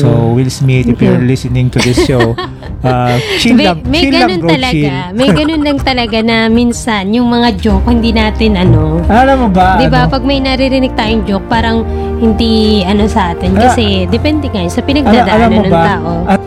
So, 0.00 0.32
Will 0.32 0.48
Smith, 0.48 0.88
if 0.88 0.96
you're 0.96 1.20
listening 1.20 1.68
to 1.70 1.78
this 1.84 2.00
show, 2.08 2.32
uh, 2.88 3.20
chill 3.36 3.60
may, 3.60 3.68
lang, 3.68 3.78
may 3.84 4.00
chill 4.08 4.16
lang, 4.16 4.28
ganun 4.32 4.40
bro, 4.40 4.50
talaga. 4.56 4.72
chill. 4.72 4.96
May 5.12 5.28
ganun 5.28 5.62
lang 5.62 5.78
talaga 5.84 6.18
na 6.24 6.36
minsan 6.48 7.12
yung 7.12 7.28
mga 7.28 7.48
joke 7.60 7.84
hindi 7.84 8.10
natin 8.16 8.56
ano. 8.56 9.04
Alam 9.12 9.46
mo 9.46 9.48
ba? 9.52 9.76
'Di 9.76 9.92
ba? 9.92 10.08
ano? 10.08 10.12
Pag 10.16 10.22
may 10.24 10.40
naririnig 10.40 10.96
tayong 10.96 11.28
joke, 11.28 11.44
parang 11.52 11.84
hindi 12.16 12.80
ano 12.88 13.04
sa 13.04 13.36
atin 13.36 13.52
Ala- 13.52 13.72
kasi 13.72 14.08
depende 14.08 14.48
nga 14.48 14.64
sa 14.72 14.80
Ala- 14.80 14.88
pinagdadaanan 14.88 15.50
ng 15.52 15.68
ba? 15.68 15.84
tao. 15.84 16.10
At 16.24 16.40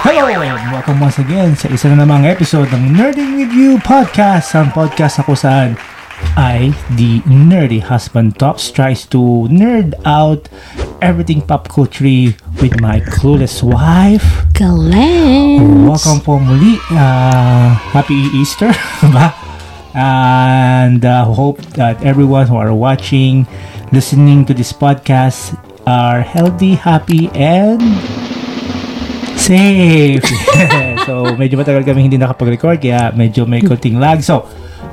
Hello! 0.00 0.26
Welcome 0.80 1.06
once 1.06 1.20
again 1.20 1.54
sa 1.54 1.68
isa 1.68 1.92
na 1.92 2.02
namang 2.02 2.24
episode 2.24 2.66
ng 2.72 2.96
Nerding 2.96 3.36
With 3.36 3.52
You 3.52 3.76
Podcast. 3.78 4.56
Ang 4.56 4.72
podcast 4.72 5.20
na 5.20 5.22
kung 5.28 5.36
saan 5.36 5.68
I, 6.36 6.72
the 6.96 7.20
nerdy 7.26 7.80
husband 7.80 8.38
Tops, 8.38 8.70
tries 8.70 9.06
to 9.14 9.48
nerd 9.50 9.94
out 10.04 10.48
everything 11.00 11.42
pop 11.42 11.68
culture 11.68 12.34
with 12.60 12.80
my 12.80 13.00
clueless 13.00 13.62
wife. 13.62 14.24
Galens. 14.54 15.64
Welcome 15.86 16.20
po 16.20 16.38
muli. 16.38 16.76
Uh, 16.92 17.74
happy 17.92 18.28
Easter. 18.36 18.72
ba? 19.14 19.34
And 19.94 21.04
uh, 21.04 21.24
hope 21.24 21.60
that 21.74 21.98
everyone 22.04 22.46
who 22.46 22.56
are 22.56 22.72
watching, 22.72 23.46
listening 23.90 24.46
to 24.46 24.54
this 24.54 24.72
podcast 24.72 25.56
are 25.86 26.22
healthy, 26.22 26.78
happy, 26.78 27.26
and 27.34 27.82
safe. 29.34 30.22
so, 31.08 31.34
medyo 31.34 31.58
matagal 31.58 31.82
kami 31.82 32.06
hindi 32.06 32.20
nakapag-record 32.20 32.78
kaya 32.78 33.10
medyo 33.16 33.48
may 33.48 33.64
konting 33.68 33.98
lag. 33.98 34.22
So, 34.22 34.46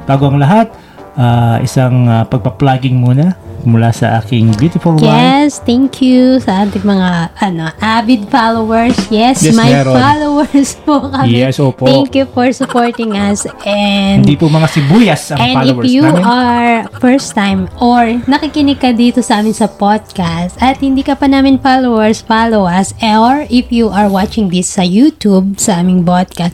bago 0.09 0.31
ang 0.31 0.41
lahat, 0.41 0.71
uh, 1.17 1.57
isang 1.59 2.07
uh, 2.07 2.23
pagpa-plugging 2.29 2.95
muna 2.95 3.35
mula 3.63 3.89
sa 3.89 4.19
aking 4.19 4.53
beautiful 4.55 4.93
wife. 4.93 5.07
Yes, 5.07 5.57
thank 5.59 5.97
you 5.99 6.37
sa 6.37 6.61
ating 6.61 6.81
mga 6.81 7.09
ano 7.39 7.71
avid 7.77 8.27
followers. 8.27 8.93
Yes, 9.07 9.41
Yes, 9.41 9.55
my 9.55 9.71
meron. 9.71 9.95
followers 9.95 10.75
po 10.83 11.07
kami. 11.07 11.31
Yes, 11.33 11.57
opo. 11.57 11.83
Thank 11.83 12.13
you 12.13 12.27
for 12.27 12.51
supporting 12.51 13.15
us 13.15 13.47
and 13.63 14.21
Hindi 14.21 14.35
po 14.35 14.45
mga 14.47 14.67
sibuyas 14.67 15.31
ang 15.31 15.39
And 15.39 15.49
if 15.49 15.55
followers 15.57 15.87
you 15.87 16.03
namin. 16.03 16.23
are 16.23 16.69
first 16.99 17.33
time 17.33 17.71
or 17.79 18.19
nakikinig 18.25 18.77
ka 18.77 18.91
dito 18.91 19.19
sa 19.19 19.39
amin 19.39 19.51
sa 19.51 19.65
podcast 19.65 20.59
at 20.59 20.77
hindi 20.77 21.01
ka 21.01 21.15
pa 21.15 21.25
namin 21.25 21.57
followers, 21.57 22.19
follow 22.19 22.67
us. 22.67 22.91
Or 22.99 23.47
if 23.47 23.71
you 23.71 23.87
are 23.87 24.05
watching 24.05 24.51
this 24.51 24.67
sa 24.69 24.83
YouTube, 24.83 25.57
sa 25.57 25.79
aming 25.79 26.03
podcast, 26.03 26.53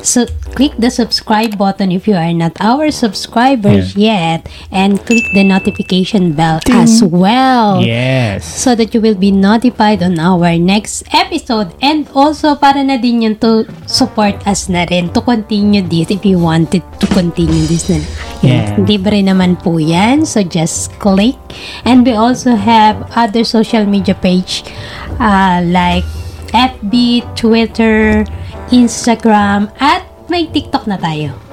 so 0.00 0.28
click 0.52 0.76
the 0.76 0.86
subscribe 0.86 1.56
button 1.56 1.88
if 1.90 2.06
you 2.06 2.14
are 2.14 2.30
not 2.30 2.52
our 2.60 2.92
subscribers 2.92 3.96
yet 3.96 4.44
and 4.70 5.00
click 5.02 5.24
the 5.32 5.42
notification 5.42 6.30
bell 6.30 6.43
as 6.70 7.02
well. 7.04 7.82
Yes. 7.82 8.44
So 8.46 8.74
that 8.74 8.94
you 8.94 9.00
will 9.00 9.18
be 9.18 9.30
notified 9.30 10.02
on 10.02 10.18
our 10.18 10.56
next 10.58 11.04
episode 11.12 11.74
and 11.82 12.08
also 12.14 12.54
para 12.56 12.80
na 12.82 12.96
din 12.96 13.22
yun 13.26 13.34
to 13.44 13.68
support 13.86 14.38
us 14.46 14.68
na 14.68 14.84
rin 14.88 15.10
to 15.12 15.20
continue 15.20 15.82
this 15.84 16.10
if 16.10 16.22
you 16.24 16.40
wanted 16.40 16.82
to 17.00 17.06
continue 17.12 17.64
this 17.68 17.88
na 17.90 18.00
Yeah. 18.44 18.76
Libre 18.76 19.24
naman 19.24 19.56
po 19.56 19.80
yan. 19.80 20.28
So 20.28 20.44
just 20.44 20.92
click. 21.00 21.36
And 21.88 22.04
we 22.04 22.12
also 22.12 22.56
have 22.56 23.08
other 23.16 23.44
social 23.44 23.88
media 23.88 24.12
page 24.12 24.68
uh, 25.16 25.64
like 25.64 26.04
FB, 26.52 27.24
Twitter, 27.34 28.22
Instagram, 28.68 29.72
at 29.80 30.04
may 30.28 30.46
TikTok 30.48 30.86
na 30.86 30.96
tayo. 31.00 31.43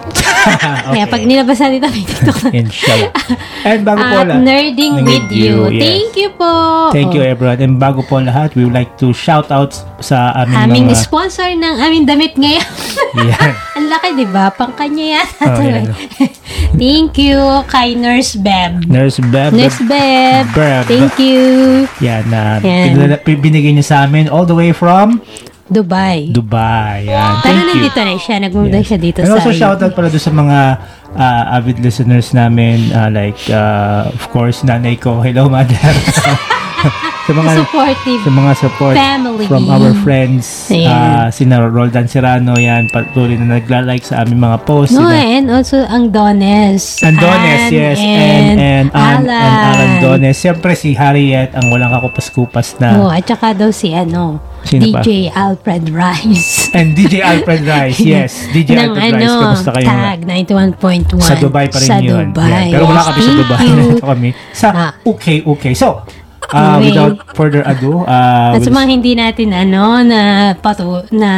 Kaya 0.93 1.05
pag 1.07 1.21
nilabas 1.23 1.57
natin 1.61 1.77
ito, 1.77 1.89
may 1.89 2.03
TikTok 2.05 2.37
na. 2.43 2.49
Inshallah. 2.53 3.11
And 3.69 3.79
bago 3.85 4.01
po 4.01 4.15
At 4.17 4.27
lahat, 4.27 4.41
Nerding 4.41 4.93
with 5.05 5.29
you. 5.29 5.55
yes. 5.69 5.81
Thank 5.81 6.11
you 6.17 6.29
po. 6.33 6.53
Thank 6.89 7.13
you 7.13 7.21
everyone. 7.21 7.59
And 7.61 7.75
bago 7.77 8.01
po 8.03 8.17
lahat, 8.19 8.57
we 8.57 8.65
would 8.65 8.75
like 8.75 8.97
to 8.97 9.13
shout 9.13 9.53
out 9.53 9.77
sa 10.01 10.33
aming, 10.33 10.57
aming 10.57 10.85
mga... 10.89 10.97
sponsor 10.97 11.45
ng 11.45 11.75
aming 11.77 12.05
damit 12.09 12.33
ngayon. 12.35 12.65
Yan. 13.31 13.51
Ang 13.77 13.87
laki, 13.91 14.07
di 14.17 14.27
ba? 14.29 14.49
Pang 14.49 14.73
kanya 14.73 15.19
yata. 15.19 15.45
Oh, 15.51 15.59
yan. 15.59 15.83
eh. 15.91 16.31
Thank 16.71 17.19
you 17.19 17.37
kay 17.67 17.91
Nurse 17.99 18.39
Beb. 18.39 18.87
Nurse 18.87 19.19
Beb. 19.19 19.51
Nurse 19.51 19.83
Beb. 19.83 20.47
Beb. 20.55 20.83
Thank 20.87 21.19
you. 21.19 21.41
Yan, 21.99 22.23
na 22.31 22.63
Yan. 22.63 23.19
binigay 23.27 23.75
niya 23.75 23.83
sa 23.83 23.95
amin 24.07 24.31
all 24.31 24.47
the 24.47 24.55
way 24.55 24.71
from 24.71 25.19
Dubai. 25.71 26.27
Dubai. 26.27 27.07
Yan. 27.07 27.39
Pero 27.39 27.55
Thank 27.55 27.63
you. 27.63 27.79
nandito 27.79 27.99
na 28.01 28.13
siya. 28.17 28.35
Nagmumda 28.37 28.77
Yes. 28.77 28.85
siya 28.85 28.99
dito 28.99 29.19
And 29.19 29.29
sa 29.29 29.35
also 29.39 29.51
shoutout 29.51 29.95
pala 29.95 30.11
doon 30.11 30.19
sa 30.19 30.33
mga 30.33 30.59
uh, 31.15 31.55
avid 31.55 31.79
listeners 31.79 32.27
namin 32.31 32.91
uh, 32.91 33.07
like 33.07 33.39
uh, 33.47 34.03
of 34.05 34.23
course 34.29 34.61
nanay 34.61 34.95
ko 34.95 35.19
hello 35.19 35.47
mother 35.47 35.79
sa 37.25 37.31
mga 37.31 37.51
supportive 37.55 38.21
sa 38.21 38.31
mga 38.31 38.51
support 38.55 38.95
family. 38.95 39.45
from 39.45 39.63
our 39.67 39.93
friends 39.97 40.67
Ayan. 40.67 40.87
uh, 40.87 41.27
sina 41.29 41.61
Roldan 41.61 42.05
Serrano 42.05 42.55
yan 42.55 42.89
patuloy 42.89 43.37
na 43.37 43.55
nagla-like 43.55 44.01
sa 44.01 44.21
aming 44.21 44.41
mga 44.41 44.57
posts 44.63 44.91
No, 44.91 45.05
sina 45.05 45.21
and 45.31 45.45
also 45.47 45.77
ang 45.83 46.09
Dones. 46.09 46.97
Ang 47.01 47.15
Dones, 47.15 47.61
Ann 47.61 47.71
yes. 47.71 47.97
And, 47.97 48.09
And, 48.11 48.57
and, 48.57 48.87
Ann, 48.91 49.15
and 49.15 49.27
Alan 49.29 49.71
Alan. 49.71 49.91
Dones. 50.01 50.35
Siyempre 50.35 50.73
si 50.73 50.91
Harriet, 50.91 51.53
ang 51.53 51.69
walang 51.69 51.91
kakupas-kupas 51.91 52.75
na. 52.77 52.97
Oh, 52.97 53.07
at 53.07 53.23
saka 53.23 53.53
daw 53.53 53.69
si 53.69 53.91
ano, 53.91 54.41
Sino 54.61 54.89
pa? 54.89 54.99
DJ 54.99 55.29
Alfred 55.31 55.89
Rice. 55.89 56.69
And 56.71 56.93
DJ 56.93 57.21
Alfred 57.21 57.63
Rice, 57.63 57.97
yes. 58.13 58.49
DJ 58.51 58.77
Alfred 58.79 59.13
ano, 59.15 59.23
Rice, 59.23 59.37
kamusta 59.39 59.71
kayo? 59.73 59.87
tag 59.87 60.19
91.1. 60.25 61.17
Sa 61.19 61.35
Dubai 61.35 61.65
pa 61.65 61.77
rin 61.77 61.87
sa 61.87 61.97
yun. 61.97 62.29
Dubai. 62.29 62.49
Yan. 62.49 62.65
Pero 62.71 62.83
wala 62.85 63.01
kami 63.03 63.19
sa 63.19 63.27
Thank 63.27 63.41
Dubai. 63.41 63.65
you. 63.65 63.77
Ito 63.95 64.05
kami 64.07 64.29
sa 64.51 64.67
Ah. 64.71 64.91
okay, 65.03 65.37
okay. 65.43 65.73
So, 65.73 66.01
uh, 66.51 66.77
Anyway. 66.77 66.91
without 66.91 67.15
further 67.33 67.63
ado, 67.63 68.03
uh, 68.03 68.55
At 68.55 68.61
sa 68.61 68.69
mga 68.69 68.87
hindi 68.89 69.11
natin 69.13 69.51
ano 69.51 69.99
na 70.01 70.19
pato 70.55 71.03
na 71.09 71.31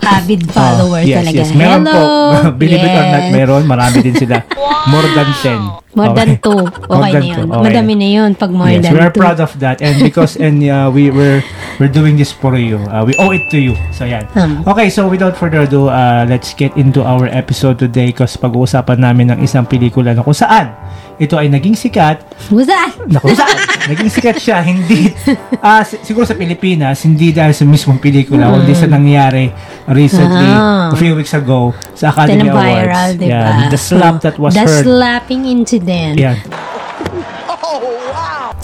avid 0.00 0.48
follower 0.48 1.04
Oh, 1.04 1.04
yes, 1.04 1.20
talaga. 1.20 1.38
Yes, 1.44 1.50
meron 1.52 1.84
Hello. 1.84 1.92
po. 1.92 2.56
Believe 2.60 2.80
it 2.80 2.88
or 2.88 3.04
not, 3.04 3.20
Yes. 3.20 3.32
meron. 3.32 3.62
Marami 3.64 3.96
din 4.00 4.16
sila. 4.16 4.40
More 4.90 5.04
than 5.12 5.28
10. 5.44 5.92
More 5.92 6.10
than 6.16 6.28
Okay. 6.32 6.40
two. 6.40 6.56
More 6.88 7.02
Okay 7.02 7.12
than 7.12 7.20
na 7.20 7.28
yun. 7.28 7.36
two. 7.36 7.50
Okay. 7.52 7.64
Madami 7.68 7.92
na 7.92 8.08
yun 8.08 8.30
pag 8.32 8.48
more 8.48 8.70
yes, 8.70 8.80
than 8.80 8.92
we 8.94 9.00
are 9.02 9.12
two. 9.12 9.20
proud 9.20 9.38
of 9.38 9.52
that 9.58 9.82
and 9.82 9.98
because 10.00 10.38
and 10.38 10.62
uh, 10.64 10.86
we 10.88 11.10
were 11.10 11.42
we're 11.76 11.90
doing 11.90 12.14
this 12.16 12.32
for 12.32 12.54
you. 12.56 12.78
Uh, 12.88 13.02
we 13.02 13.12
owe 13.20 13.28
it 13.28 13.44
to 13.50 13.58
you. 13.60 13.74
So 13.92 14.06
yan. 14.06 14.24
Um. 14.38 14.62
Okay, 14.64 14.88
so 14.88 15.04
without 15.04 15.34
further 15.36 15.66
ado, 15.66 15.90
uh, 15.90 16.24
let's 16.24 16.54
get 16.54 16.72
into 16.78 17.02
our 17.02 17.26
episode 17.28 17.76
today 17.76 18.14
kasi 18.14 18.38
pag-uusapan 18.38 19.02
namin 19.02 19.34
ng 19.34 19.38
isang 19.42 19.66
pelikula 19.66 20.14
na 20.14 20.22
kung 20.22 20.32
saan 20.32 20.72
ito 21.20 21.36
ay 21.36 21.46
naging 21.46 21.76
sikat. 21.76 22.24
Busa! 22.48 22.88
Na 23.04 23.20
kung 23.20 23.30
saan 23.30 23.52
naging 23.86 24.08
sikat 24.08 24.36
siya 24.36 24.60
hindi 24.60 25.12
ah 25.60 25.82
si- 25.82 26.00
siguro 26.00 26.24
sa 26.24 26.32
Pilipinas 26.32 27.00
hindi 27.00 27.28
dahil 27.30 27.52
sa 27.52 27.62
mismong 27.62 27.98
pelikula 27.98 28.48
kundi 28.50 28.72
sa 28.72 28.86
nangyari 28.86 29.52
recently 29.86 30.48
Ah. 30.48 30.88
a 30.88 30.96
few 30.96 31.12
weeks 31.12 31.30
ago 31.30 31.76
sa 31.92 32.08
Academy 32.08 32.40
na 32.42 32.52
viral, 32.52 32.80
Awards. 33.10 33.20
diba? 33.20 33.36
Yan, 33.36 33.68
the 33.68 33.76
slap 33.78 34.16
that 34.18 34.36
was 34.36 34.52
The 34.52 34.62
heard. 34.62 34.82
slapping 34.82 35.44
incident. 35.44 36.16
Yan. 36.16 36.40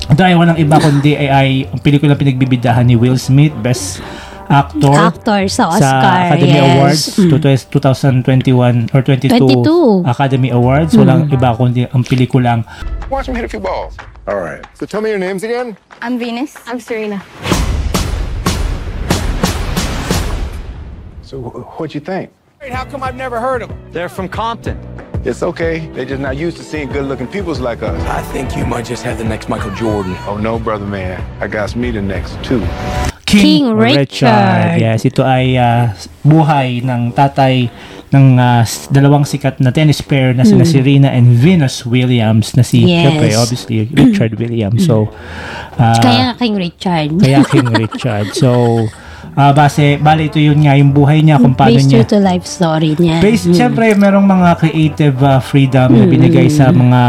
Ito 0.07 0.23
ay 0.23 0.33
walang 0.33 0.57
iba 0.57 0.77
kundi 0.79 1.13
ay, 1.13 1.29
ay 1.29 1.49
ang 1.67 1.81
pelikula 1.81 2.15
pinagbibidahan 2.15 2.83
ni 2.83 2.95
Will 2.95 3.19
Smith, 3.19 3.53
Best 3.59 3.99
Actor, 4.49 4.95
Actor 4.95 5.41
sa 5.51 5.63
Oscar. 5.69 5.81
sa 5.83 6.31
Academy 6.31 6.55
yes. 6.55 6.65
Awards 6.79 7.03
Mm. 7.19 7.31
2021 7.71 8.77
or 8.95 9.01
22, 9.03 9.39
22. 9.39 10.05
Academy 10.07 10.51
Awards. 10.51 10.93
Mm. 10.95 11.01
Walang 11.03 11.23
iba 11.31 11.49
kundi 11.57 11.83
ang 11.91 12.03
pelikulang 12.05 12.63
Watch 13.11 13.27
him 13.29 13.35
hit 13.35 13.45
a 13.45 13.49
few 13.49 13.61
balls. 13.61 13.95
All 14.27 14.39
right. 14.43 14.63
So 14.75 14.87
tell 14.87 15.01
me 15.01 15.11
your 15.11 15.19
names 15.23 15.43
again. 15.43 15.77
I'm 16.03 16.19
Venus. 16.19 16.59
I'm 16.67 16.81
Serena. 16.81 17.23
So 21.23 21.39
what'd 21.79 21.95
you 21.95 22.01
think? 22.01 22.31
How 22.71 22.85
come 22.85 23.03
I've 23.03 23.15
never 23.15 23.39
heard 23.39 23.63
of 23.63 23.69
them? 23.69 23.79
They're 23.93 24.09
from 24.09 24.29
Compton. 24.29 24.79
It's 25.25 25.43
okay. 25.43 25.87
They're 25.91 26.05
just 26.07 26.21
not 26.23 26.37
used 26.37 26.57
to 26.59 26.63
seeing 26.63 26.89
good-looking 26.89 27.27
peoples 27.27 27.59
like 27.59 27.83
us. 27.83 27.99
I 28.07 28.23
think 28.31 28.57
you 28.57 28.65
might 28.65 28.87
just 28.87 29.03
have 29.03 29.19
the 29.19 29.25
next 29.27 29.49
Michael 29.49 29.75
Jordan. 29.75 30.15
Oh 30.27 30.37
no, 30.37 30.59
brother 30.59 30.87
man. 30.87 31.19
I 31.41 31.49
got 31.49 31.75
me 31.75 31.91
the 31.91 32.03
next 32.03 32.39
two. 32.45 32.63
King 33.27 33.75
Richard. 33.75 34.79
Yes, 34.79 35.03
ito 35.03 35.21
ay 35.21 35.55
ah, 35.55 35.91
buhay 36.23 36.79
ng 36.81 37.11
tatay 37.11 37.67
ng 38.07 38.27
s- 38.63 38.87
dalawang 38.87 39.27
sikat 39.27 39.59
na 39.59 39.69
tennis 39.69 39.99
player 39.99 40.31
na 40.31 40.47
sina 40.47 40.63
Serena 40.63 41.11
and 41.11 41.35
Venus 41.35 41.83
Williams 41.83 42.55
na 42.55 42.63
si, 42.63 42.81
Hmm. 42.81 42.89
Yes. 42.89 43.03
syempre, 43.03 43.27
obviously, 43.35 43.77
Richard 43.99 44.33
Williams. 44.37 44.87
So, 44.87 45.11
ah, 45.75 45.99
Kaya 45.99 46.39
King 46.39 46.55
Richard. 46.57 47.11
kaya 47.21 47.43
King 47.43 47.67
Richard. 47.69 48.31
So, 48.33 48.87
ah, 49.35 49.51
base, 49.51 49.99
bali 49.99 50.31
ito 50.31 50.39
yun 50.39 50.63
nga, 50.63 50.79
yung 50.79 50.95
buhay 50.95 51.19
niya, 51.19 51.43
kung 51.43 51.53
paano 51.53 51.75
Based 51.75 51.91
niya. 51.91 52.07
true 52.07 52.11
to 52.13 52.19
life 52.23 52.47
story 52.47 52.95
niya. 52.95 53.19
Based, 53.19 53.51
Mm. 53.51 53.59
syempre, 53.59 53.91
merong 53.93 54.23
mga 54.25 54.49
creative 54.57 55.17
ah, 55.21 55.43
freedom 55.43 55.91
na 55.91 56.07
binigay 56.07 56.47
sa 56.47 56.71
mga 56.71 57.03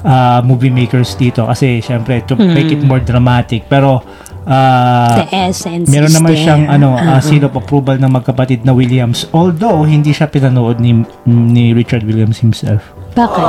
ah, 0.00 0.40
movie 0.40 0.72
makers 0.72 1.12
dito. 1.14 1.44
Kasi, 1.44 1.78
syempre, 1.78 2.24
to 2.24 2.32
make 2.34 2.72
it 2.72 2.80
more 2.80 2.98
dramatic. 2.98 3.68
Pero, 3.68 4.00
ah, 4.44 5.20
The 5.20 5.50
essence 5.50 5.88
meron 5.88 6.12
naman 6.12 6.32
there. 6.32 6.42
siyang 6.42 6.62
ano, 6.66 6.94
ah, 6.94 7.16
Uh-uh. 7.16 7.20
seal 7.20 7.42
of 7.42 7.52
approval 7.52 7.96
ng 7.96 8.08
magkapatid 8.08 8.62
na 8.62 8.72
Williams. 8.72 9.26
Although, 9.30 9.84
hindi 9.84 10.10
siya 10.10 10.26
pinanood 10.26 10.78
ni, 10.78 11.02
ni 11.26 11.72
Richard 11.72 12.04
Williams 12.04 12.40
himself. 12.40 12.94
Bakit? 13.10 13.46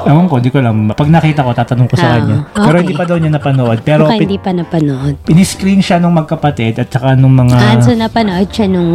Ewan 0.00 0.24
ko, 0.24 0.38
di 0.38 0.48
ko 0.48 0.58
alam. 0.58 0.88
Pag 0.88 1.08
nakita 1.08 1.42
ko, 1.42 1.50
tatanong 1.52 1.84
ko 1.84 1.94
sa 1.94 2.06
Ah, 2.06 2.12
kanya. 2.16 2.36
Pero 2.48 2.64
okay. 2.70 2.80
hindi 2.80 2.94
pa 2.94 3.04
daw 3.04 3.16
niya 3.16 3.30
napanood. 3.30 3.78
Pero 3.82 4.02
Baka 4.04 4.14
pin- 4.14 4.24
hindi 4.24 4.38
pa 4.38 4.50
napanood. 4.50 5.14
piniscreen 5.22 5.80
siya 5.80 5.98
nung 5.98 6.14
magkapatid 6.14 6.78
at 6.78 6.88
saka 6.88 7.12
nung 7.12 7.34
mga... 7.36 7.56
Ah, 7.56 7.76
so 7.76 7.92
napanood 7.92 8.48
siya 8.48 8.66
nung 8.66 8.88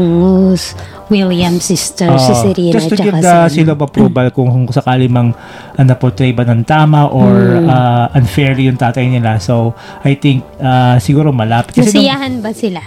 William 1.05 1.59
sister, 1.59 2.09
si 2.09 2.31
Oo. 2.31 2.41
Serena, 2.41 2.73
just 2.73 2.87
to 2.87 2.95
tsaka 2.95 3.05
give 3.05 3.21
the 3.21 3.35
si- 3.45 3.53
seal 3.53 3.69
of 3.69 3.77
approval 3.77 4.27
kung, 4.31 4.49
kung 4.49 4.73
sakali 4.73 5.05
mang 5.05 5.35
uh, 5.77 5.83
na-portray 5.83 6.31
ba 6.31 6.41
ng 6.41 6.63
tama 6.63 7.05
or 7.05 7.29
Hmm. 7.53 7.69
uh, 7.69 8.07
unfairly 8.13 8.65
yung 8.65 8.75
tatay 8.75 9.05
nila. 9.05 9.37
So, 9.37 9.75
I 10.01 10.15
think 10.15 10.41
uh, 10.57 10.97
siguro 10.97 11.29
malapit. 11.29 11.75
Kasi 11.75 11.91
nung- 11.91 12.01
Nasiyahan 12.01 12.33
ba 12.39 12.51
sila? 12.51 12.81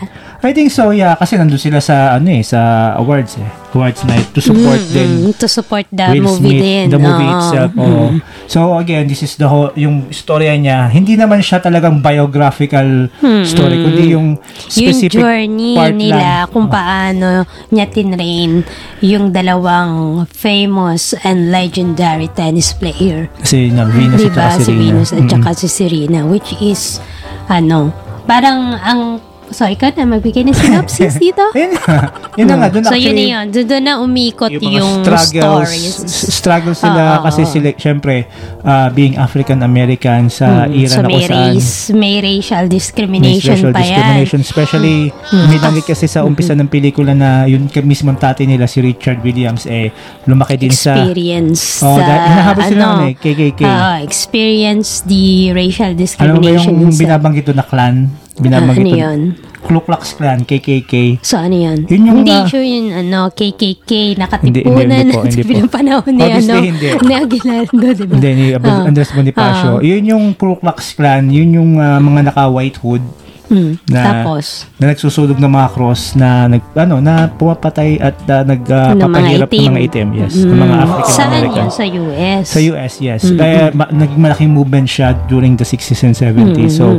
I 0.46 0.54
think 0.54 0.70
so, 0.70 0.90
yeah. 0.90 1.12
Kasi 1.12 1.34
nandun 1.34 1.58
sila 1.58 1.82
sa, 1.82 2.14
ano 2.14 2.31
eh, 2.31 2.40
sa 2.40 2.58
awards 2.94 3.34
eh. 3.37 3.50
Awards 3.75 4.06
night 4.06 4.32
to 4.32 4.40
support 4.40 4.81
din 4.88 5.10
Mm, 5.20 5.37
to 5.37 5.44
support 5.44 5.84
the 5.90 6.08
Will 6.08 6.25
movie 6.25 6.40
Smith, 6.48 6.62
din. 6.62 6.84
the 6.88 6.96
movie 6.96 7.26
Oo. 7.26 7.37
itself. 7.37 7.70
oo. 7.76 8.04
So 8.46 8.58
again, 8.75 9.04
this 9.04 9.20
is 9.20 9.37
the 9.37 9.44
whole, 9.44 9.69
yung 9.75 10.08
storya 10.08 10.56
niya, 10.56 10.88
hindi 10.88 11.12
naman 11.12 11.44
siya 11.44 11.60
talagang 11.60 12.00
biographical 12.00 13.12
story, 13.44 13.76
kundi 13.76 14.16
yung 14.16 14.40
yung 14.72 14.72
specific 14.72 15.12
journey 15.12 15.76
part 15.76 15.93
nila 15.93 16.16
lang. 16.16 16.49
kung 16.49 16.66
paano 16.66 17.44
niya 17.69 17.84
tinrain 17.87 18.64
yung 18.99 19.28
dalawang 19.28 20.25
famous 20.26 21.12
and 21.20 21.50
legendary 21.50 22.31
tennis 22.31 22.72
player. 22.72 23.28
Kasi 23.37 23.69
na 23.69 23.84
Venus 23.84 24.22
at 24.22 24.32
Diba? 24.32 24.40
saka 24.40 24.56
Si 24.56 24.64
Serena. 24.64 24.81
Venus 24.81 25.10
at 25.12 25.25
saka 25.28 25.50
si 25.52 25.69
Serena 25.69 26.20
which 26.25 26.50
is 26.58 26.96
ano, 27.46 27.92
parang 28.25 28.72
ang 28.75 29.00
so 29.48 29.64
ikaw 29.64 29.90
na 29.93 30.04
magbigay 30.08 30.43
ng 30.43 30.52
synopsis 30.52 31.14
dito. 31.22 31.43
Ayun 31.50 31.72
na. 31.72 31.81
Yun 32.34 32.46
na 32.46 32.54
nga, 32.56 32.69
doon 32.69 32.82
so 32.82 32.93
yun 32.93 33.10
actually, 33.10 33.25
na 33.25 33.32
yun. 33.32 33.44
Doon, 33.48 33.66
doon 33.66 33.84
na 33.84 33.94
umikot 33.98 34.50
yung 34.50 34.72
yung, 34.72 34.93
struggles, 35.00 35.69
stories. 35.69 35.94
struggles 36.31 36.78
sila 36.78 37.02
Oo, 37.12 37.25
kasi 37.25 37.40
oo. 37.40 37.48
sila, 37.48 37.69
syempre, 37.72 38.26
uh, 38.60 38.88
being 38.90 39.14
African 39.16 39.60
American 39.60 40.28
sa 40.28 40.64
era 40.64 40.75
Mm, 40.76 40.88
so 40.88 40.98
na 40.98 41.06
may 41.06 41.14
kung 41.16 41.26
saan 41.26 41.44
race, 41.52 41.70
may 41.90 42.14
racial 42.19 42.64
may 42.64 42.72
discrimination 42.72 43.54
special 43.54 43.70
pa 43.70 43.78
yan. 43.78 43.88
discrimination, 43.88 44.40
especially 44.40 44.96
binanggit 45.46 45.84
kasi 45.87 46.06
sa 46.06 46.22
umpisa 46.22 46.52
ng 46.52 46.66
pelikula 46.66 47.12
na 47.12 47.28
yun 47.44 47.66
ka- 47.66 47.81
mismong 47.81 48.16
tatay 48.16 48.44
nila 48.44 48.64
si 48.64 48.78
Richard 48.78 49.20
Williams 49.20 49.64
eh 49.64 49.90
lumaki 50.25 50.56
din 50.56 50.70
sa 50.70 50.99
experience 50.99 51.81
Oh, 51.81 51.96
dahil 51.96 52.20
hinahabol 52.26 52.62
sila 52.66 52.84
ano, 52.84 53.04
eh, 53.04 53.14
KKK. 53.14 53.60
ah, 53.62 53.99
experience 54.00 55.00
the 55.02 55.25
racial 55.50 55.87
Alam 55.87 55.96
mo 55.96 55.96
ba 55.96 56.02
discrimination 56.02 56.72
yung 56.76 56.90
sa- 56.90 57.00
binabanggit 57.00 57.44
doon 57.44 57.56
na 57.56 57.64
clan? 57.64 57.96
Binabanggit 58.37 58.85
ano 58.87 58.97
yun? 58.97 59.21
Ku 59.59 59.83
Klux 59.83 60.15
Klan, 60.15 60.47
KKK. 60.47 61.19
So 61.27 61.43
ano 61.43 61.56
yun? 61.56 61.91
Yun 61.91 62.03
yung, 62.06 62.19
hindi 62.23 62.31
ah, 62.31 62.47
sure 62.47 62.62
yun 62.62 62.94
ano, 62.94 63.35
KKK, 63.35 64.15
nakatipunan 64.15 64.87
hindi, 64.87 64.94
hindi 64.94 65.11
po, 65.11 65.19
na 65.19 65.27
hindi 65.27 65.43
po. 65.43 65.49
pinapanahon 65.53 66.12
ni 66.12 66.23
ano, 66.23 66.55
hindi. 66.56 66.88
ni 67.03 67.12
Aguinaldo, 67.12 67.87
di 67.91 68.05
ba? 68.06 68.15
Hindi, 68.15 68.31
ni 68.31 68.47
Ab- 68.55 68.62
Ah. 68.62 68.87
Andres 68.87 69.11
Bonifacio. 69.11 69.73
Ah. 69.73 69.83
Yun 69.83 70.03
yung 70.06 70.25
Ku 70.33 70.55
Klux 70.55 70.94
Klan, 70.94 71.27
yun 71.29 71.50
yung 71.53 71.71
ah, 71.77 71.99
mga 71.99 72.31
naka-white 72.31 72.79
hood 72.79 73.03
Hmm. 73.47 73.79
na, 73.87 74.03
Tapos, 74.03 74.67
na 74.75 74.91
nagsusunog 74.91 75.38
ng 75.38 75.47
mga 75.49 75.69
cross 75.71 76.19
na 76.19 76.50
nag 76.50 76.67
ano 76.75 76.99
na 76.99 77.31
pumapatay 77.31 77.94
at 77.97 78.19
uh, 78.27 78.43
ng 78.43 78.59
mga 78.59 78.91
nagpapahirap 78.91 79.47
ng 79.47 79.55
itim. 79.55 79.71
mga 79.71 79.83
itim 79.87 80.09
yes 80.19 80.35
ng 80.43 80.59
mga 80.59 80.67
Mm. 80.67 80.83
African 80.83 81.15
Saan 81.15 81.29
American 81.31 81.55
yun? 81.55 81.71
Sa 81.71 81.85
US? 81.87 82.44
sa 82.50 82.59
US 82.61 82.94
yes 82.99 83.23
kaya 83.31 83.71
ma- 83.71 83.87
naging 83.88 84.19
malaking 84.19 84.50
movement 84.50 84.91
siya 84.91 85.15
during 85.31 85.55
the 85.55 85.62
60s 85.62 86.03
and 86.03 86.19
70s 86.19 86.75
so 86.75 86.91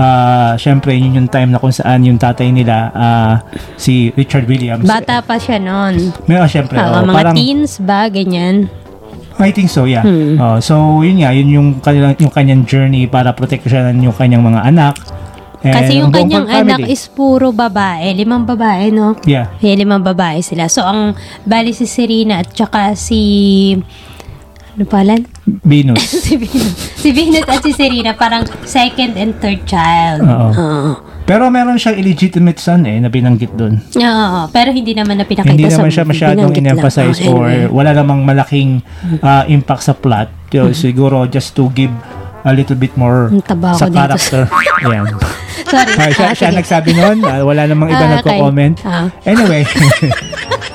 ah 0.00 0.56
syempre 0.56 0.96
yun 0.96 1.12
yung 1.12 1.28
time 1.28 1.52
na 1.52 1.60
kung 1.60 1.70
saan 1.70 2.00
yung 2.08 2.16
tatay 2.16 2.48
nila 2.48 2.88
ah, 2.96 3.34
si 3.76 4.08
Richard 4.16 4.48
Williams 4.48 4.88
Bata 4.88 5.20
pa 5.20 5.36
siya 5.36 5.60
noon. 5.60 6.16
may 6.24 6.40
oh, 6.40 6.48
syempre 6.48 6.80
Ah, 6.80 7.04
oh, 7.04 7.04
mga 7.04 7.16
parang 7.20 7.34
teens 7.36 7.76
ba, 7.76 8.08
ganyan? 8.08 8.72
I 9.40 9.50
think 9.52 9.72
so, 9.72 9.88
yeah. 9.88 10.04
Hmm. 10.04 10.36
Oh, 10.36 10.60
so, 10.60 11.00
yun 11.00 11.24
nga, 11.24 11.32
yun 11.32 11.48
yung, 11.48 11.68
kanilang, 11.80 12.12
yung 12.20 12.32
kanyang 12.32 12.62
journey 12.68 13.08
para 13.08 13.32
proteksyonan 13.32 13.96
yung 14.04 14.12
kanyang 14.12 14.44
mga 14.44 14.60
anak. 14.68 14.94
And 15.60 15.76
Kasi 15.76 15.92
yung 16.00 16.12
kanyang 16.12 16.48
anak 16.48 16.84
is 16.88 17.08
puro 17.08 17.52
babae. 17.52 18.12
Limang 18.16 18.44
babae, 18.44 18.92
no? 18.92 19.16
Yeah. 19.24 19.52
Yeah, 19.60 19.76
limang 19.76 20.04
babae 20.04 20.44
sila. 20.44 20.68
So, 20.68 20.84
ang 20.84 21.16
bali 21.44 21.72
si 21.72 21.88
Serena 21.88 22.44
at 22.44 22.52
saka 22.52 22.92
si... 22.96 23.76
Ano 24.80 24.88
palan? 24.88 25.20
Venus. 25.60 26.00
si 26.24 26.40
Venus. 26.40 26.72
Si 26.96 27.12
Venus 27.12 27.44
at 27.44 27.60
si 27.60 27.76
Serena 27.76 28.16
parang 28.16 28.48
second 28.64 29.12
and 29.12 29.36
third 29.36 29.60
child. 29.68 30.24
Oo. 30.24 30.48
Oo. 30.56 30.90
Pero 31.28 31.52
meron 31.52 31.76
siyang 31.76 32.00
illegitimate 32.00 32.56
son 32.56 32.88
eh, 32.88 32.96
na 32.96 33.12
binanggit 33.12 33.52
doon. 33.60 33.76
Oo, 33.76 34.40
pero 34.48 34.72
hindi 34.72 34.96
naman 34.96 35.20
na 35.20 35.28
pinakita 35.28 35.52
Hindi 35.52 35.68
sa 35.68 35.84
naman 35.84 35.92
siya 35.92 36.04
masyadong 36.08 36.56
in-emphasize 36.56 37.20
Oh, 37.28 37.44
or 37.44 37.68
wala 37.68 37.92
namang 37.92 38.24
malaking 38.24 38.80
uh, 39.20 39.44
impact 39.52 39.84
sa 39.84 39.92
plot. 39.92 40.32
So, 40.48 40.72
siguro 40.72 41.28
just 41.28 41.52
to 41.60 41.68
give 41.76 41.92
a 42.48 42.56
little 42.56 42.74
bit 42.74 42.96
more 42.96 43.28
taba 43.44 43.76
sa 43.76 43.92
character. 43.92 44.48
Ayan. 44.80 45.12
Sorry. 45.70 45.92
Siya, 45.92 46.24
Ah, 46.24 46.32
siya 46.34 46.50
nagsabi 46.50 46.96
noon, 46.96 47.20
ah, 47.22 47.44
wala 47.44 47.68
namang 47.68 47.92
iba 47.92 48.00
Ah, 48.00 48.06
okay. 48.08 48.14
nagko-comment. 48.16 48.74
Ah. 48.82 49.06
Anyway, 49.22 49.62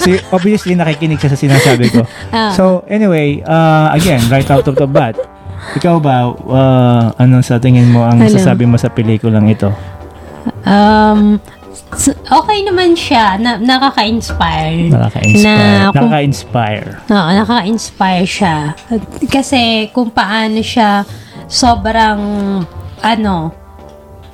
si 0.06 0.22
obviously 0.30 0.78
nakikinig 0.78 1.18
siya 1.18 1.34
sa 1.34 1.40
sinasabi 1.40 1.90
ko. 1.90 2.02
Ah. 2.30 2.52
So, 2.52 2.86
anyway, 2.86 3.42
uh, 3.42 3.90
again, 3.92 4.22
right 4.30 4.46
out 4.48 4.68
of 4.68 4.76
the 4.76 4.86
bat, 4.86 5.16
ikaw 5.74 5.98
ba, 5.98 6.30
uh, 6.30 7.06
anong 7.18 7.42
sa 7.42 7.58
tingin 7.58 7.90
mo 7.90 8.06
ang 8.06 8.22
Ano? 8.22 8.30
sasabi 8.30 8.68
mo 8.68 8.78
sa 8.78 8.88
pelikulang 8.88 9.50
ito? 9.50 9.72
Um, 10.64 11.40
okay 12.28 12.60
naman 12.62 12.94
siya. 12.94 13.40
Na, 13.40 13.58
nakaka-inspire. 13.58 14.92
Nakaka-inspire. 14.92 15.42
Na 15.42 15.90
kung 15.90 16.12
Nakaka-inspire. 16.12 16.88
Oo, 17.08 17.30
nakaka-inspire 17.34 18.28
siya. 18.28 18.58
Kasi 19.28 19.90
kung 19.90 20.12
paano 20.12 20.60
siya 20.60 21.02
sobrang, 21.48 22.20
ano, 23.02 23.36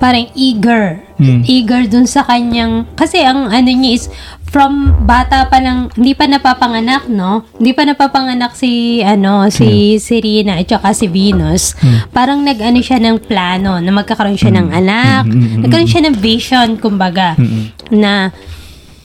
parang 0.02 0.26
eager. 0.34 0.98
Mm. 1.22 1.46
Eager 1.46 1.82
dun 1.86 2.10
sa 2.10 2.26
kanyang, 2.26 2.90
kasi 2.98 3.22
ang 3.22 3.54
ano 3.54 3.70
niya 3.70 3.94
is, 3.94 4.10
from 4.52 5.06
bata 5.08 5.48
pa 5.48 5.64
lang, 5.64 5.88
hindi 5.96 6.12
pa 6.12 6.28
napapanganak, 6.28 7.08
no? 7.08 7.48
Hindi 7.56 7.72
pa 7.72 7.88
napapanganak 7.88 8.52
si, 8.58 9.00
ano, 9.00 9.48
si 9.48 9.96
Serena 10.02 10.60
at 10.60 10.68
saka 10.68 10.92
si 10.92 11.08
Venus. 11.08 11.78
Parang 12.12 12.44
nag-ano 12.44 12.82
siya 12.84 13.00
ng 13.00 13.22
plano 13.24 13.80
na 13.80 13.92
magkakaroon 13.96 14.36
siya 14.36 14.52
ng 14.60 14.68
anak. 14.74 15.24
Mm, 15.24 15.32
mm, 15.32 15.46
mm, 15.46 15.60
Nagkaroon 15.64 15.88
siya 15.88 16.04
ng 16.10 16.16
vision, 16.20 16.70
kumbaga, 16.76 17.40
na 17.94 18.34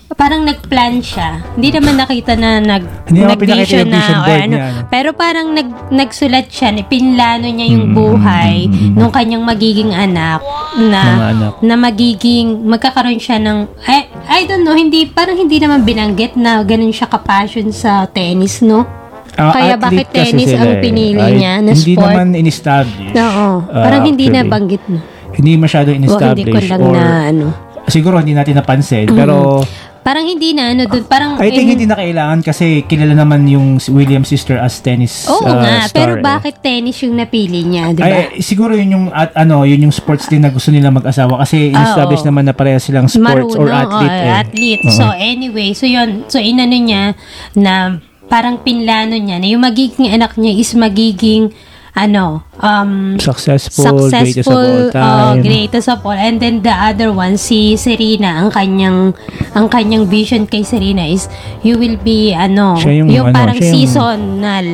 parang 0.09 0.43
nag-plan 0.43 1.01
siya. 1.01 1.43
Hindi 1.53 1.69
naman 1.73 1.97
nakita 1.97 2.33
na 2.35 2.57
nag 2.57 2.83
Hindi 3.05 3.19
naman 3.19 3.35
nag-vision 3.35 3.43
pinakita 3.59 3.75
yung 3.77 3.89
na 3.89 3.99
vision 3.99 4.15
or 4.15 4.23
board 4.23 4.39
ano. 4.39 4.47
niya, 4.53 4.63
ano. 4.63 4.81
Pero 4.87 5.09
parang 5.13 5.47
nag 5.51 5.69
nagsulat 5.91 6.47
siya, 6.47 6.69
ni- 6.71 6.85
pinlano 6.85 7.43
niya 7.45 7.67
yung 7.69 7.87
Mm, 7.87 7.95
buhay 7.97 8.55
mm, 8.61 8.71
mm, 8.71 8.83
mm. 8.85 8.95
nung 8.95 9.11
kanyang 9.11 9.43
magiging 9.43 9.91
anak 9.91 10.41
na 10.77 11.03
Mga 11.03 11.27
anak. 11.33 11.53
na 11.61 11.75
magiging 11.77 12.47
magkakaroon 12.65 13.19
siya 13.19 13.39
ng 13.39 13.59
I, 13.83 13.97
I 14.29 14.45
don't 14.45 14.63
know, 14.63 14.75
hindi 14.75 15.05
parang 15.05 15.35
hindi 15.35 15.57
naman 15.57 15.83
binanggit 15.83 16.37
na 16.37 16.63
ganun 16.63 16.91
siya 16.91 17.07
ka-passion 17.07 17.71
sa 17.71 18.07
tennis, 18.07 18.61
no? 18.61 18.87
Ah, 19.35 19.53
Kaya 19.53 19.75
athlete 19.75 19.83
bakit 19.83 20.07
kasi 20.09 20.21
tennis 20.33 20.49
sila 20.49 20.63
ang 20.63 20.73
eh. 20.73 20.81
pinili 20.81 21.21
Ay, 21.21 21.33
niya 21.35 21.55
na 21.61 21.71
hindi 21.71 21.93
sport? 21.93 22.09
naman 22.09 22.27
in-establish. 22.33 23.13
Oo. 23.13 23.49
Ah, 23.67 23.85
Parang 23.85 24.03
hindi 24.03 24.25
actually. 24.25 24.41
na 24.41 24.49
banggit, 24.49 24.83
no? 24.87 24.99
Hindi 25.29 25.51
masyado 25.57 25.89
O 25.89 25.93
hindi 25.93 26.07
in-establish. 26.07 26.49
ko 26.49 26.61
lang 26.65 26.81
or, 26.81 26.95
na 26.95 27.05
ano. 27.27 27.47
siguro 27.87 28.17
hindi 28.17 28.33
natin 28.33 28.57
napansin. 28.57 29.05
Pero, 29.07 29.61
Parang 30.07 30.23
hindi 30.23 30.55
na 30.55 30.71
ano 30.71 30.87
doon, 30.87 31.03
parang 31.11 31.35
I 31.43 31.51
think 31.51 31.67
eh, 31.67 31.73
hindi 31.75 31.83
na 31.91 31.99
kailangan 31.99 32.39
kasi 32.47 32.87
kilala 32.87 33.19
naman 33.19 33.43
yung 33.51 33.83
si 33.83 33.91
William 33.91 34.23
sister 34.23 34.55
as 34.55 34.79
tennis 34.79 35.27
Oo 35.27 35.43
uh, 35.43 35.59
nga, 35.59 35.91
star 35.91 35.91
pero 35.91 36.13
eh. 36.15 36.23
bakit 36.23 36.63
tennis 36.63 37.03
yung 37.03 37.19
napili 37.19 37.67
niya, 37.67 37.91
di 37.91 38.07
ba? 38.07 38.31
Ay, 38.31 38.39
siguro 38.39 38.79
yun 38.79 38.95
yung 38.95 39.07
at 39.11 39.35
ano, 39.35 39.67
yun 39.67 39.91
yung 39.91 39.91
sports 39.91 40.31
din 40.31 40.47
na 40.47 40.55
gusto 40.55 40.71
nila 40.71 40.95
mag-asawa 40.95 41.43
kasi 41.43 41.75
in-establish 41.75 42.23
Oo. 42.23 42.29
naman 42.31 42.47
na 42.47 42.55
pareha 42.55 42.79
silang 42.79 43.11
sports 43.11 43.59
or 43.59 43.67
Marunong, 43.67 43.83
athlete 43.83 44.15
oo, 44.15 44.23
eh. 44.23 44.41
athlete. 44.47 44.85
Oo. 44.87 44.95
So 44.95 45.05
anyway, 45.11 45.69
so 45.75 45.91
yun, 45.91 46.23
so 46.31 46.39
inano 46.39 46.79
niya 46.79 47.19
na 47.59 47.99
parang 48.31 48.63
pinlano 48.63 49.19
niya 49.19 49.43
na 49.43 49.47
yung 49.51 49.67
magiging 49.67 50.15
anak 50.15 50.39
niya 50.39 50.55
is 50.55 50.71
magiging 50.79 51.51
ano, 51.97 52.45
um, 52.61 53.17
successful, 53.17 54.13
greatest 54.13 54.45
of 54.45 54.53
all 54.53 54.63
successful, 54.69 54.93
time. 54.93 55.01
uh, 55.01 55.35
greatest 55.41 55.89
of 55.89 56.05
all. 56.05 56.13
And 56.13 56.37
then 56.37 56.61
the 56.61 56.77
other 56.77 57.09
one, 57.09 57.41
si 57.41 57.75
Serena, 57.81 58.45
ang 58.45 58.53
kanyang, 58.53 59.17
ang 59.57 59.67
kanyang 59.73 60.05
vision 60.05 60.45
kay 60.45 60.61
Serena 60.61 61.09
is, 61.09 61.27
you 61.65 61.81
will 61.81 61.97
be, 61.97 62.37
ano, 62.37 62.77
Siya 62.77 62.93
yung 63.01 63.33
ano, 63.33 63.35
parang 63.35 63.57
yung- 63.57 63.73
seasonal, 63.73 64.67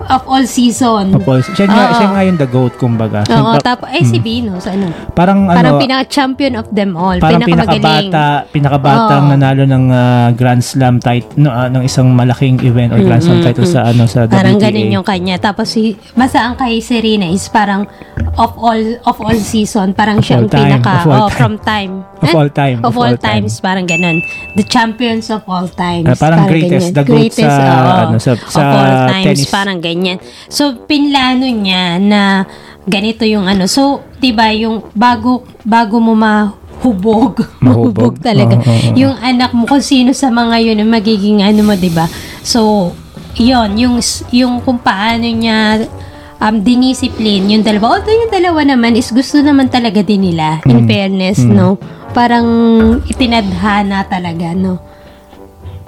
of 0.00 0.22
all 0.24 0.44
season. 0.44 1.10
Opo, 1.12 1.36
siya, 1.40 1.66
nga, 1.66 1.84
Oo. 1.84 1.94
siya 1.94 2.08
nga 2.08 2.22
yung 2.22 2.36
the 2.36 2.46
GOAT, 2.46 2.74
kumbaga. 2.74 3.26
Oo, 3.26 3.52
Pa- 3.52 3.62
tapos, 3.64 3.90
eh, 3.90 4.02
si 4.02 4.18
Venus, 4.18 4.64
ano, 4.64 4.86
parang 5.12 5.44
parang 5.44 5.74
ano, 5.74 5.82
pinaka-champion 5.82 6.54
of 6.54 6.70
them 6.70 6.94
all, 6.94 7.18
parang 7.18 7.42
pinakamagaling. 7.42 8.10
pinakabata, 8.10 8.26
pinakabatang 8.48 9.24
Oo. 9.24 9.32
nanalo 9.32 9.62
ng 9.64 9.84
ah, 9.88 10.28
Grand 10.30 10.60
Slam 10.60 10.98
title, 10.98 11.34
no, 11.36 11.50
ah, 11.50 11.66
ng 11.66 11.82
isang 11.82 12.08
malaking 12.08 12.62
event 12.62 12.90
or 12.90 13.00
Grand 13.00 13.20
Slam 13.20 13.40
title 13.40 13.64
sa 13.64 13.84
ano 13.84 14.04
sa 14.04 14.24
Parang 14.24 14.54
WTA. 14.54 14.70
ganun 14.70 14.90
yung 14.92 15.06
kanya. 15.06 15.36
Tapos 15.36 15.68
si 15.68 15.82
basta 16.12 16.40
ang 16.40 16.54
kay 16.54 16.78
Serena 16.78 17.26
is 17.26 17.48
parang 17.48 17.88
of 18.34 18.54
all 18.54 18.78
of 19.02 19.16
all 19.16 19.34
season 19.36 19.90
parang 19.92 20.18
siya 20.18 20.38
all 20.38 20.42
ang 20.42 20.50
time, 20.50 20.62
pinaka 20.72 20.92
of 20.92 21.06
all 21.06 21.18
oh, 21.18 21.28
time. 21.28 21.34
from 21.34 21.52
time 21.58 21.92
Of 22.18 22.28
Eh? 22.28 22.34
all 22.34 22.50
time, 22.50 22.76
of, 22.78 22.84
of 22.84 22.94
all, 22.94 23.06
all 23.06 23.16
time. 23.16 23.46
times 23.46 23.58
parang 23.58 23.84
ganun 23.84 24.18
the 24.54 24.64
champions 24.64 25.26
of 25.28 25.42
all 25.46 25.66
times 25.66 26.02
Ah, 26.04 26.14
parang 26.14 26.46
greatest, 26.46 26.90
the 26.92 27.02
GOAT 27.02 27.30
sa, 27.32 27.46
oo, 27.46 27.92
ano, 28.04 28.16
sa- 28.18 28.34
sa 28.36 28.58
of 28.58 28.68
all 28.68 28.90
times 29.08 29.38
tennis. 29.38 29.48
parang 29.48 29.78
ganyan 29.88 30.18
so 30.52 30.76
pinlano 30.84 31.48
niya 31.48 31.96
na 31.96 32.44
ganito 32.84 33.24
yung 33.24 33.48
ano 33.48 33.64
so 33.64 34.04
'di 34.20 34.36
ba 34.36 34.52
yung 34.52 34.84
bago 34.92 35.48
bago 35.64 35.96
mo 35.96 36.12
mahubog 36.12 37.40
Mahubog. 37.64 37.96
mahubog 37.96 38.14
talaga 38.20 38.60
Oo, 38.60 38.68
oo, 38.68 38.80
oo. 38.92 38.96
yung 38.96 39.14
anak 39.16 39.50
mo 39.56 39.64
kung 39.64 39.80
sino 39.80 40.12
sa 40.12 40.28
mga 40.28 40.60
yun 40.60 40.84
ang 40.84 40.92
magiging 40.92 41.40
ano 41.40 41.64
mo 41.64 41.72
'di 41.72 41.90
ba 41.92 42.04
so 42.44 42.92
yon 43.38 43.80
yung 43.80 43.96
yung 44.28 44.60
kung 44.60 44.76
paano 44.76 45.24
niya 45.24 45.88
um, 46.42 46.56
diniscipline 46.62 47.50
yung 47.50 47.64
dalawa. 47.66 47.98
Although 47.98 48.14
yung 48.14 48.32
dalawa 48.32 48.60
naman 48.64 48.94
is 48.94 49.10
gusto 49.10 49.42
naman 49.42 49.68
talaga 49.70 50.02
din 50.02 50.30
nila, 50.32 50.62
in 50.66 50.86
fairness, 50.86 51.42
no? 51.42 51.78
Parang 52.14 52.46
itinadhana 53.06 54.06
talaga, 54.06 54.54
no? 54.54 54.78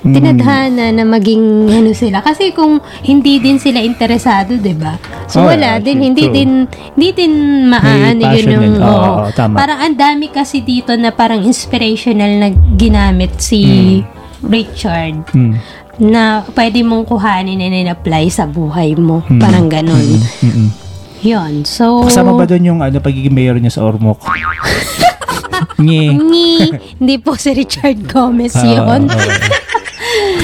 Tinadhana 0.02 0.90
na 0.90 1.04
maging 1.04 1.42
ano 1.66 1.90
sila. 1.90 2.21
Kasi 2.21 2.50
kung 2.50 2.76
hindi 3.02 3.37
din 3.37 3.57
sila 3.57 3.78
interesado, 3.78 4.54
'di 4.54 4.75
ba? 4.75 4.97
Oh, 4.97 5.28
So 5.28 5.38
wala 5.42 5.76
yeah, 5.76 5.78
din, 5.78 5.97
true, 5.97 6.07
hindi 6.07 6.25
true. 6.25 6.35
din, 6.35 6.50
hindi 6.97 7.09
din 7.12 7.33
maano 7.66 8.23
yun 8.33 8.47
yung. 8.49 8.66
Oo, 8.76 8.88
oo. 8.88 9.12
oo, 9.21 9.30
tama. 9.30 9.54
Parang 9.57 9.78
ang 9.78 9.95
dami 9.95 10.26
kasi 10.26 10.61
dito 10.61 10.92
na 10.95 11.11
parang 11.11 11.40
inspirational 11.40 12.33
na 12.37 12.49
ginamit 12.75 13.37
si 13.37 13.61
Richard 14.40 15.21
Mm. 15.30 15.54
na 16.00 16.23
pwede 16.50 16.80
mong 16.80 17.04
kuhanin 17.07 17.61
and 17.61 17.76
in-apply 17.76 18.26
sa 18.26 18.49
buhay 18.49 18.97
mo. 18.97 19.21
Hmm. 19.23 19.37
Parang 19.37 19.69
ganun. 19.69 20.16
Mm-mm. 20.40 20.73
Yun. 21.21 21.69
So, 21.69 22.09
Kasama 22.09 22.33
ba 22.33 22.49
doon 22.49 22.64
yung 22.64 22.80
ano, 22.80 22.97
pagiging 22.97 23.28
mayor 23.30 23.61
niya 23.61 23.69
sa 23.69 23.85
Ormoc? 23.85 24.16
Nye. 25.78 26.09
Ngi, 26.11 26.52
hindi 26.97 27.16
po 27.16 27.37
si 27.37 27.52
Richard 27.52 28.00
Gomez 28.07 28.57
Ah, 28.57 28.64
yun. 28.64 29.04
oo. 29.04 29.21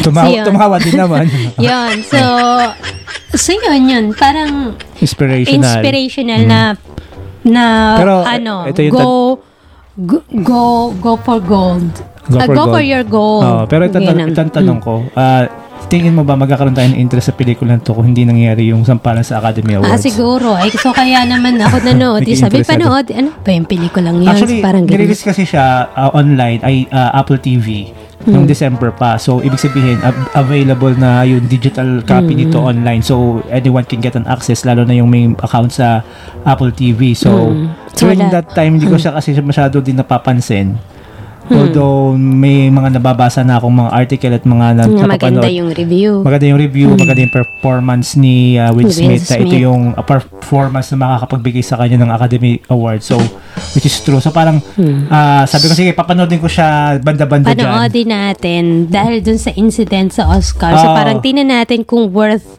Tumawa, 0.07 0.31
Yun. 0.31 0.45
tumawa 0.47 0.77
din 0.79 0.95
naman. 0.95 1.25
yun. 1.67 1.95
So, 2.07 2.21
so 3.35 3.51
yun 3.51 3.83
yun. 3.85 4.05
Parang 4.15 4.79
Inspirational. 4.97 5.83
inspirational 5.83 6.43
na 6.47 6.61
na 7.43 7.65
Pero, 7.97 8.15
ano, 8.23 8.55
ito 8.67 8.81
yung 8.83 8.95
go, 8.95 9.07
go 9.97 10.19
go 10.43 10.63
go 10.95 11.13
for 11.19 11.39
gold. 11.39 11.91
Go 12.27 12.39
Ah, 12.39 12.47
for 12.47 12.55
go 12.55 12.63
gold. 12.65 12.75
for 12.75 12.83
your 12.83 13.03
goal. 13.03 13.43
Oo, 13.43 13.63
pero 13.67 13.87
ito, 13.87 13.99
ito 13.99 14.11
ang 14.11 14.51
tanong 14.53 14.79
ko. 14.79 15.07
Ah, 15.15 15.47
tingin 15.87 16.11
mo 16.11 16.27
ba 16.27 16.35
magkakaroon 16.35 16.75
tayo 16.75 16.91
ng 16.91 16.99
interest 16.99 17.31
sa 17.31 17.35
pelikula 17.35 17.79
to 17.79 17.95
kung 17.95 18.11
hindi 18.11 18.27
nangyari 18.27 18.67
yung 18.67 18.83
sampalan 18.83 19.23
sa 19.23 19.39
Academy 19.39 19.79
Awards? 19.79 19.95
Ah, 19.95 20.01
siguro. 20.01 20.59
Ay, 20.59 20.75
so 20.75 20.91
kaya 20.91 21.23
naman 21.23 21.55
ako 21.63 21.87
nanood. 21.87 22.27
Sabi, 22.35 22.67
panood. 22.67 23.15
Ano 23.15 23.31
ba 23.39 23.51
yung 23.51 23.67
pelikulang 23.67 24.19
yun? 24.19 24.27
Actually, 24.27 24.59
Parang 24.59 24.83
ganun. 24.87 25.07
nirelease 25.07 25.23
kasi 25.23 25.47
siya 25.47 25.87
ah, 25.89 26.11
online 26.11 26.59
ay 26.63 26.91
ah, 26.91 27.15
Apple 27.15 27.39
TV 27.39 27.95
Hmm. 28.26 28.35
noong 28.35 28.47
December 28.50 28.90
pa. 28.90 29.14
So, 29.16 29.38
ibig 29.38 29.56
sabihin, 29.56 30.02
ab- 30.02 30.18
available 30.35 30.90
na 30.92 31.23
yung 31.23 31.47
digital 31.47 32.02
copy 32.02 32.35
Hmm. 32.35 32.40
nito 32.42 32.59
online. 32.59 32.99
So, 33.00 33.38
anyone 33.47 33.87
can 33.87 34.02
get 34.02 34.18
an 34.18 34.26
access, 34.26 34.66
lalo 34.66 34.83
na 34.83 34.99
yung 34.99 35.06
may 35.06 35.30
account 35.38 35.71
sa 35.71 36.02
Apple 36.42 36.75
TV. 36.75 37.14
So. 37.14 37.54
So, 37.95 38.11
during 38.11 38.26
that 38.28 38.50
time, 38.50 38.76
hindi 38.76 38.90
ko 38.90 38.99
siya 38.99 39.14
kasi 39.16 39.30
masyado 39.38 39.78
din 39.78 39.95
napapansin. 39.95 40.75
Although, 41.47 42.19
may 42.19 42.67
mga 42.67 42.99
nababasa 42.99 43.47
na 43.47 43.62
akong 43.62 43.71
mga 43.71 43.91
article 43.95 44.33
at 44.35 44.43
mga 44.43 44.67
na, 44.75 44.83
maganda 45.07 45.47
yung 45.47 45.71
review. 45.71 46.26
Maganda 46.26 46.47
yung 46.50 46.59
review, 46.59 46.87
maganda 46.99 47.23
yung 47.23 47.35
performance 47.35 48.19
ni 48.19 48.59
uh, 48.59 48.75
Will 48.75 48.91
Will 48.91 48.95
Smith, 48.95 49.31
na 49.31 49.38
ito 49.38 49.55
Smith. 49.55 49.67
yung 49.67 49.83
uh, 49.95 50.03
performance 50.03 50.91
na 50.91 50.97
makakapagbigay 51.07 51.62
sa 51.62 51.79
kanya 51.79 52.03
ng 52.03 52.11
Academy 52.11 52.59
Award. 52.67 53.07
So, 53.07 53.23
which 53.79 53.87
is 53.87 53.95
true. 54.03 54.19
So, 54.19 54.35
parang, 54.35 54.59
ah, 55.07 55.47
sabi 55.47 55.71
ko, 55.71 55.75
sige, 55.79 55.91
papanoodin 55.95 56.43
ko 56.43 56.50
siya 56.50 56.99
banda-banda 56.99 57.55
dyan. 57.55 57.62
Panoodin 57.62 58.09
natin 58.11 58.62
dahil 58.91 59.23
dun 59.23 59.38
sa 59.38 59.55
incident 59.55 60.11
sa 60.11 60.26
Oscar. 60.26 60.75
So, 60.75 60.91
Oo. 60.91 60.97
parang 60.99 61.23
tingnan 61.23 61.47
natin 61.47 61.87
kung 61.87 62.11
worth 62.11 62.59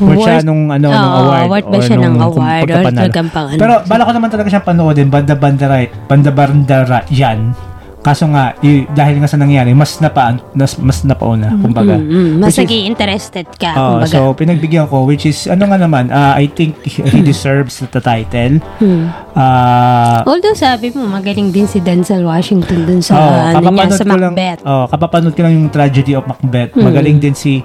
Worth 0.00 0.24
siya 0.24 0.40
nung, 0.40 0.72
ano, 0.72 0.88
nung 0.88 0.96
Oo, 0.96 1.20
award. 1.28 1.48
worth 1.52 1.68
ba 1.68 1.78
siya 1.84 1.96
ng 2.00 2.16
nung- 2.16 2.32
kung 2.32 2.40
award 2.40 2.68
or 2.72 2.82
talagang 2.88 3.28
pang 3.28 3.46
ano. 3.52 3.60
Pero, 3.60 3.74
bala 3.84 4.02
ko 4.08 4.12
naman 4.16 4.28
talaga 4.32 4.48
siyang 4.48 4.64
panoodin, 4.64 5.08
banda-banda 5.12 5.64
right, 5.68 5.92
banda-banda 6.08 6.76
yan. 7.12 7.52
Kaso 8.00 8.24
nga, 8.32 8.56
y- 8.64 8.88
dahil 8.96 9.20
nga 9.20 9.28
sa 9.28 9.36
nangyari, 9.36 9.76
mas 9.76 10.00
napa, 10.00 10.40
mas, 10.56 10.72
mas 10.80 11.04
napauna, 11.04 11.52
kumbaga. 11.60 12.00
Mm, 12.00 12.40
mas 12.40 12.56
naging 12.56 12.88
interested 12.88 13.44
ka. 13.60 13.76
Oo, 13.76 13.88
kumbaga. 14.00 14.08
so 14.08 14.32
pinagbigyan 14.32 14.88
ko 14.88 15.04
which 15.04 15.28
is 15.28 15.44
ano 15.44 15.68
nga 15.68 15.76
naman 15.76 16.08
uh, 16.08 16.32
I 16.32 16.48
think 16.48 16.80
he 16.88 17.20
deserves 17.20 17.84
the 17.84 18.00
title. 18.00 18.56
Hmm. 18.80 19.12
Ah 19.36 20.24
Although 20.24 20.56
sabi 20.56 20.90
mo, 20.96 21.04
magaling 21.06 21.52
din 21.52 21.68
si 21.68 21.78
Denzel 21.78 22.24
Washington 22.24 22.88
dun 22.88 23.00
sa, 23.04 23.12
oh, 23.20 23.60
ano 23.60 23.68
niya, 23.68 23.92
sa 23.92 24.04
ko 24.08 24.16
lang, 24.16 24.32
Macbeth. 24.32 24.60
oh, 24.64 24.84
kapapanood 24.88 25.34
ko 25.36 25.40
lang 25.44 25.54
yung 25.60 25.68
tragedy 25.68 26.16
of 26.16 26.24
Macbeth. 26.24 26.72
Magaling 26.80 27.20
din 27.20 27.36
si 27.36 27.60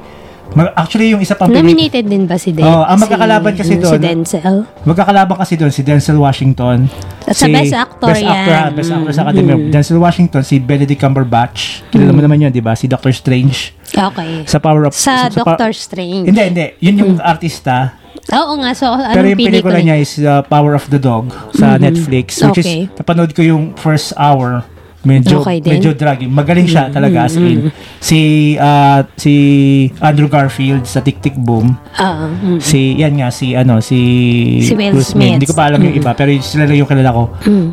actually 0.76 1.10
yung 1.10 1.20
isa 1.20 1.34
pang 1.34 1.50
Nominated 1.50 2.06
din 2.06 2.24
ba 2.24 2.36
si 2.36 2.52
Den? 2.52 2.64
Oo, 2.64 2.82
ang 2.82 2.98
magkakalaban 2.98 3.52
kasi 3.52 3.72
si, 3.72 3.78
doon- 3.78 3.92
Si 3.92 4.00
Denzel? 4.00 4.58
magkakalaban 4.84 5.36
kasi 5.36 5.54
doon 5.56 5.70
si 5.70 5.82
Denzel 5.82 6.16
Washington. 6.16 6.88
At 7.24 7.34
sa 7.34 7.48
Best 7.48 7.74
Actor 7.74 8.08
Best 8.08 8.22
Actor, 8.22 8.54
yan. 8.54 8.62
ah, 8.62 8.70
Best 8.70 8.90
Actor 8.90 9.12
sa 9.12 9.22
Mm, 9.22 9.28
Academy. 9.28 9.52
mm. 9.52 9.70
Denzel 9.70 9.98
Washington, 9.98 10.42
si 10.42 10.56
Benedict 10.58 10.98
Cumberbatch. 10.98 11.82
Kilala 11.90 12.12
mo 12.12 12.22
naman 12.22 12.38
yun, 12.40 12.50
di 12.50 12.60
ba? 12.60 12.74
Si 12.74 12.86
Doctor 12.86 13.10
Strange. 13.12 13.74
Okay. 13.90 14.46
Sa 14.46 14.58
Power 14.58 14.86
of... 14.86 14.94
Sa, 14.94 15.28
pa- 15.28 15.58
Doctor 15.58 15.72
Strange. 15.72 16.28
Hindi, 16.28 16.42
hindi. 16.44 16.66
Yun 16.80 16.96
yung 16.96 17.14
artista. 17.18 17.98
Oo 18.28 18.58
nga, 18.58 18.74
so 18.74 18.90
anong 18.90 19.14
Pero 19.14 19.28
yung 19.28 19.38
pelikula 19.38 19.70
pelikula 19.70 19.80
niya 19.84 19.98
is 19.98 20.18
uh, 20.18 20.42
Power 20.44 20.74
of 20.74 20.88
the 20.88 20.98
Dog 20.98 21.30
sa 21.54 21.78
Netflix 21.78 22.42
which 22.42 22.58
Okay. 22.58 22.80
is 22.82 22.98
napanood 22.98 23.30
ko 23.32 23.46
yung 23.46 23.76
first 23.76 24.18
hour 24.18 24.66
medyo 25.06 25.40
Okay 25.40 25.62
din. 25.62 25.78
medyo 25.78 25.94
draggy. 25.94 26.26
Magaling 26.28 26.68
siya 26.68 26.90
talaga 26.90 27.30
as 27.30 27.38
in. 27.38 27.70
Si 28.02 28.20
uh, 28.58 29.06
si 29.16 29.34
Andrew 30.02 30.28
Garfield 30.28 30.84
sa 30.84 31.00
Tick 31.00 31.22
Tick 31.22 31.38
Boom. 31.38 31.78
Oo. 31.78 32.26
mm. 32.28 32.60
si 32.60 32.98
yan 32.98 33.16
nga 33.22 33.30
si 33.30 33.54
ano 33.54 33.80
si 33.80 34.00
Si 34.66 34.74
Will 34.74 35.00
Smith. 35.00 35.38
hindi 35.40 35.48
ko 35.48 35.54
pa 35.54 35.70
alam 35.70 35.80
yung 35.80 35.96
iba 35.96 36.12
pero 36.18 36.34
sila 36.42 36.66
lang 36.66 36.76
yung 36.76 36.90
kilala 36.90 37.14
ko. 37.14 37.24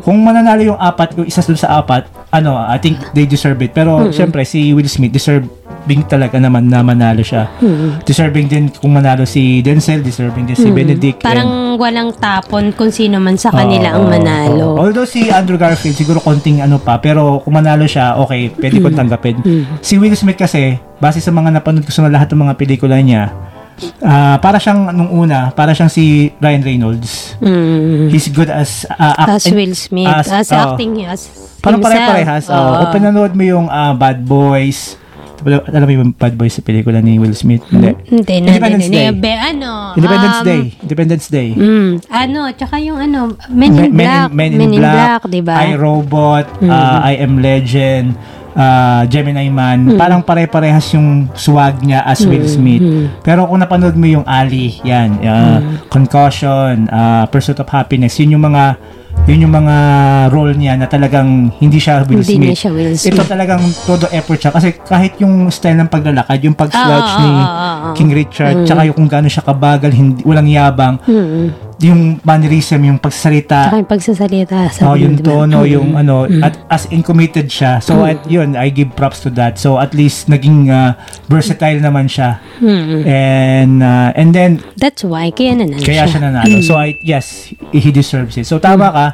Kung 0.05 0.21
mananalo 0.21 0.61
yung 0.63 0.79
apat 0.79 1.17
yung 1.17 1.27
isa 1.27 1.41
sa 1.43 1.81
apat 1.81 2.07
ano 2.29 2.55
I 2.55 2.77
think 2.77 3.01
they 3.17 3.25
deserve 3.25 3.59
it. 3.65 3.73
Pero 3.73 4.13
syempre 4.13 4.45
si 4.45 4.71
Will 4.71 4.87
Smith 4.87 5.11
deserving 5.83 6.07
talaga 6.07 6.39
naman 6.39 6.63
na 6.65 6.79
manalo 6.79 7.19
siya 7.19 7.51
deserving 8.01 8.47
din 8.47 8.63
kung 8.71 8.93
manalo 8.93 9.23
si 9.23 9.59
Denzel 9.59 9.99
deserving 9.99 10.47
din 10.47 10.55
si 10.55 10.69
Benedict 10.69 11.19
and- 11.19 11.27
Parang 11.27 11.51
walang 11.75 12.09
tapon 12.13 12.71
kung 12.71 12.87
sino 12.87 13.19
man 13.19 13.35
sa 13.35 13.49
kanila 13.49 13.91
Oo, 13.91 13.99
ang 13.99 14.05
manalo. 14.07 14.65
oo. 14.69 14.79
Although 14.79 15.03
si 15.03 15.27
Andrew 15.27 15.57
Garfield 15.57 15.91
siguro 15.93 16.17
konting 16.17 16.59
ano 16.59 16.79
pa 16.79 16.95
pero 16.97 17.41
kung 17.41 17.53
manalo 17.53 17.83
siya 17.83 18.15
okay 18.15 18.47
pwede 18.53 18.79
Hmm. 18.79 18.83
kong 18.85 18.97
tanggapin. 18.97 19.35
Si 19.79 19.97
Will 19.97 20.13
Smith 20.13 20.37
kasi 20.37 20.77
base 20.97 21.19
sa 21.19 21.29
mga 21.29 21.51
napanood 21.51 21.83
ko 21.83 21.91
sa 21.91 22.05
lahat 22.05 22.31
ng 22.31 22.41
mga 22.41 22.53
pelikula 22.55 22.95
niya 22.97 23.33
ah, 23.99 24.37
para 24.37 24.55
siyang 24.55 24.87
nung 24.89 25.11
una 25.11 25.51
para 25.51 25.73
siyang 25.73 25.89
si 25.89 26.31
Ryan 26.37 26.63
Reynolds. 26.63 27.35
Mm. 27.39 28.07
He's 28.07 28.29
good 28.29 28.47
as 28.47 28.87
uh, 28.87 29.19
act- 29.19 29.43
As 29.43 29.45
Will 29.49 29.73
Smith. 29.73 30.07
as- 30.07 30.31
As, 30.31 30.47
oh. 30.47 30.77
acting 30.77 31.03
as 31.03 31.27
Parang 31.59 31.79
pare-parehas. 31.79 32.47
Oh. 32.47 32.53
Oo. 32.53 32.73
Kung 32.79 32.91
pinanood 32.93 33.33
mo 33.33 33.43
yung 33.43 33.67
ah, 33.67 33.91
Bad 33.91 34.21
Boys, 34.21 34.95
alam 35.41 35.85
mo 35.89 35.93
yung 35.93 36.11
Bad 36.13 36.37
Boys 36.37 36.55
sa 36.55 36.61
pelikula 36.61 37.01
ni 37.01 37.17
Will 37.17 37.35
Smith? 37.35 37.65
Hindi. 37.67 37.97
Hindi, 38.07 38.35
na, 38.39 38.47
Independence 38.53 38.89
Day. 38.89 39.07
Be, 39.11 39.31
ano? 39.33 39.71
Independence 39.97 40.39
um, 40.39 40.45
Day. 40.45 40.61
Independence 40.79 41.25
Day. 41.27 41.49
Mm, 41.57 41.91
ano, 42.07 42.39
tsaka 42.53 42.75
yung 42.79 42.99
ano, 43.01 43.19
Men 43.49 43.71
in 43.73 43.91
Men- 43.91 43.93
Black. 43.97 44.29
Men 44.31 44.51
in, 44.55 44.71
Black, 44.77 45.21
di 45.27 45.41
ba? 45.41 45.55
I, 45.65 45.75
Robot, 45.75 46.45
uh, 46.63 46.99
I 47.03 47.13
Am 47.19 47.41
Legend, 47.41 48.15
uh, 48.55 49.03
Gemini 49.09 49.49
Man. 49.49 49.97
Parang 49.97 50.21
pare-parehas 50.21 50.93
yung 50.93 51.29
swag 51.33 51.81
niya 51.81 52.05
as 52.05 52.23
Will 52.23 52.45
Smith. 52.45 52.81
Pero 53.25 53.49
kung 53.49 53.59
napanood 53.59 53.97
mo 53.97 54.07
yung 54.07 54.25
Ali, 54.25 54.79
yan, 54.85 55.17
uh, 55.21 55.59
Concussion, 55.89 56.87
uh, 56.89 57.25
Pursuit 57.27 57.57
of 57.59 57.67
Happiness, 57.69 58.17
yun 58.21 58.37
yung 58.39 58.45
mga 58.45 58.77
yun 59.23 59.47
yung 59.47 59.55
mga 59.55 59.75
role 60.35 60.51
niya 60.51 60.75
na 60.75 60.83
talagang 60.83 61.47
hindi 61.55 61.79
siya 61.79 62.03
Will 62.03 62.19
Hindi 62.19 62.43
Smith. 62.43 62.51
na 62.51 62.59
siya 62.59 62.71
Will 62.75 62.91
Smith. 62.91 63.15
Ito 63.15 63.23
talagang 63.23 63.63
todo 63.87 64.05
effort 64.11 64.35
siya 64.35 64.51
kasi 64.51 64.75
kahit 64.75 65.15
yung 65.23 65.47
style 65.47 65.79
ng 65.79 65.87
paglalakad, 65.87 66.43
yung 66.43 66.51
pag-slouch 66.51 67.07
Ah, 67.07 67.23
ni 67.23 67.31
ah, 67.31 67.39
ah, 67.39 67.47
ah, 67.47 67.75
ah. 67.87 67.93
King 67.95 68.11
Richard, 68.11 68.67
tsaka 68.67 68.83
yung 68.83 68.95
kung 68.99 69.07
gaano 69.07 69.31
siya 69.31 69.39
kabagal, 69.41 69.95
hindi, 69.95 70.27
walang 70.27 70.51
yabang, 70.51 70.99
yung 71.83 72.23
mannerism, 72.23 72.79
yung 72.87 72.97
pagsasalita, 72.97 73.67
Tsaka 73.69 73.79
yung 73.83 73.91
pagsasalita. 73.91 74.57
Sa 74.71 74.81
Oh, 74.89 74.95
yung 74.95 75.19
tono, 75.19 75.67
yung 75.67 75.93
ano, 75.93 76.25
at 76.41 76.55
as 76.71 76.87
in 76.89 77.03
committed 77.03 77.51
siya. 77.51 77.83
So, 77.83 78.07
at 78.07 78.23
yun, 78.25 78.55
I 78.55 78.71
give 78.71 78.95
props 78.95 79.19
to 79.27 79.29
that. 79.35 79.59
So, 79.59 79.77
at 79.77 79.91
least 79.93 80.31
naging 80.31 80.71
uh, 80.71 80.95
versatile 81.27 81.83
naman 81.83 82.07
siya. 82.07 82.39
And 83.03 83.83
uh, 83.83 84.15
and 84.15 84.31
then 84.33 84.63
That's 84.79 85.03
why, 85.03 85.31
kaya 85.35 85.59
nanalo 85.59 85.83
kaya 85.83 86.07
siya 86.07 86.19
nanalo. 86.23 86.63
So, 86.63 86.79
I 86.79 86.97
yes, 87.03 87.51
he 87.71 87.89
deserves 87.91 88.39
it. 88.39 88.47
So, 88.47 88.57
tama 88.59 88.89
ka. 88.91 89.07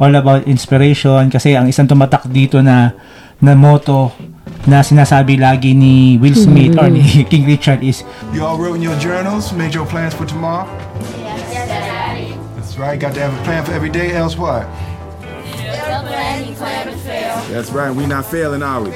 All 0.00 0.14
about 0.16 0.48
inspiration 0.48 1.28
kasi 1.28 1.52
ang 1.52 1.68
isang 1.68 1.84
tumatak 1.84 2.24
dito 2.32 2.64
na 2.64 2.96
na 3.42 3.52
motto 3.52 4.14
na 4.64 4.80
sinasabi 4.80 5.36
lagi 5.36 5.74
ni 5.74 6.16
Will 6.22 6.38
Smith 6.38 6.78
or 6.78 6.86
ni 6.86 7.02
King 7.30 7.44
Richard 7.44 7.82
is 7.82 8.06
You 8.30 8.46
all 8.46 8.56
wrote 8.56 8.78
in 8.78 8.82
your 8.82 8.96
journals, 9.02 9.50
made 9.52 9.74
your 9.74 9.84
plans 9.84 10.14
for 10.14 10.24
tomorrow? 10.24 10.64
Yes, 12.72 12.78
That's 12.78 12.78
That's 12.78 12.78
right. 12.78 13.00
Got 13.00 13.14
to 13.14 13.20
have 13.20 13.34
a 13.38 13.44
plan 13.44 13.64
for 13.64 13.72
every 13.72 13.90
day, 13.90 14.12
else 14.12 14.36
what? 14.36 14.66
That's 17.50 17.70
right. 17.70 17.90
We 17.94 18.06
not 18.06 18.24
failing, 18.24 18.62
are 18.62 18.80
we? 18.80 18.92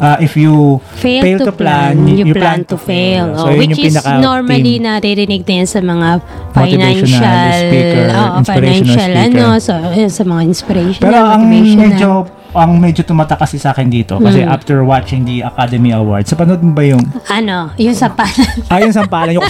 Ah, 0.00 0.16
if 0.18 0.34
you 0.36 0.80
Fail, 0.96 1.38
to, 1.38 1.52
plan, 1.52 2.08
you, 2.08 2.32
plan, 2.32 2.64
to 2.64 2.78
fail. 2.78 3.36
So, 3.36 3.44
Oh, 3.44 3.50
yun 3.50 3.58
which 3.68 3.76
yung 3.76 3.86
is 3.86 3.96
pinaka- 4.00 4.20
normally 4.20 4.80
team. 4.80 4.88
naririnig 4.88 5.44
din 5.44 5.66
sa 5.68 5.84
mga 5.84 6.24
Motivational 6.56 7.04
financial, 7.04 7.52
speaker, 7.60 8.06
oo, 8.08 8.38
inspirational 8.40 8.48
financial, 8.48 9.12
speaker. 9.12 9.44
ano, 9.44 9.60
so, 9.60 9.72
sa 10.08 10.24
mga 10.24 10.42
inspirational, 10.48 11.04
Pero 11.04 11.18
ang 11.20 11.42
motivational. 11.44 11.84
medyo 11.92 12.08
ang 12.54 12.76
medyo 12.78 13.06
tumata 13.06 13.38
kasi 13.38 13.56
sa 13.56 13.70
akin 13.70 13.86
dito 13.86 14.18
kasi 14.18 14.42
after 14.42 14.82
watching 14.82 15.22
the 15.22 15.42
Academy 15.44 15.94
Awards, 15.94 16.30
sa 16.30 16.36
panood 16.36 16.62
mo 16.62 16.74
ba 16.74 16.82
yung 16.82 17.02
ano, 17.30 17.70
yung 17.78 17.94
sa 17.94 18.10
panan. 18.10 18.48
ayun 18.74 18.92
sa 18.92 19.06
palan 19.06 19.38
yung 19.38 19.46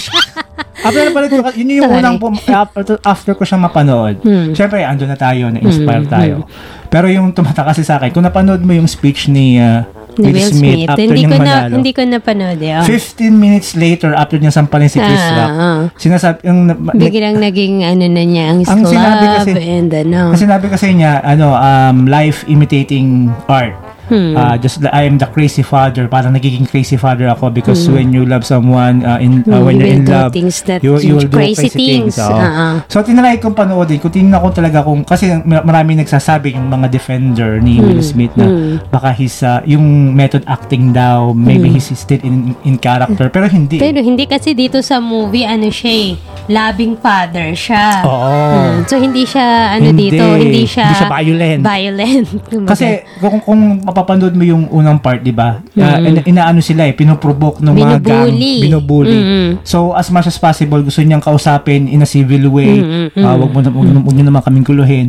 After 0.81 1.01
na 1.05 1.13
pala 1.13 1.25
yun 1.53 1.77
yung 1.77 1.85
Sorry. 1.93 2.01
unang 2.01 2.17
pum- 2.17 2.41
after, 2.49 2.97
after 3.05 3.31
ko 3.37 3.45
siyang 3.45 3.69
mapanood. 3.69 4.17
Hmm. 4.25 4.49
Syempre, 4.57 4.81
ando 4.81 5.05
na 5.05 5.13
tayo, 5.13 5.53
na-inspire 5.53 6.09
tayo. 6.09 6.49
Pero 6.89 7.05
yung 7.05 7.31
tumata 7.37 7.61
kasi 7.61 7.85
sa 7.85 8.01
akin, 8.01 8.09
kung 8.09 8.25
napanood 8.25 8.65
mo 8.65 8.73
yung 8.73 8.89
speech 8.89 9.29
ni 9.29 9.61
uh, 9.61 9.85
ni 10.13 10.29
Will 10.29 10.49
Smith, 10.49 10.83
after 10.85 11.01
Hindi 11.01 11.13
niyang 11.17 11.31
ko 11.31 11.37
na, 11.37 11.45
manalo. 11.45 11.73
hindi 11.73 11.91
ko 11.91 12.01
napanood 12.03 12.59
eh. 12.59 12.73
oh. 12.73 12.83
15 12.83 13.31
minutes 13.31 13.69
later, 13.73 14.11
after 14.13 14.35
niya 14.35 14.49
sampalin 14.49 14.87
si 14.87 14.97
Chris 14.97 15.19
Ah, 15.21 15.31
Rock, 15.33 15.51
ah. 15.53 15.79
sinasabi, 15.95 16.37
yung, 16.43 16.59
Biglang 16.91 17.37
naging 17.37 17.81
ano 17.81 18.05
na 18.05 18.23
niya, 18.23 18.43
ang, 18.49 18.59
Ang 18.61 18.81
club 18.81 18.91
sinabi 18.91 19.25
kasi- 19.33 19.55
and 19.61 19.91
ano. 19.91 20.21
Kasi 20.29 20.41
sinabi 20.41 20.65
kasi 20.67 20.87
niya, 20.93 21.11
ano, 21.21 21.47
um, 21.51 21.97
life 22.05 22.43
imitating 22.45 23.29
art. 23.45 23.75
Hmm. 24.11 24.35
Uh, 24.35 24.59
just 24.59 24.83
I 24.83 25.07
am 25.07 25.15
the 25.15 25.25
crazy 25.25 25.63
father. 25.63 26.11
Parang 26.11 26.35
nagiging 26.35 26.67
crazy 26.67 26.99
father 26.99 27.31
ako 27.31 27.47
because 27.47 27.87
when 27.87 28.11
you 28.11 28.27
love 28.27 28.43
someone, 28.43 29.07
uh, 29.07 29.15
in, 29.17 29.47
uh, 29.47 29.63
Hmm, 29.63 29.71
when 29.71 29.79
you 29.79 29.87
you're 29.87 29.95
in 29.95 30.05
love, 30.05 30.35
things 30.35 30.59
that- 30.67 30.83
you, 30.83 30.99
you 30.99 31.15
will 31.15 31.31
do 31.31 31.39
crazy 31.39 31.71
crazy, 31.71 31.79
things. 31.79 32.19
things. 32.19 32.19
Ah, 32.19 32.43
ah. 32.43 32.73
So, 32.91 32.99
tinry 32.99 33.39
kong 33.39 33.55
panoodin. 33.55 34.03
Kung 34.03 34.11
tingnan 34.11 34.43
ko 34.43 34.51
talaga 34.51 34.83
kung, 34.83 35.07
kasi 35.07 35.31
mar- 35.47 35.63
maraming 35.63 36.03
nagsasabi 36.03 36.59
yung 36.59 36.67
mga 36.67 36.91
defender 36.91 37.63
ni 37.63 37.79
Hmm. 37.79 37.87
Will 37.87 38.03
Smith 38.03 38.35
na 38.35 38.45
baka 38.91 39.15
his, 39.15 39.39
uh, 39.39 39.63
yung 39.63 40.11
method 40.11 40.43
acting 40.43 40.91
daw, 40.91 41.31
maybe 41.31 41.71
he's 41.71 41.87
still 41.87 42.19
in, 42.19 42.51
in 42.67 42.75
character. 42.75 43.31
Pero 43.31 43.47
hindi. 43.47 43.79
Hmm. 43.79 43.85
Pero 43.87 44.03
hindi 44.03 44.27
kasi 44.27 44.51
dito 44.51 44.83
sa 44.83 44.99
movie, 44.99 45.47
ano 45.47 45.71
siya 45.71 45.87
eh, 45.87 46.11
loving 46.47 46.97
father 46.97 47.51
siya. 47.51 48.01
Oo. 48.01 48.33
Mm, 48.51 48.77
so, 48.85 48.95
hindi 48.95 49.23
siya, 49.23 49.77
ano 49.77 49.91
Hindi. 49.91 50.09
dito, 50.09 50.25
hindi 50.33 50.63
siya, 50.63 50.85
Hindi 50.85 50.97
siya 50.97 51.09
violent. 51.09 51.61
Violent. 51.61 52.27
Kasi 52.71 52.85
kung, 53.19 53.37
kung 53.41 53.59
mapapanood 53.83 54.33
mo 54.33 54.43
yung 54.43 54.65
unang 54.69 54.97
part, 54.97 55.21
'di 55.21 55.31
ba? 55.31 55.61
Uh, 55.73 55.97
ina- 56.01 56.25
inaano 56.25 56.59
sila 56.59 56.85
eh, 56.85 56.93
pinoprovoke 56.93 57.59
ng 57.59 57.73
mga 57.73 57.97
gang, 57.99 58.31
Binubully. 58.31 58.55
binubully. 58.61 59.19
Mm-mm. 59.19 59.47
So 59.61 59.93
as 59.93 60.09
much 60.09 60.25
as 60.25 60.37
possible 60.37 60.81
gusto 60.81 61.01
niyang 61.01 61.21
kausapin 61.21 61.85
in 61.85 62.01
a 62.01 62.07
civil 62.07 62.49
way. 62.49 62.79
Mm-mm. 62.79 63.11
Ah, 63.17 63.35
wag 63.35 63.51
mo 63.51 63.59
na 63.59 63.69
wag, 63.69 63.87
wag 63.87 64.15
niyo 64.15 64.25
naman 64.25 64.41
kaming 64.41 64.65
kuluhin. 64.65 65.07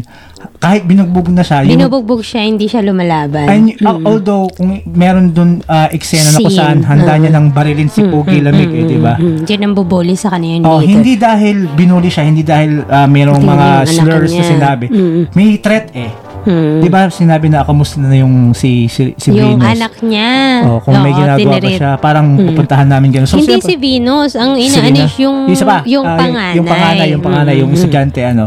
Kahit 0.59 0.83
binugbog 0.85 1.27
na 1.29 1.41
siya, 1.41 1.63
yung 1.63 1.75
Binubugbog 1.77 2.21
siya, 2.21 2.43
hindi 2.43 2.67
siya 2.67 2.81
lumalaban. 2.81 3.47
and, 3.47 3.75
al- 3.81 4.03
although 4.05 4.47
kung 4.49 4.79
meron 4.87 5.31
doon 5.31 5.51
uh, 5.65 5.87
eksena 5.89 6.29
na 6.29 6.39
kung 6.39 6.51
saan 6.53 6.79
handa 6.81 7.13
niya 7.17 7.31
nang 7.31 7.51
barilin 7.51 7.87
si 7.87 8.03
Pogi 8.03 8.39
Lamig, 8.39 8.69
eh, 8.69 8.85
'di 8.85 8.99
ba? 8.99 9.15
Mm, 9.17 9.43
Diyan 9.43 9.61
ang 9.61 9.75
bubuli 9.75 10.15
sa 10.15 10.31
kanya 10.31 10.49
yun 10.53 10.63
Oh, 10.63 10.79
dito. 10.79 10.91
hindi 10.93 11.15
dahil 11.15 11.67
binuli 11.69 12.07
siya, 12.07 12.25
hindi 12.25 12.43
dahil 12.43 12.83
ah, 12.85 13.07
merong 13.07 13.39
Hindi 13.39 13.51
mga 13.51 13.67
yung 13.69 13.95
slurs 13.99 14.33
na 14.33 14.45
sinabi. 14.45 14.87
Mm. 14.87 15.23
May 15.33 15.49
threat 15.59 15.87
eh. 15.93 16.11
Hmm. 16.43 16.83
'Di 16.83 16.89
ba 16.91 17.07
sinabi 17.07 17.47
na 17.47 17.63
kamusta 17.63 18.03
na 18.03 18.19
yung 18.19 18.51
si 18.51 18.91
si, 18.91 19.15
si 19.15 19.31
yung 19.31 19.63
Venus? 19.63 19.79
anak 19.79 19.95
niya. 20.03 20.33
Oh, 20.67 20.79
kung 20.83 20.99
may 20.99 21.15
Oo, 21.15 21.19
ginagawa 21.19 21.39
pa 21.49 21.59
tinirit. 21.63 21.79
siya, 21.79 21.91
parang 21.97 22.27
pupuntahan 22.35 22.89
namin 22.89 23.09
gano'n. 23.11 23.31
So, 23.31 23.39
hindi 23.39 23.57
siyempre- 23.57 23.71
si 23.71 23.75
Venus, 23.79 24.33
ang 24.35 24.59
Si 24.59 24.67
inaanis 24.69 25.15
Rina. 25.15 25.23
yung, 25.23 25.37
isa 25.47 25.63
pa, 25.63 25.87
yung 25.87 26.03
ah, 26.03 26.19
panganay. 26.19 26.55
Yung 26.59 26.67
panganay, 26.67 27.07
yung 27.09 27.23
panganay, 27.23 27.55
yung 27.57 27.71
Mm, 27.71 27.75
mm, 27.75 27.79
estudyante, 27.79 28.21
ano. 28.27 28.45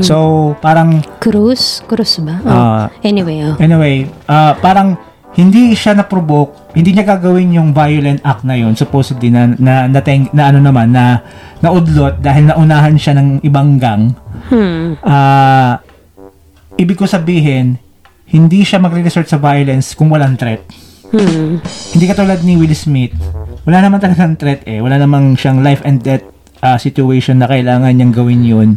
So, 0.00 0.16
parang, 0.58 1.04
Cruz? 1.20 1.84
Cruz 1.84 2.16
ba? 2.24 2.40
Oh. 2.40 2.50
Ah. 2.50 2.84
anyway, 3.02 3.44
oh. 3.44 3.54
anyway, 3.60 4.08
ah, 4.24 4.56
parang, 4.56 4.96
hindi 5.36 5.76
siya 5.76 5.92
na-provoke, 5.92 6.72
hindi 6.72 6.96
niya 6.96 7.04
gagawin 7.04 7.52
yung 7.52 7.68
violent 7.70 8.24
act 8.24 8.40
na 8.42 8.56
yun, 8.56 8.72
supposedly, 8.72 9.28
na, 9.28 9.52
na, 9.52 9.84
na, 9.84 10.00
na 10.32 10.42
ano 10.48 10.58
naman, 10.64 10.88
na, 10.88 11.20
naudlot 11.60 12.20
dahil 12.20 12.48
naunahan 12.48 12.96
siya 12.96 13.16
ng 13.16 13.40
ibang 13.42 13.76
gang. 13.76 14.12
Hmm. 14.48 14.96
Ah, 15.00 15.80
ibig 16.76 16.96
ko 16.96 17.04
sabihin, 17.04 17.80
hindi 18.26 18.62
siya 18.62 18.78
magre-resort 18.78 19.26
sa 19.26 19.36
violence 19.36 19.92
kung 19.92 20.08
walang 20.08 20.34
threat. 20.34 20.62
Hmm. 21.06 21.62
Hindi 21.94 22.04
katulad 22.04 22.42
ni 22.42 22.54
Will 22.54 22.74
Smith. 22.74 23.14
Wala 23.62 23.78
naman 23.80 23.98
talagang 23.98 24.34
threat 24.34 24.62
eh. 24.64 24.78
Wala 24.78 24.98
namang 24.98 25.34
siyang 25.34 25.62
life 25.62 25.78
and 25.82 26.02
death 26.02 26.26
ah, 26.58 26.74
situation 26.76 27.38
na 27.38 27.46
kailangan 27.46 27.94
niyang 27.94 28.10
gawin 28.10 28.42
yun. 28.42 28.68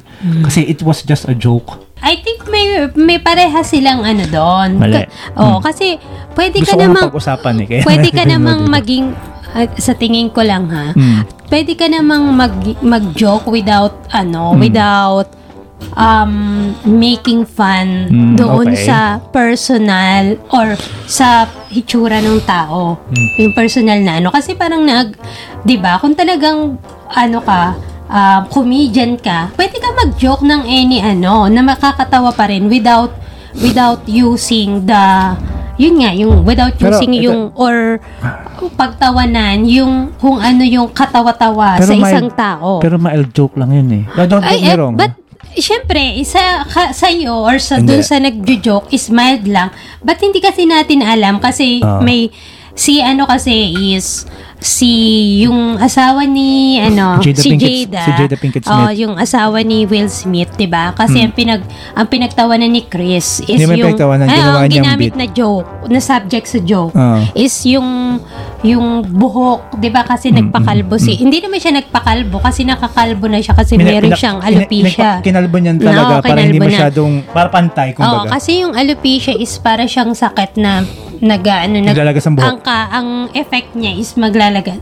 Kasi 0.43 0.61
it 0.63 0.81
was 0.81 1.01
just 1.01 1.25
a 1.25 1.33
joke. 1.33 1.81
I 1.99 2.15
think 2.15 2.47
may 2.47 2.63
may 2.95 3.17
pareha 3.17 3.59
silang 3.61 4.05
ano 4.05 4.23
doon. 4.25 4.77
Mali. 4.77 4.93
Ka- 4.95 5.09
oh, 5.35 5.57
kasi 5.59 5.97
pwede 6.31 6.61
Gusto 6.61 6.77
ka 6.77 6.79
namang 6.79 7.09
pag-usapan 7.09 7.53
eh. 7.59 7.67
Kaya 7.67 7.81
pwede 7.83 8.07
ka 8.09 8.23
namang 8.31 8.59
dito. 8.63 8.71
maging 8.71 9.05
at 9.49 9.69
sa 9.81 9.93
tingin 9.93 10.29
ko 10.29 10.45
lang 10.45 10.69
ha. 10.69 10.93
Hmm. 10.93 11.25
Pwede 11.49 11.73
ka 11.73 11.89
namang 11.89 12.29
mag 12.29 12.53
mag-joke 12.79 13.49
without 13.49 14.05
ano, 14.09 14.53
Hmm. 14.53 14.61
without 14.61 15.27
um 15.91 16.31
making 16.83 17.43
fun 17.43 18.07
Hmm, 18.07 18.35
doon 18.35 18.67
okay. 18.69 18.85
sa 18.85 18.99
personal 19.31 20.35
or 20.49 20.75
sa 21.05 21.43
hitsura 21.67 22.19
ng 22.19 22.39
tao. 22.43 22.99
Hmm. 22.99 23.27
Yung 23.37 23.53
personal 23.53 23.99
na 23.99 24.17
ano 24.17 24.29
kasi 24.29 24.53
parang 24.53 24.83
nag 24.83 25.15
'di 25.61 25.75
ba? 25.75 25.97
Kung 25.97 26.13
talagang 26.13 26.77
ano 27.09 27.37
ka 27.39 27.73
um, 28.05 28.41
comedian 28.49 29.15
ka, 29.15 29.49
pwede 29.53 29.75
ka 29.75 29.89
mag-joke 29.95 30.41
ng 30.41 30.61
any 30.63 30.99
ano 30.99 31.47
na 31.47 31.61
makakatawa 31.61 32.31
pa 32.31 32.47
rin 32.47 32.67
without 32.67 33.11
without 33.57 34.03
using 34.05 34.85
the 34.85 35.33
yun 35.75 35.95
nga, 35.95 36.11
yung 36.11 36.43
without 36.43 36.75
Pero 36.75 36.91
using 36.91 37.15
ito- 37.15 37.25
yung 37.25 37.39
or 37.55 38.03
pagtawanan, 38.69 39.63
yung 39.63 40.11
kung 40.19 40.35
ano 40.37 40.61
yung 40.61 40.91
katawa-tawa 40.91 41.79
sa 41.79 41.87
mild- 41.89 42.03
isang 42.03 42.29
tao. 42.29 42.83
Pero 42.83 42.99
mild 42.99 43.31
joke 43.31 43.55
lang 43.55 43.71
yun 43.71 43.87
eh. 43.89 44.03
No, 44.11 44.27
Don't 44.27 44.43
get 44.43 44.59
me 44.59 44.67
eh, 44.67 44.75
wrong. 44.75 44.95
but 44.95 45.15
Siyempre, 45.51 45.99
isa 46.15 46.39
ka, 46.63 46.91
sa 46.91 47.07
iyo 47.07 47.33
or 47.39 47.57
sa 47.57 47.79
dun 47.79 48.01
sa 48.01 48.17
nagjo-joke 48.17 48.89
is 48.89 49.09
mild 49.09 49.43
lang. 49.43 49.73
But 49.99 50.17
hindi 50.17 50.37
kasi 50.37 50.63
natin 50.63 51.01
alam 51.01 51.37
kasi 51.37 51.79
Ah. 51.79 51.99
may 51.99 52.29
si 52.71 53.01
ano 53.01 53.25
kasi 53.25 53.51
is 53.91 54.23
si 54.57 54.91
yung 55.41 55.75
asawa 55.75 56.23
ni 56.23 56.75
ano 56.77 57.19
Jada 57.19 57.35
si 57.35 57.49
Pinkett- 57.49 57.87
Jada. 57.87 58.03
si 58.03 58.11
Jada 58.13 58.35
Pinkett 58.35 58.63
Oh, 58.65 58.87
Smith. 58.87 58.99
yung 58.99 59.13
asawa 59.15 59.57
ni 59.61 59.83
Will 59.83 60.07
Smith, 60.07 60.51
'di 60.53 60.67
ba? 60.67 60.91
Kasi 60.91 61.19
ang 61.21 61.31
pinag 61.31 61.63
ang 61.91 62.07
pinagtawanan 62.07 62.67
ni 62.67 62.83
Chris 62.83 63.39
is 63.41 63.55
Hindi 63.55 63.63
yung 63.65 63.95
pinagtawanan, 63.95 64.27
Ay, 64.27 64.35
ginawa 64.37 64.59
ang 64.59 64.71
ginamit 64.71 65.11
na 65.13 65.27
joke, 65.27 65.67
na 65.87 65.99
subject 65.99 66.45
sa 66.45 66.59
joke 66.59 66.91
Ah. 66.93 67.23
is 67.33 67.55
yung 67.65 68.19
yung 68.61 69.07
buhok, 69.07 69.79
'di 69.79 69.87
ba? 69.87 70.03
Kasi 70.03 70.35
nagpakalbo 70.35 70.99
si. 70.99 71.15
Hindi 71.15 71.39
naman 71.39 71.63
siya 71.63 71.79
nagpakalbo 71.79 72.43
kasi 72.43 72.67
nakakalbo 72.67 73.31
na 73.31 73.39
siya 73.39 73.55
kasi 73.55 73.79
Mina- 73.79 73.95
meron 73.95 74.11
siyang 74.13 74.39
alopecia. 74.43 75.19
ina- 75.19 75.23
Kinalbo 75.23 75.55
niyan 75.57 75.77
talaga 75.79 76.19
Oo, 76.19 76.21
para 76.21 76.39
hindi 76.39 76.59
kinalbo 76.59 76.67
na. 76.67 76.71
masyadong, 76.75 77.13
para 77.31 77.47
pantay, 77.47 77.89
Oo, 77.91 77.97
kumbaga. 77.97 78.29
kasi 78.35 78.51
yung 78.59 78.75
alopecia 78.75 79.31
is 79.33 79.55
para 79.57 79.87
siyang 79.87 80.11
sakit 80.11 80.59
na 80.59 80.83
nag 81.19 81.43
ano 81.43 81.75
nag 81.79 81.95
ang 82.39 82.59
ka, 82.59 82.77
ang 82.91 83.09
effect 83.33 83.75
niya 83.75 83.95
is 83.95 84.11
maglalagas. 84.15 84.79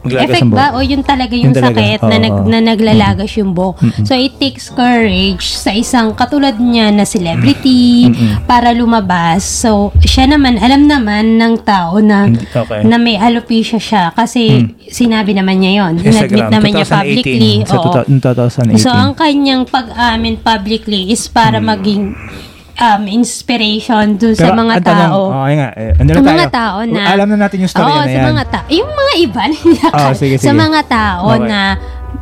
Maglalagas 0.00 0.32
effect 0.32 0.50
ba 0.50 0.66
o 0.74 0.78
yun 0.80 1.02
talaga 1.04 1.34
yung, 1.36 1.52
Yun 1.52 1.56
talaga, 1.56 1.80
sakit 1.80 2.00
na, 2.02 2.16
oo, 2.16 2.24
nag, 2.24 2.34
na 2.48 2.58
naglalagas 2.72 3.30
yung 3.36 3.52
buhok. 3.52 3.76
So 4.04 4.16
it 4.16 4.40
takes 4.40 4.72
courage 4.72 5.44
sa 5.44 5.70
isang 5.76 6.16
katulad 6.16 6.56
niya 6.56 6.92
na 6.92 7.04
celebrity 7.04 8.08
para 8.50 8.72
lumabas. 8.72 9.44
So 9.44 9.92
siya 10.00 10.30
naman 10.30 10.56
alam 10.60 10.88
naman 10.88 11.36
ng 11.36 11.54
tao 11.64 12.00
na 12.00 12.28
okay. 12.28 12.84
na 12.84 12.96
may 12.96 13.20
alopecia 13.20 13.80
siya 13.80 14.12
kasi 14.16 14.72
sinabi 14.90 15.32
naman 15.32 15.62
niya 15.62 15.84
yon. 15.84 16.02
Inadmit 16.02 16.12
Instagram, 16.12 16.50
naman 16.50 16.70
niya 16.74 16.86
2018. 16.86 16.98
publicly. 16.98 17.52
Sa 17.64 17.76
Oo. 17.78 17.92
2018. 18.74 18.82
So, 18.82 18.90
ang 18.90 19.12
kanyang 19.14 19.62
pag-amin 19.64 20.34
publicly 20.42 21.14
is 21.14 21.24
para 21.30 21.62
maging 21.62 22.12
um, 22.80 23.02
inspiration 23.06 24.16
dun 24.16 24.34
sa 24.34 24.50
mga 24.50 24.72
ang 24.80 24.82
tanong, 24.82 25.10
tao. 25.12 25.20
oh, 25.30 25.44
ayun 25.44 25.58
nga, 25.60 25.70
eh, 25.76 25.92
Ang 25.94 26.06
tayo. 26.08 26.24
mga 26.24 26.46
tao 26.50 26.78
na... 26.82 27.00
Alam 27.12 27.26
na 27.28 27.36
natin 27.38 27.58
yung 27.60 27.70
story 27.70 27.86
Oo, 27.86 28.00
na 28.00 28.06
sa 28.06 28.16
yan. 28.16 28.26
mga 28.26 28.44
tao. 28.48 28.64
Yung 28.72 28.90
mga 28.90 29.12
iba, 29.20 29.42
Oh, 29.92 30.12
sige, 30.16 30.34
sa 30.40 30.50
sige. 30.50 30.56
mga 30.56 30.80
tao 30.88 31.24
Okay. 31.30 31.46
na 31.46 31.60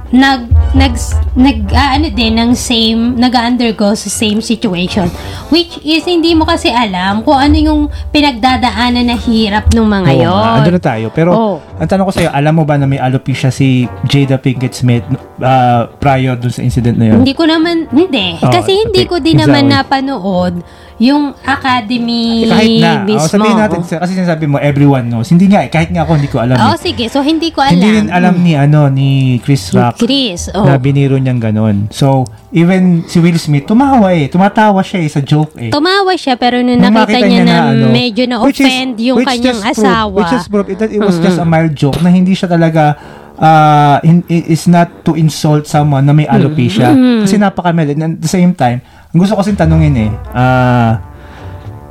nag 0.08 0.48
nag 0.72 0.94
nag 1.36 1.58
ah, 1.76 2.00
ano 2.00 2.08
din 2.08 2.32
ng 2.36 2.52
same 2.56 3.16
nag-undergo 3.16 3.92
sa 3.92 4.08
same 4.08 4.40
situation 4.40 5.08
which 5.52 5.80
is 5.84 6.04
hindi 6.04 6.32
mo 6.32 6.48
kasi 6.48 6.72
alam 6.72 7.20
kung 7.24 7.36
ano 7.36 7.56
yung 7.56 7.80
pinagdadaanan 8.12 9.04
na 9.04 9.16
hirap 9.16 9.68
ng 9.72 9.84
mga 9.84 10.10
Oo 10.12 10.22
yon. 10.24 10.52
andun 10.60 10.74
na 10.76 10.82
tayo. 10.82 11.06
Pero, 11.12 11.30
Oo. 11.32 11.54
ang 11.80 11.88
tanong 11.88 12.06
ko 12.08 12.12
sa'yo, 12.12 12.30
alam 12.32 12.52
mo 12.56 12.64
ba 12.64 12.76
na 12.76 12.88
may 12.88 13.00
alopecia 13.00 13.52
si 13.52 13.88
Jada 14.04 14.36
Pinkett 14.36 14.76
Smith 14.76 15.04
uh, 15.40 15.88
prior 16.00 16.36
dun 16.36 16.52
sa 16.52 16.60
incident 16.64 16.96
na 16.96 17.12
yun? 17.14 17.24
Hindi 17.24 17.34
ko 17.36 17.44
naman, 17.48 17.88
hindi. 17.90 18.36
Oh, 18.40 18.52
Kasi 18.52 18.88
hindi 18.88 19.04
ko 19.08 19.20
din 19.20 19.40
exactly. 19.40 19.52
naman 19.52 19.62
napanood 19.72 20.54
yung 20.98 21.30
academy 21.46 22.42
kahit 22.50 22.82
na. 22.82 23.06
mismo. 23.06 23.22
Oh, 23.22 23.30
sabihin 23.30 23.54
natin, 23.54 23.80
kasi 23.86 24.12
sinasabi 24.18 24.44
mo, 24.50 24.58
everyone 24.58 25.06
knows. 25.06 25.30
Hindi 25.30 25.46
nga, 25.46 25.62
eh, 25.62 25.70
kahit 25.70 25.94
nga 25.94 26.02
ako, 26.02 26.18
hindi 26.18 26.30
ko 26.30 26.42
alam. 26.42 26.58
Oh, 26.58 26.74
eh. 26.74 26.78
sige. 26.78 27.06
So, 27.06 27.22
hindi 27.22 27.54
ko 27.54 27.62
alam. 27.62 27.78
Hindi 27.78 27.90
rin 28.02 28.08
alam 28.10 28.34
ni, 28.42 28.52
ano, 28.58 28.90
ni 28.90 29.38
Chris 29.46 29.70
Rock 29.70 29.94
Chris, 29.98 30.46
oh. 30.54 30.62
na 30.62 30.78
biniro 30.78 31.18
niyang 31.18 31.42
ganon. 31.42 31.90
So, 31.90 32.22
even 32.54 33.02
si 33.10 33.18
Will 33.18 33.34
Smith, 33.36 33.66
tumawa 33.66 34.14
eh. 34.14 34.30
Tumatawa 34.30 34.78
siya 34.86 35.02
eh 35.02 35.10
sa 35.10 35.18
joke 35.18 35.58
eh. 35.58 35.74
Tumawa 35.74 36.14
siya 36.14 36.38
pero 36.38 36.62
nung 36.62 36.78
Nung 36.78 36.94
nakita 36.94 37.18
makita 37.18 37.26
niya 37.26 37.42
na, 37.42 37.56
ano, 37.74 37.86
medyo 37.90 38.24
which 38.46 38.62
is- 38.62 38.70
na-offend 38.70 38.92
yung 39.02 39.16
which 39.18 39.28
kanyang 39.28 39.58
just 39.58 39.62
prove- 39.66 39.82
asawa. 39.82 40.14
which 40.14 40.34
is 40.38 40.44
proof, 40.46 40.66
it, 40.70 40.78
it 40.86 41.02
was 41.02 41.18
just 41.18 41.42
a 41.42 41.46
mild 41.46 41.74
joke 41.74 41.98
na 41.98 42.08
hindi 42.08 42.32
siya 42.32 42.46
talaga 42.46 42.94
uh, 43.38 43.98
in, 44.02 44.22
is 44.30 44.66
not 44.66 45.02
to 45.02 45.14
insult 45.14 45.66
someone 45.66 46.06
na 46.06 46.12
may 46.12 46.26
alopecia. 46.26 46.94
Kasi 47.24 47.38
napaka-mild. 47.38 47.94
And 47.94 48.18
at 48.18 48.22
the 48.22 48.30
same 48.30 48.52
time, 48.54 48.82
ang 49.10 49.18
gusto 49.18 49.34
ko 49.34 49.42
kasing 49.42 49.58
tanungin 49.58 49.94
eh, 49.98 50.10
ah, 50.30 51.00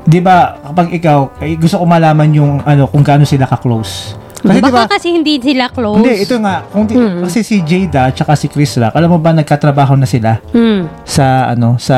di 0.08 0.24
ba, 0.24 0.56
kapag 0.64 0.96
ikaw, 0.96 1.44
eh, 1.44 1.60
gusto 1.60 1.82
ko 1.82 1.86
malaman 1.88 2.30
yung, 2.32 2.64
ano, 2.64 2.88
kung 2.88 3.04
gaano 3.04 3.28
sila 3.28 3.44
ka-close. 3.44 4.16
Kasi 4.38 4.60
Baka 4.60 4.86
kasi 4.88 5.08
hindi 5.12 5.38
sila 5.38 5.68
close. 5.68 5.98
hindi, 5.98 6.14
ito 6.20 6.36
nga, 6.38 6.62
kung 6.66 6.86
di, 6.86 6.94
kasi 6.96 7.42
si 7.42 7.62
Jada 7.62 8.08
at 8.08 8.18
si 8.36 8.48
Chris 8.48 8.76
Rock, 8.76 8.94
alam 8.94 9.10
mo 9.10 9.18
ba 9.18 9.32
nagkatrabaho 9.32 9.94
na 9.94 10.06
sila 10.06 10.38
Hmm. 10.50 10.86
sa 11.04 11.50
ano, 11.50 11.76
sa 11.78 11.98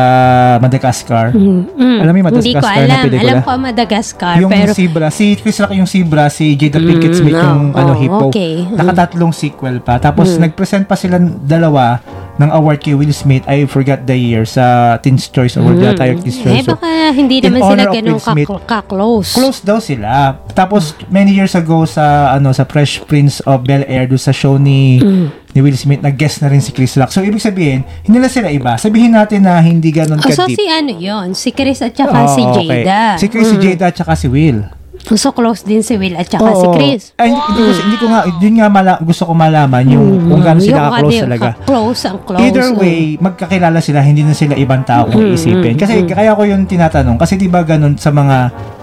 Madagascar? 0.58 1.32
Mm. 1.32 2.00
Alam 2.00 2.12
mo 2.14 2.18
yung 2.18 2.30
Hindi 2.32 2.54
ko 2.54 2.60
Madagascar 2.62 2.76
na 2.78 2.86
alam. 2.86 3.04
pelikula? 3.06 3.32
Alam 3.32 3.42
ko 3.42 3.52
Madagascar. 3.60 4.36
yung 4.38 4.52
pero 4.52 4.72
Zebra, 4.72 5.08
si 5.10 5.26
Chris 5.36 5.58
Rock 5.58 5.72
yung 5.74 5.86
Zebra, 5.86 6.26
si 6.28 6.56
Jada 6.56 6.80
Pinkett 6.80 7.14
Smith 7.14 7.34
Mm, 7.34 7.44
yung 7.44 7.62
oh, 7.70 7.78
ano 7.78 7.92
hippo. 7.94 8.26
okay. 8.30 8.54
Mm. 8.62 8.76
Nakatatlong 8.76 9.32
sequel 9.32 9.78
pa. 9.80 10.00
Tapos 10.00 10.36
nag-present 10.36 10.86
pa 10.86 10.96
sila 10.96 11.20
dalawa 11.20 12.00
ng 12.40 12.50
award 12.50 12.80
kay 12.80 12.96
Will 12.96 13.12
Smith. 13.12 13.44
I 13.46 13.68
forgot 13.68 14.08
the 14.08 14.16
year 14.16 14.48
sa 14.48 14.96
Teen's 14.98 15.28
Choice 15.28 15.60
Award 15.60 15.78
yata 15.78 16.08
yung 16.08 16.24
Teen's 16.24 16.40
eh 16.40 16.44
Choice. 16.48 16.66
So, 16.66 16.74
baka 16.74 17.12
hindi 17.12 17.44
in 17.44 17.52
naman 17.52 17.62
sila 17.62 17.84
ganun 17.92 18.20
ka-close. 18.64 19.36
close 19.36 19.60
daw 19.60 19.78
sila. 19.78 20.40
Tapos 20.56 20.96
many 21.08 21.36
years 21.36 21.52
ago 21.54 21.84
sa 21.84 22.32
ano 22.32 22.50
sa 22.50 22.64
Fresh 22.64 23.04
Prince 23.06 23.44
of 23.44 23.68
Bel-Air 23.68 24.08
do 24.08 24.16
sa 24.16 24.32
show 24.32 24.56
ni 24.56 25.04
Mm. 25.04 25.28
ni 25.50 25.60
Will 25.60 25.76
Smith 25.76 26.00
nag-guest 26.00 26.40
na 26.40 26.48
rin 26.48 26.64
si 26.64 26.72
Chris 26.72 26.96
Rock. 26.96 27.12
So 27.12 27.20
ibig 27.20 27.44
sabihin, 27.44 27.84
hindi 28.06 28.18
na 28.18 28.32
sila 28.32 28.48
iba. 28.48 28.80
Sabihin 28.80 29.12
natin 29.12 29.44
na 29.44 29.60
hindi 29.60 29.92
ganun 29.92 30.18
Oh, 30.18 30.30
so 30.32 30.48
ka-deep. 30.48 30.56
si 30.56 30.66
ano 30.66 30.94
yon 30.94 31.28
Si 31.36 31.52
Chris 31.52 31.84
at 31.84 31.92
saka 31.92 32.24
Oo, 32.24 32.32
si 32.32 32.42
okay. 32.42 32.86
Jada. 32.88 33.20
Si 33.20 33.26
Chris, 33.28 33.50
si 33.50 33.58
Jada, 33.58 33.90
at 33.90 33.98
saka 33.98 34.16
si 34.16 34.32
Will. 34.32 34.64
So 35.12 35.32
close 35.32 35.62
din 35.62 35.82
si 35.82 35.96
Will 35.96 36.14
at 36.14 36.28
saka 36.28 36.54
si 36.54 36.64
Oo. 36.64 36.74
Chris. 36.74 37.16
Ay, 37.16 37.30
hindi, 37.30 37.42
hindi, 37.42 37.62
ko, 37.64 37.72
hindi 37.80 37.98
ko 37.98 38.06
nga, 38.08 38.22
yun 38.38 38.54
nga 38.56 38.68
mala, 38.68 38.94
gusto 39.00 39.24
ko 39.24 39.34
malaman 39.34 39.84
yung 39.86 40.08
kung 40.26 40.40
gaano 40.40 40.60
sila 40.60 40.70
Yung 40.70 40.86
ka-close 40.86 41.10
kadi- 41.10 41.24
talaga. 41.24 41.50
Ka-close 41.56 42.02
ang 42.04 42.18
close. 42.22 42.42
Either 42.44 42.66
oh. 42.68 42.78
way, 42.78 43.00
magkakilala 43.18 43.80
sila, 43.80 44.00
hindi 44.00 44.22
na 44.22 44.34
sila 44.34 44.54
ibang 44.54 44.84
tao 44.84 45.08
kung 45.08 45.26
Mm, 45.26 45.34
isipin. 45.34 45.74
Kasi 45.76 46.06
kaya 46.06 46.32
ko 46.32 46.44
yun 46.44 46.62
tinatanong. 46.64 47.18
Kasi 47.18 47.34
di 47.36 47.48
ba 47.48 47.62
ganun 47.62 47.96
sa 47.96 48.10
mga 48.10 48.38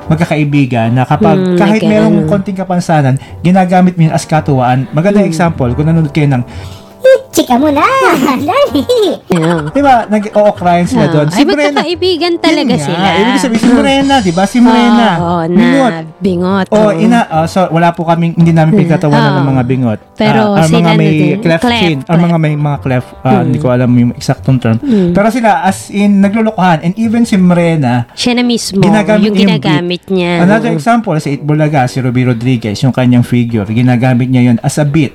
magkakaibigan 0.06 0.90
na 0.92 1.02
kapag 1.02 1.34
Mm, 1.36 1.56
kahit 1.56 1.82
merong 1.82 2.16
konting 2.26 2.54
kapansanan, 2.54 3.14
ginagamit 3.40 3.94
mo 3.94 4.02
yun 4.02 4.14
as 4.14 4.22
katuwaan. 4.22 4.86
Magandang 4.90 5.26
Mm. 5.26 5.30
example, 5.30 5.70
kung 5.72 5.84
nanonood 5.84 6.10
kayo 6.10 6.26
ng, 6.28 6.42
Chika 7.36 7.60
mo 7.60 7.68
na, 7.68 7.84
Lani. 8.48 8.80
Yeah. 9.28 9.68
di 9.68 9.80
ba, 9.80 10.08
nag-o-crime 10.08 10.88
sila 10.88 11.04
Ah, 11.04 11.12
doon. 11.12 11.26
ay, 11.28 11.44
magkakaibigan 11.44 12.32
talaga 12.40 12.64
Yun 12.66 12.80
nga, 12.80 12.88
sila. 12.88 13.08
Ibig 13.14 13.36
sabihin, 13.38 13.60
si 13.60 13.68
Morena, 13.70 14.14
di 14.18 14.32
ba? 14.32 14.44
Si 14.46 14.56
Morena. 14.58 15.06
Oo, 15.20 15.42
na 15.44 15.60
Bingot. 15.60 15.92
bingot. 16.16 16.66
Oh, 16.72 16.88
ina, 16.90 17.28
oh, 17.30 17.44
so 17.44 17.68
wala 17.68 17.92
po 17.92 18.08
kaming 18.08 18.32
hindi 18.32 18.56
namin 18.56 18.72
pinagtatawanan 18.74 19.30
Oo. 19.30 19.38
ng 19.38 19.48
mga 19.52 19.62
bingot. 19.64 19.98
Pero 20.16 20.40
Ah, 20.48 20.56
or 20.56 20.64
sila 20.64 20.80
mga 20.80 20.92
may 20.94 21.04
na 21.04 21.12
din, 21.12 21.36
cleft, 21.38 21.62
cleft, 21.62 21.82
chin, 21.82 21.98
or 21.98 22.04
cleft. 22.08 22.24
mga 22.24 22.36
may 22.38 22.54
mga 22.56 22.78
cleft, 22.80 23.08
ah, 23.20 23.40
hindi 23.42 23.58
ko 23.58 23.66
alam 23.68 23.90
yung 23.92 24.12
eksaktong 24.12 24.56
term. 24.56 24.76
Pero 25.12 25.26
sila 25.28 25.60
as 25.62 25.92
in 25.92 26.18
naglulukuhan 26.18 26.80
and 26.80 26.96
even 26.96 27.22
si 27.22 27.36
Morena 27.36 28.08
Siya 28.12 28.32
na 28.32 28.40
mismo, 28.40 28.80
ginagamit 28.80 29.20
yung 29.22 29.36
niya 29.36 29.60
ginagamit 29.60 30.00
beat. 30.02 30.08
niya. 30.08 30.32
Another 30.40 30.72
example 30.72 31.12
sa 31.16 31.28
Itbulaga, 31.28 31.84
si 31.84 32.00
Ruby 32.00 32.24
Rodriguez, 32.24 32.80
yung 32.80 32.96
kanyang 32.96 33.22
figure, 33.22 33.68
ginagamit 33.68 34.24
niya 34.26 34.40
yun 34.46 34.58
as 34.62 34.80
a 34.80 34.88
beat. 34.88 35.12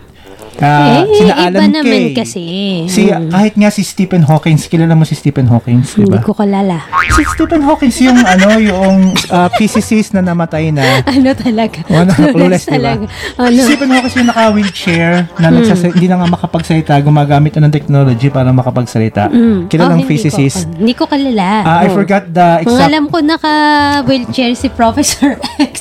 Ah, 0.58 1.02
eh, 1.02 1.16
sina 1.16 1.34
iba 1.34 1.48
Alan 1.48 1.72
naman 1.72 1.88
Kay. 2.04 2.14
kasi. 2.14 2.44
Si, 2.86 3.08
kahit 3.08 3.54
nga 3.54 3.70
si 3.70 3.82
Stephen 3.82 4.22
Hawking, 4.22 4.60
kilala 4.62 4.92
mo 4.92 5.02
si 5.02 5.14
Stephen 5.14 5.46
Hawking, 5.46 5.80
di 5.80 6.04
Hindi 6.04 6.12
ba? 6.12 6.20
ko 6.20 6.34
kalala. 6.34 6.86
Si 7.10 7.24
Stephen 7.26 7.62
Hawking 7.62 7.90
yung 8.04 8.20
ano, 8.36 8.48
yung 8.58 8.96
ah, 9.30 9.48
physicist 9.52 10.12
na 10.12 10.22
namatay 10.22 10.70
na 10.70 11.02
Ano 11.04 11.32
talaga? 11.34 11.82
Ano, 11.88 12.12
clueless, 12.12 12.64
di 12.64 12.68
ba? 12.68 12.76
talaga. 12.76 13.04
Ano? 13.38 13.48
Si 13.50 13.62
Stephen 13.64 13.90
Hawking 13.90 14.14
yung 14.18 14.30
naka-wheelchair 14.30 15.12
na 15.36 15.48
nagsasa- 15.50 15.92
hindi 15.92 16.08
na 16.08 16.16
nga 16.18 16.28
makapagsalita, 16.30 16.94
gumagamit 17.00 17.52
na 17.54 17.66
ng 17.66 17.74
technology 17.74 18.28
para 18.28 18.50
makapagsalita. 18.50 19.32
Kilalang 19.66 19.98
Oh, 19.98 20.00
hindi 20.00 20.10
physicist. 20.12 20.68
Ko, 20.68 20.78
hindi 20.78 20.94
ko 20.94 21.04
kalala. 21.06 21.50
Ah, 21.64 21.78
I 21.80 21.88
Oh. 21.88 21.96
forgot 21.96 22.24
the 22.28 22.48
Ang 22.60 22.66
exact... 22.66 22.86
alam 22.86 23.04
ko 23.08 23.18
naka-wheelchair 23.20 24.52
si 24.54 24.68
Professor 24.68 25.40
X. 25.64 25.80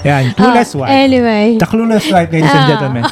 Yan, 0.00 0.30
clueless 0.32 0.70
Oh, 0.72 0.80
wife. 0.80 0.90
Anyway. 0.90 1.46
The 1.56 1.66
clueless 1.66 2.06
wife, 2.06 2.28
ladies 2.28 2.48
and 2.48 2.60
Ah. 2.60 2.68
gentlemen. 2.68 3.02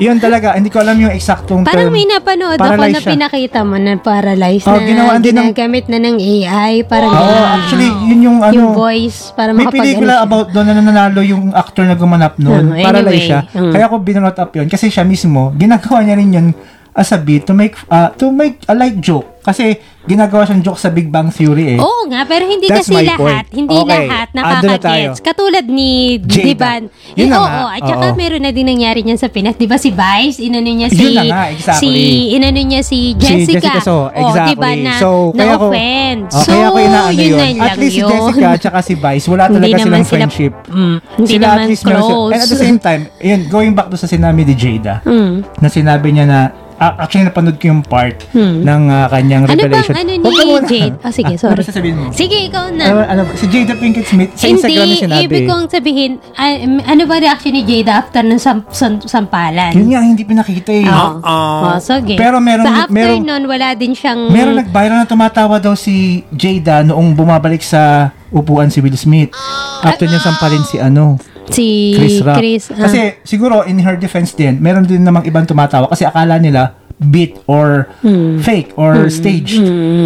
Yun 0.00 0.16
talaga, 0.16 0.56
hindi 0.56 0.72
ko 0.72 0.80
alam 0.80 0.96
yung 0.96 1.12
eksaktong 1.12 1.60
Parang 1.60 1.88
term. 1.88 1.92
may 1.92 2.08
napanood 2.08 2.56
ako 2.56 2.64
Paralyzed 2.64 2.94
na 2.94 3.00
siya. 3.02 3.12
pinakita 3.12 3.60
mo 3.60 3.76
na 3.76 3.92
paralyzed 3.94 4.64
Oh, 4.64 4.72
na 4.72 4.80
ginawa 4.82 5.12
din 5.14 5.36
ng- 5.36 5.52
ginagamit 5.52 5.84
na 5.86 5.98
ng 6.00 6.16
AI. 6.16 6.72
Parang 6.82 7.12
Oo, 7.12 7.20
ganun. 7.20 7.52
actually, 7.54 7.88
yun 8.08 8.20
yung 8.22 8.38
ano... 8.40 8.54
yung 8.54 8.72
voice 8.72 9.28
para 9.30 9.52
May 9.52 9.68
pelikula 9.68 10.24
about 10.24 10.48
doon 10.48 10.72
na 10.72 10.80
nanalo 10.80 11.20
yung 11.20 11.52
actor 11.52 11.84
na 11.84 11.92
gumanap 11.92 12.40
noon. 12.40 12.72
Hmm, 12.72 12.80
Paralyzed 12.80 13.12
anyway, 13.12 13.28
siya. 13.28 13.40
hmm. 13.46 13.70
Kaya 13.70 13.84
ko 13.86 13.94
binanot 14.00 14.36
up 14.38 14.50
yun. 14.50 14.66
Kasi 14.66 14.88
siya 14.88 15.04
mismo, 15.04 15.52
ginagawa 15.52 16.00
niya 16.00 16.16
rin 16.16 16.30
yun 16.32 16.46
as 16.90 17.12
a 17.12 17.18
beat 17.18 17.44
to 17.44 17.52
make 17.52 17.76
uh, 17.86 18.08
to 18.10 18.32
make 18.32 18.56
a 18.66 18.74
light 18.74 18.96
joke. 18.98 19.29
Kasi 19.40 19.76
ginagawa 20.02 20.44
siyang 20.44 20.60
joke 20.60 20.76
sa 20.76 20.88
Big 20.88 21.08
Bang 21.08 21.28
Theory 21.28 21.74
eh. 21.74 21.78
Oo 21.78 22.04
nga, 22.06 22.24
pero 22.24 22.44
hindi 22.44 22.66
That's 22.66 22.84
kasi 22.84 22.92
lahat, 23.02 23.16
point. 23.16 23.46
hindi 23.50 23.72
Okay, 23.72 24.04
lahat 24.04 24.28
tayo. 24.28 24.36
nakakagets. 24.36 25.18
Katulad 25.20 25.64
ni 25.64 25.90
Jada. 26.20 26.44
Diban. 26.44 26.82
Yun 27.14 27.26
Eh, 27.26 27.32
oo, 27.32 27.40
nga, 27.42 27.72
at 27.72 27.82
saka 27.82 28.06
oo. 28.06 28.16
meron 28.16 28.40
na 28.40 28.50
din 28.50 28.64
nangyari 28.64 29.00
niyan 29.00 29.16
sa 29.16 29.28
Pinas. 29.28 29.54
Di 29.54 29.64
ba 29.64 29.76
si 29.76 29.88
Vice, 29.90 30.40
inano 30.40 30.66
niya 30.66 30.88
si 30.88 31.00
Yun 31.00 31.12
na 31.14 31.22
nga, 31.24 31.42
exactly. 31.48 31.80
si 31.82 31.90
inano 32.32 32.60
niya 32.60 32.80
si 32.82 32.98
Jessica. 33.14 33.40
Si 33.40 33.52
Jessica 33.56 33.80
So, 33.80 33.94
Oh, 34.06 34.28
exactly. 34.28 34.50
diba 34.50 34.70
na, 34.78 34.92
so, 34.96 35.08
kaya 35.32 35.54
ko. 35.54 35.66
Oh, 35.66 36.28
so, 36.30 36.46
kaya 36.46 36.66
ko 36.66 36.76
inaano 36.78 37.10
yun, 37.10 37.32
yun. 37.32 37.54
At 37.58 37.76
least 37.76 37.94
si 37.94 38.00
yun. 38.00 38.08
Jessica 38.10 38.46
at 38.50 38.60
saka 38.62 38.78
si 38.80 38.94
Vice, 38.94 39.26
wala 39.26 39.44
talaga 39.46 39.76
silang 39.78 39.88
sila- 39.98 40.10
friendship. 40.10 40.52
Mm, 40.66 40.96
hindi 41.16 41.28
sila 41.30 41.44
naman 41.46 41.56
at 41.56 41.68
least 41.68 41.82
meron 41.82 42.02
close. 42.02 42.30
And 42.30 42.40
at 42.40 42.48
the 42.48 42.58
same 42.58 42.78
time, 42.78 43.02
yun, 43.18 43.40
going 43.46 43.72
back 43.72 43.88
to 43.88 43.96
sa 43.96 44.04
sinabi 44.04 44.42
ni 44.42 44.52
Jada, 44.52 45.00
Mm. 45.02 45.44
na 45.56 45.68
sinabi 45.68 46.08
niya 46.10 46.24
na, 46.24 46.40
ah, 46.80 46.96
actually 46.98 47.22
napanood 47.22 47.54
ko 47.54 47.68
yung 47.68 47.82
part 47.82 48.24
ng 48.32 48.82
ah, 48.88 49.06
kanyang 49.06 49.44
Hmm. 49.44 49.52
Ano 49.52 49.60
bang, 49.60 49.68
revelation. 49.68 49.94
ano 49.94 50.10
Huwag 50.16 50.32
ka 50.32 50.42
ni. 50.42 50.54
Jade? 50.70 50.96
Oh, 50.98 51.12
sige, 51.12 51.28
Ano 51.28 51.38
sorry. 51.38 51.54
ba 51.54 51.62
sasabihin 51.62 51.94
mo? 51.94 52.08
Sige, 52.10 52.36
ikaw 52.42 52.64
na. 52.70 52.84
Ano, 52.84 52.98
ano, 53.04 53.20
si 53.34 53.44
Jada 53.46 53.74
Pinkett 53.74 54.06
Smith, 54.06 54.32
sa 54.32 54.46
Instagram 54.46 54.80
Hindi, 54.80 54.90
niya 54.90 55.04
sinabi. 55.06 55.24
ibig 55.26 55.44
kong 55.44 55.64
sabihin, 55.68 56.10
ah, 56.34 56.50
ano 56.86 57.02
ba 57.04 57.14
reaction 57.16 57.52
ni 57.52 57.62
Jada 57.62 57.92
after 58.00 58.22
ng 58.22 58.38
sam- 58.38 58.64
sam- 58.70 59.04
sampalan? 59.04 59.72
Yun 59.72 59.86
nga, 59.88 60.00
hindi 60.00 60.22
pinakita 60.22 60.72
eh. 60.72 60.88
Oo. 60.88 61.20
Oh, 61.22 61.76
sige. 61.78 62.16
Pero 62.16 62.40
meron- 62.40 62.64
Sa 62.64 62.84
after 62.84 62.96
meron- 62.96 63.22
nun, 63.22 63.44
wala 63.44 63.74
din 63.74 63.92
siyang... 63.92 64.26
Meron 64.26 64.56
nag-viral 64.56 64.96
na 64.96 65.06
tumatawa 65.06 65.56
daw 65.56 65.74
si 65.74 66.24
Jada 66.30 66.80
noong 66.80 67.12
bumabalik 67.12 67.60
sa 67.60 67.82
upuan 68.30 68.70
si 68.70 68.78
Will 68.78 68.94
Smith. 68.94 69.34
After 69.80 70.06
niya 70.06 70.18
sampalin 70.18 70.62
si 70.62 70.76
ano, 70.76 71.18
si 71.52 71.94
Chris 71.98 72.18
Rock. 72.24 72.36
Chris, 72.40 72.64
ah. 72.72 72.86
Kasi 72.88 73.20
siguro 73.22 73.62
in 73.68 73.78
her 73.84 73.94
defense 74.00 74.32
din, 74.34 74.58
meron 74.58 74.86
din 74.86 75.04
namang 75.04 75.26
ibang 75.28 75.44
tumatawa 75.44 75.86
kasi 75.90 76.08
akala 76.08 76.40
nila 76.40 76.79
beat 77.02 77.40
or 77.46 77.88
Hmm. 78.00 78.38
fake 78.38 78.76
or 78.76 79.08
staged. 79.08 79.56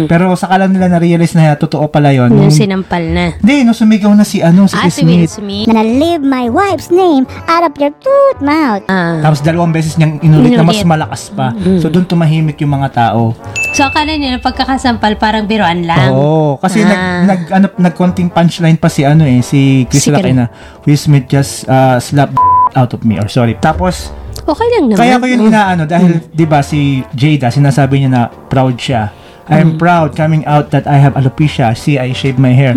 Pero 0.07 0.31
sakala 0.33 0.65
nila 0.65 0.87
na-realize 0.87 1.35
na 1.35 1.53
totoo 1.53 1.87
pala 1.87 2.09
yun. 2.09 2.31
yung 2.31 2.47
Nung- 2.47 2.55
sinampal 2.55 3.03
na. 3.03 3.35
Hindi, 3.35 3.61
no, 3.61 3.71
sumigaw 3.71 4.11
na 4.11 4.23
si 4.23 4.39
ano, 4.39 4.63
si 4.65 4.73
Ah, 4.73 4.87
Will 4.87 5.27
Smith. 5.27 5.67
Na 5.67 5.81
leave 5.81 6.19
my 6.19 6.47
wife's 6.47 6.87
name 6.87 7.27
out 7.45 7.61
of 7.61 7.75
your 7.75 7.91
tooth 7.93 8.39
mouth. 8.39 8.81
Ah. 8.87 9.19
Tapos 9.19 9.39
dalawang 9.39 9.69
beses 9.69 9.95
niyang 9.95 10.19
inulit, 10.19 10.55
na 10.55 10.63
mas 10.63 10.79
Inulit. 10.79 10.87
malakas 10.89 11.21
pa. 11.29 11.51
So 11.77 11.87
doon 11.87 12.05
tumahimik 12.05 12.55
yung 12.57 12.71
mga 12.73 12.89
tao. 12.93 13.35
So, 13.75 13.83
akala 13.83 14.15
nila 14.15 14.39
pagkakasampal 14.39 15.19
parang 15.19 15.43
biruan 15.43 15.83
lang. 15.83 16.07
Oo, 16.09 16.55
kasi 16.55 16.79
Ah. 16.79 16.87
nag 16.87 17.01
nag 17.27 17.41
ano 17.51 17.65
nagkonting 17.77 18.31
punchline 18.31 18.79
pa 18.79 18.87
si 18.87 19.03
ano 19.03 19.21
eh, 19.21 19.43
si 19.43 19.83
Chris 19.85 19.99
Si 20.01 20.09
Rock 20.09 20.23
na 20.27 20.47
Will 20.83 20.95
Smith 20.95 21.27
just 21.27 21.67
uh, 21.67 21.99
slapped 21.99 22.39
out 22.71 22.91
of 22.91 23.03
me 23.03 23.19
or 23.19 23.27
sorry. 23.27 23.53
Tapos 23.57 24.15
Okay 24.43 24.67
lang 24.75 24.91
naman. 24.91 24.99
Kaya 24.99 25.15
ko 25.15 25.25
yun 25.25 25.39
Oh. 25.39 25.49
inaano 25.49 25.83
dahil 25.87 26.19
'di 26.27 26.45
ba 26.45 26.59
si 26.59 26.99
Jada 27.15 27.47
sinasabi 27.47 28.03
niya 28.03 28.09
na 28.11 28.21
proud 28.27 28.75
siya. 28.75 29.15
I 29.45 29.61
am 29.61 29.77
proud 29.77 30.17
coming 30.17 30.41
out 30.49 30.73
that 30.73 30.89
I 30.89 30.97
have 30.97 31.13
alopecia. 31.13 31.69
See, 31.77 32.01
I 32.01 32.17
shaved 32.17 32.41
my 32.41 32.49
hair. 32.49 32.73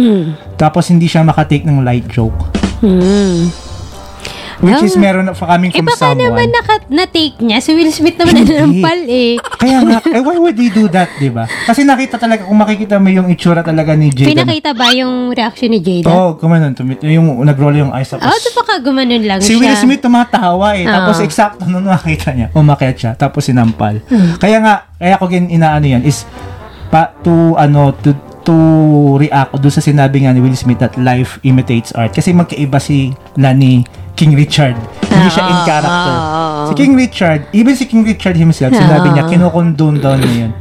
Tapos 0.61 0.93
hindi 0.93 1.09
siya 1.09 1.25
makatake 1.25 1.65
ng 1.65 1.81
light 1.81 2.05
joke. 2.13 2.37
Hmm. 2.85 3.49
Which 4.59 4.83
is 4.83 4.93
Ah. 4.93 5.01
meron 5.01 5.23
na 5.23 5.33
pa 5.33 5.47
coming 5.49 5.71
Eh, 5.71 5.79
from 5.79 5.87
baka 5.87 6.03
someone. 6.11 6.35
naman 6.35 6.47
naka, 6.51 6.75
na-take 6.89 7.39
niya. 7.39 7.59
Si 7.59 7.71
Will 7.71 7.89
Smith 7.89 8.15
naman 8.15 8.43
na 8.43 8.59
nampal 8.61 9.01
eh. 9.07 9.39
Kaya 9.39 9.79
nga, 9.81 9.99
eh 10.11 10.19
why 10.19 10.35
would 10.35 10.55
he 10.55 10.67
do 10.67 10.87
that, 10.89 11.07
'di 11.15 11.31
ba? 11.31 11.47
Kasi 11.63 11.83
nakita 11.83 12.19
talaga 12.19 12.43
kung 12.43 12.59
makikita 12.59 12.99
mo 12.99 13.07
yung 13.07 13.29
itsura 13.29 13.63
talaga 13.63 13.95
ni 13.95 14.11
Jada. 14.11 14.35
Pinakita 14.35 14.75
ba 14.75 14.91
yung 14.91 15.31
reaction 15.31 15.71
ni 15.71 15.79
Jada? 15.79 16.09
Oo, 16.09 16.19
oh, 16.19 16.31
kumanon. 16.35 16.75
Tumit, 16.75 16.99
yung 17.03 17.39
nag-roll 17.41 17.79
yung 17.79 17.93
eyes. 17.93 18.11
Tapos, 18.11 18.27
Oh, 18.27 18.39
baka 18.59 18.79
gumanon 18.81 19.23
lang 19.23 19.39
Si 19.39 19.55
siya. 19.55 19.63
Will 19.65 19.77
Smith 19.79 20.01
tumatawa 20.01 20.75
eh. 20.75 20.83
Ah. 20.83 21.01
Tapos 21.01 21.23
eksakto 21.23 21.63
nung 21.65 21.87
nakita 21.87 22.35
niya, 22.35 22.51
umakyat 22.51 22.97
siya. 22.97 23.13
Tapos 23.15 23.47
sinampal. 23.47 24.03
Hmm. 24.05 24.37
Kaya 24.37 24.59
nga, 24.59 24.75
kaya 24.95 25.15
ko 25.15 25.27
gin 25.27 25.47
inaano 25.47 25.87
yan 25.87 26.03
is 26.03 26.27
pa 26.89 27.15
to 27.21 27.55
ano 27.55 27.95
to 27.95 28.11
to 28.49 28.57
react 29.19 29.53
doon 29.53 29.69
sa 29.71 29.85
sinabi 29.85 30.25
nga 30.25 30.33
ni 30.33 30.41
Will 30.41 30.57
Smith 30.57 30.81
that 30.81 30.97
life 30.97 31.37
imitates 31.43 31.93
art. 31.93 32.11
Kasi 32.11 32.33
magkaiba 32.33 32.81
si 32.81 33.13
na 33.37 33.53
ni 33.53 33.85
King 34.17 34.33
Richard. 34.33 34.75
Hindi 35.05 35.29
siya 35.29 35.45
in 35.45 35.55
Oo, 35.55 35.65
character. 35.65 36.15
oo. 36.15 36.65
Si 36.65 36.73
King 36.75 36.95
Richard, 36.97 37.41
even 37.53 37.75
si 37.77 37.85
King 37.85 38.03
Richard 38.03 38.35
himself, 38.35 38.73
sinabi 38.73 39.07
Oo. 39.07 39.15
niya, 39.15 39.25
kinokondone 39.27 39.97
daw 39.99 40.17
niya 40.17 40.49
yun. 40.49 40.53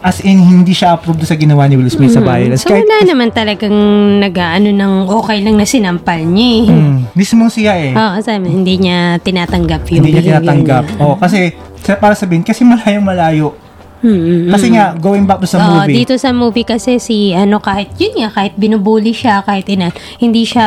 As 0.00 0.16
in, 0.22 0.40
hindi 0.40 0.72
siya 0.72 0.96
approved 0.96 1.20
sa 1.22 1.36
ginawa 1.36 1.68
ni 1.68 1.76
Will 1.76 1.92
Smith 1.92 2.08
sa 2.10 2.24
violence. 2.24 2.64
So 2.64 2.72
Kahit, 2.72 2.88
wala 2.88 3.04
naman 3.04 3.28
talagang 3.30 3.76
nag-ano 4.16 4.72
ng 4.72 4.92
okay 5.12 5.44
lang 5.44 5.60
na 5.60 5.68
sinampal 5.68 6.24
niya 6.24 6.48
eh. 6.56 6.72
mm, 6.72 6.96
mismo 7.12 7.44
siya 7.52 7.74
eh. 7.76 7.92
Oo, 7.92 8.16
sabi, 8.18 8.48
hindi 8.48 8.80
niya 8.80 9.20
tinatanggap 9.20 9.84
yung 9.92 10.00
hindi 10.00 10.16
niya 10.16 10.40
tinatanggap. 10.40 10.84
niya. 10.88 11.04
Oh, 11.04 11.20
kasi, 11.20 11.52
sa- 11.76 12.00
para 12.00 12.16
sabihin, 12.16 12.40
kasi 12.40 12.64
malayong 12.64 13.04
malayo. 13.04 13.59
Mm-mm. 14.00 14.48
Kasi 14.48 14.72
nga, 14.72 14.96
going 14.96 15.28
back 15.28 15.44
to 15.44 15.48
sa 15.48 15.60
Oo, 15.60 15.84
movie, 15.84 15.96
dito 16.00 16.16
sa 16.16 16.32
movie 16.32 16.64
kasi 16.64 16.96
si 16.96 17.36
ano 17.36 17.60
kahit 17.60 17.92
yun 18.00 18.24
nga 18.24 18.32
kahit 18.32 18.56
binubuli 18.56 19.12
siya 19.12 19.44
kahit 19.44 19.68
ina 19.68 19.92
hindi 20.16 20.48
siya 20.48 20.66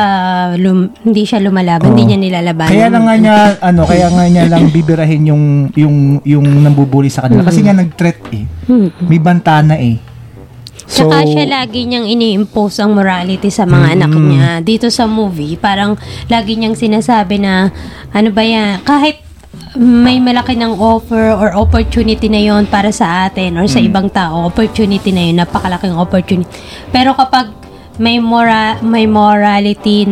lum, 0.54 0.94
hindi 1.02 1.26
siya 1.26 1.42
lumalaban, 1.42 1.90
Oo. 1.90 1.98
hindi 1.98 2.14
niya 2.14 2.18
nilalaban. 2.22 2.70
Kaya 2.70 2.86
lang 2.86 3.04
nga 3.10 3.16
niya 3.18 3.36
ano, 3.58 3.82
kaya 3.84 4.06
nga 4.06 4.24
niya 4.30 4.44
lang 4.46 4.70
bibirahin 4.70 5.22
yung 5.26 5.44
yung 5.74 6.22
yung 6.22 6.46
nambubuli 6.62 7.10
sa 7.10 7.26
kanila 7.26 7.42
kasi 7.42 7.66
nga 7.66 7.74
nag-threat 7.74 8.22
eh. 8.30 8.44
Mm. 8.70 8.88
May 9.10 9.18
bantana 9.18 9.76
eh. 9.82 9.98
So, 10.84 11.08
Tsaka 11.08 11.24
siya 11.24 11.48
lagi 11.48 11.88
niyang 11.88 12.04
ini-impose 12.04 12.84
ang 12.84 12.92
morality 12.92 13.48
sa 13.48 13.64
mga 13.64 13.96
anak 13.96 14.12
niya. 14.12 14.60
Dito 14.60 14.92
sa 14.92 15.08
movie, 15.08 15.56
parang 15.56 15.96
lagi 16.28 16.60
niyang 16.60 16.76
sinasabi 16.76 17.40
na, 17.40 17.72
ano 18.12 18.28
ba 18.28 18.44
yan, 18.44 18.84
kahit 18.84 19.16
may 19.74 20.22
malaki 20.22 20.54
ng 20.54 20.78
offer 20.78 21.34
or 21.34 21.50
opportunity 21.58 22.30
na 22.30 22.38
yon 22.38 22.62
para 22.70 22.94
sa 22.94 23.26
atin 23.26 23.58
or 23.58 23.66
sa 23.66 23.82
ibang 23.82 24.06
tao, 24.06 24.46
opportunity 24.46 25.10
na 25.10 25.22
yun, 25.26 25.36
napakalaking 25.42 25.98
opportunity. 25.98 26.46
Pero 26.94 27.10
kapag 27.18 27.50
may 27.94 28.18
mora 28.18 28.74
may 28.82 29.06
morality 29.06 30.02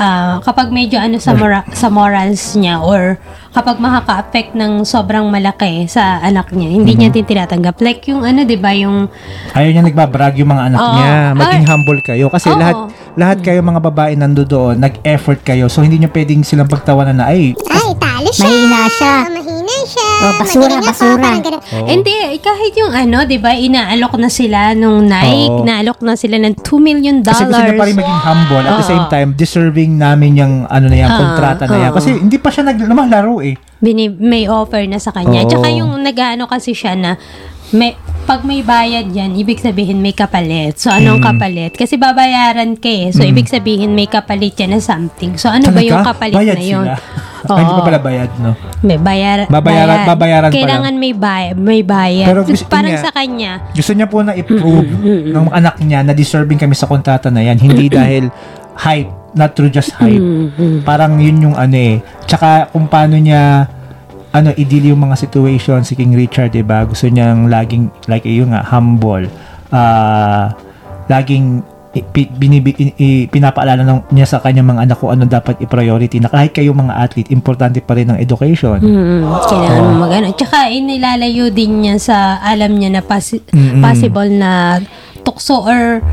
ah, 0.00 0.40
kapag 0.40 0.72
medyo 0.72 0.96
ano 0.96 1.20
sa 1.20 1.36
mora, 1.36 1.64
sa 1.72 1.92
morals 1.92 2.56
niya 2.56 2.80
or 2.80 3.20
kapag 3.56 3.80
makaka-affect 3.80 4.52
ng 4.52 4.84
sobrang 4.84 5.24
malaki 5.26 5.88
sa 5.88 6.20
anak 6.20 6.52
niya 6.52 6.68
hindi 6.68 6.92
niya 6.92 7.08
din 7.08 7.24
tinatanggap 7.24 7.80
like 7.80 8.04
yung 8.04 8.20
ano 8.20 8.44
'di 8.44 8.60
ba 8.60 8.76
yung 8.76 9.08
ayaw 9.56 9.70
niya 9.72 9.80
nagbabrag 9.82 10.36
yung 10.36 10.52
mga 10.52 10.64
anak 10.68 10.80
Oo. 10.80 10.92
niya. 10.92 11.14
Maging 11.32 11.64
Ay. 11.64 11.70
humble 11.72 12.00
kayo 12.04 12.26
kasi 12.28 12.52
Oo. 12.52 12.60
lahat 12.60 12.76
lahat 13.16 13.38
kayo 13.40 13.64
mga 13.64 13.80
babae 13.80 14.12
nando 14.12 14.44
doon, 14.44 14.76
nag-effort 14.76 15.40
kayo. 15.40 15.72
So 15.72 15.80
hindi 15.80 15.96
niyo 15.96 16.12
pwedeng 16.12 16.44
silang 16.44 16.68
pagtawanan 16.68 17.16
na 17.16 17.32
ay 17.32 17.56
Ay, 17.72 17.88
talo 17.96 18.28
siya. 18.28 18.44
Mahina 18.44 18.80
siya. 18.92 19.14
Mahina 19.32 19.76
siya. 19.88 20.08
Oh, 20.16 20.32
basura, 20.36 20.76
basura. 20.82 21.30
Oo. 21.40 21.86
Hindi, 21.86 22.12
kahit 22.38 22.72
yung 22.76 22.92
ano, 22.92 23.24
'di 23.24 23.38
ba, 23.38 23.56
inaalok 23.56 24.20
na 24.20 24.28
sila 24.28 24.76
nung 24.76 25.06
Nike, 25.06 25.48
Oo. 25.48 25.64
inaalok 25.64 25.98
na 26.04 26.12
sila 26.12 26.36
ng 26.36 26.60
2 26.60 26.76
million 26.76 27.16
Kasi 27.22 27.46
gusto 27.46 27.56
niya 27.56 27.72
pa 27.72 27.84
rin 27.86 27.96
dollars. 27.96 28.04
maging 28.04 28.20
humble 28.20 28.64
at 28.64 28.74
the 28.74 28.84
Oo. 28.84 28.90
same 28.90 29.06
time 29.08 29.28
deserving 29.32 29.92
namin 29.96 30.30
yung 30.36 30.54
ano 30.66 30.86
na 30.86 30.96
yan, 30.98 31.10
Oo, 31.10 31.18
kontrata 31.22 31.64
na 31.64 31.76
yan. 31.78 31.90
oo. 31.92 31.96
Kasi 31.96 32.08
hindi 32.18 32.36
pa 32.36 32.48
siya 32.50 32.64
naglalaro 32.66 33.36
eh. 33.40 33.45
Bini, 33.76 34.08
may 34.08 34.48
offer 34.48 34.82
na 34.82 34.96
sa 34.96 35.12
kanya. 35.12 35.44
Oo. 35.44 35.48
Tsaka 35.48 35.68
yung 35.70 35.92
nag-ano 36.00 36.48
kasi 36.48 36.72
siya 36.72 36.96
na 36.96 37.20
may 37.68 37.92
pag 38.24 38.42
may 38.42 38.58
bayad 38.58 39.06
yan, 39.08 39.34
ibig 39.34 39.58
sabihin 39.58 39.98
may 39.98 40.10
kapalit. 40.10 40.74
So, 40.76 40.90
anong 40.90 41.18
Mm. 41.18 41.26
kapalit? 41.28 41.72
Kasi 41.72 41.94
babayaran 41.94 42.74
ka 42.74 42.88
eh. 42.88 43.10
So, 43.10 43.22
ibig 43.22 43.46
sabihin 43.46 43.92
may 43.92 44.06
kapalit 44.06 44.54
yan 44.56 44.74
na 44.74 44.80
something. 44.80 45.34
So, 45.36 45.46
ano 45.46 45.70
ba 45.70 45.78
Talaga? 45.78 45.86
yung 45.86 46.02
kapalit 46.04 46.34
bayad 46.36 46.56
na 46.56 46.64
yun? 46.64 46.86
Sila. 46.88 46.98
Ay, 47.46 47.62
hindi 47.62 47.72
pa 47.72 47.86
pala 47.86 48.00
bayad, 48.00 48.30
no? 48.42 48.50
May 48.82 48.98
bayar, 48.98 49.38
Babayaran- 49.46 50.02
bayar- 50.02 50.08
babayaran 50.08 50.50
pa 50.50 50.54
Kailangan 50.56 50.94
may, 50.96 51.14
bay, 51.14 51.44
may 51.54 51.80
bayad. 51.80 52.26
Pero 52.26 52.42
gusto 52.42 52.66
Parang 52.66 52.90
niya- 52.90 53.04
sa 53.04 53.14
kanya. 53.14 53.52
Gusto 53.70 53.92
niya 53.94 54.06
po 54.08 54.18
na 54.18 54.34
i-prove 54.34 54.90
ng 55.34 55.46
anak 55.54 55.78
niya 55.78 56.02
na 56.02 56.10
deserving 56.10 56.58
kami 56.58 56.74
sa 56.74 56.90
kontrata 56.90 57.30
na 57.30 57.46
yan. 57.46 57.54
Hindi 57.56 57.86
dahil 57.94 58.26
hype, 58.76 59.08
not 59.34 59.56
through 59.56 59.72
just 59.72 59.92
hype. 59.96 60.20
Parang 60.84 61.16
yun 61.18 61.50
yung 61.50 61.56
ano 61.56 61.76
eh. 61.76 61.96
Tsaka 62.24 62.68
kung 62.70 62.86
paano 62.86 63.16
niya 63.16 63.66
ano, 64.36 64.52
i-deal 64.52 64.92
yung 64.92 65.00
mga 65.00 65.16
situation 65.16 65.80
si 65.80 65.96
King 65.96 66.12
Richard, 66.12 66.52
diba? 66.52 66.84
Gusto 66.84 67.08
niyang 67.08 67.48
laging, 67.48 67.88
like 68.04 68.28
yun 68.28 68.52
nga, 68.52 68.60
humble. 68.60 69.24
Ah, 69.72 70.52
laging 71.08 71.64
binibi, 72.12 72.76
pinapaalala 73.32 73.80
ng, 73.80 74.12
niya 74.12 74.28
sa 74.28 74.38
kanyang 74.44 74.68
mga 74.68 74.80
anak 74.84 74.96
kung 75.00 75.16
ano 75.16 75.24
dapat 75.24 75.56
i-priority 75.64 76.20
na 76.20 76.28
kahit 76.28 76.52
kayo 76.52 76.76
mga 76.76 76.92
athlete, 76.92 77.32
importante 77.32 77.80
pa 77.80 77.96
rin 77.96 78.12
ang 78.12 78.20
education. 78.20 78.76
Mm, 78.76 79.24
kailangan 79.48 79.80
mo 79.80 79.92
magano. 80.04 80.28
Tsaka 80.36 80.68
inilalayo 80.68 81.48
din 81.48 81.80
niya 81.80 81.96
sa 81.96 82.16
alam 82.44 82.76
niya 82.76 83.00
na 83.00 83.00
posi- 83.00 83.40
Mm-mm. 83.48 83.80
possible 83.80 84.28
na 84.28 84.84
tukso 85.24 85.64
or 85.64 86.04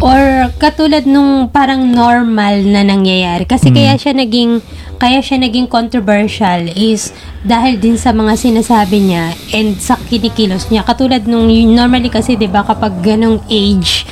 or 0.00 0.48
katulad 0.56 1.04
nung 1.04 1.52
parang 1.52 1.92
normal 1.92 2.64
na 2.64 2.80
nangyayari. 2.80 3.44
Kasi 3.44 3.68
Mm. 3.70 3.76
kaya 3.76 3.94
siya 4.00 4.12
naging 4.16 4.52
kaya 5.00 5.24
siya 5.24 5.40
naging 5.40 5.64
controversial 5.64 6.68
is 6.76 7.16
dahil 7.40 7.80
din 7.80 7.96
sa 7.96 8.12
mga 8.12 8.36
sinasabi 8.36 9.00
niya 9.00 9.32
and 9.56 9.80
sa 9.80 9.96
kinikilos 9.96 10.68
niya. 10.68 10.84
Katulad 10.84 11.24
nung 11.24 11.48
normally 11.48 12.12
kasi 12.12 12.36
'di 12.36 12.52
ba 12.52 12.60
kapag 12.60 13.00
ganong 13.00 13.40
age 13.48 14.04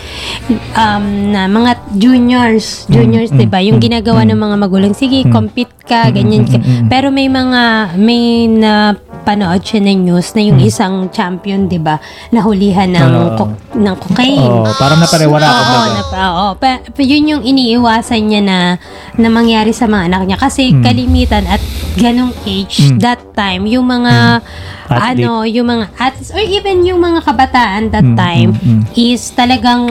um, 0.72 1.32
na 1.32 1.44
mga 1.44 1.76
juniors 1.92 2.88
juniors 2.88 3.28
'di 3.28 3.44
ba 3.44 3.60
yung 3.60 3.76
ginagawa 3.80 4.24
ng 4.24 4.38
mga 4.40 4.56
magulang 4.56 4.94
sige 4.96 5.28
compete 5.28 5.72
ka 5.84 6.08
ganyan. 6.08 6.48
Ka 6.48 6.56
pero 6.88 7.12
may 7.12 7.28
mga 7.28 7.92
may 8.00 8.48
na 8.48 8.96
panood 9.28 9.60
siya 9.60 9.84
ng 9.84 10.08
news 10.08 10.32
na 10.32 10.40
yung 10.40 10.56
isang 10.58 11.12
champion 11.12 11.68
'di 11.68 11.76
ba 11.76 12.00
nahulihan 12.32 12.88
ng 12.88 13.12
Oo. 13.12 13.36
co- 13.36 13.52
ng 13.76 13.96
cocaine 14.00 14.40
Oo, 14.40 14.72
parang 14.74 14.96
naparewala 14.96 15.44
Oo, 15.44 15.58
kumbaga. 15.60 15.90
napa, 15.92 16.18
oo. 16.24 16.48
Pa, 16.56 16.68
pa- 16.80 17.04
yun 17.04 17.28
yung 17.28 17.42
iniiwasan 17.44 18.24
niya 18.24 18.40
na, 18.40 18.58
na 19.14 19.28
mangyari 19.28 19.70
sa 19.70 19.84
mga 19.84 20.08
anak 20.08 20.22
niya. 20.24 20.38
Kasi 20.38 20.72
Hmm. 20.72 20.80
kalimitan 20.80 21.44
at 21.44 21.60
ganong 21.94 22.32
age, 22.42 22.88
that 22.96 23.20
time, 23.34 23.68
yung 23.68 23.84
mga, 23.84 24.40
Hmm. 24.40 24.46
Athlete. 24.88 25.20
ano, 25.20 25.44
yung 25.44 25.66
mga 25.66 25.84
athletes, 25.94 26.32
or 26.32 26.40
even 26.40 26.80
yung 26.82 26.96
mga 26.98 27.20
kabataan 27.20 27.92
that 27.92 28.06
Mm, 28.06 28.16
time, 28.16 28.50
mm, 28.54 28.64
mm. 28.64 28.82
is 28.96 29.28
talagang 29.30 29.84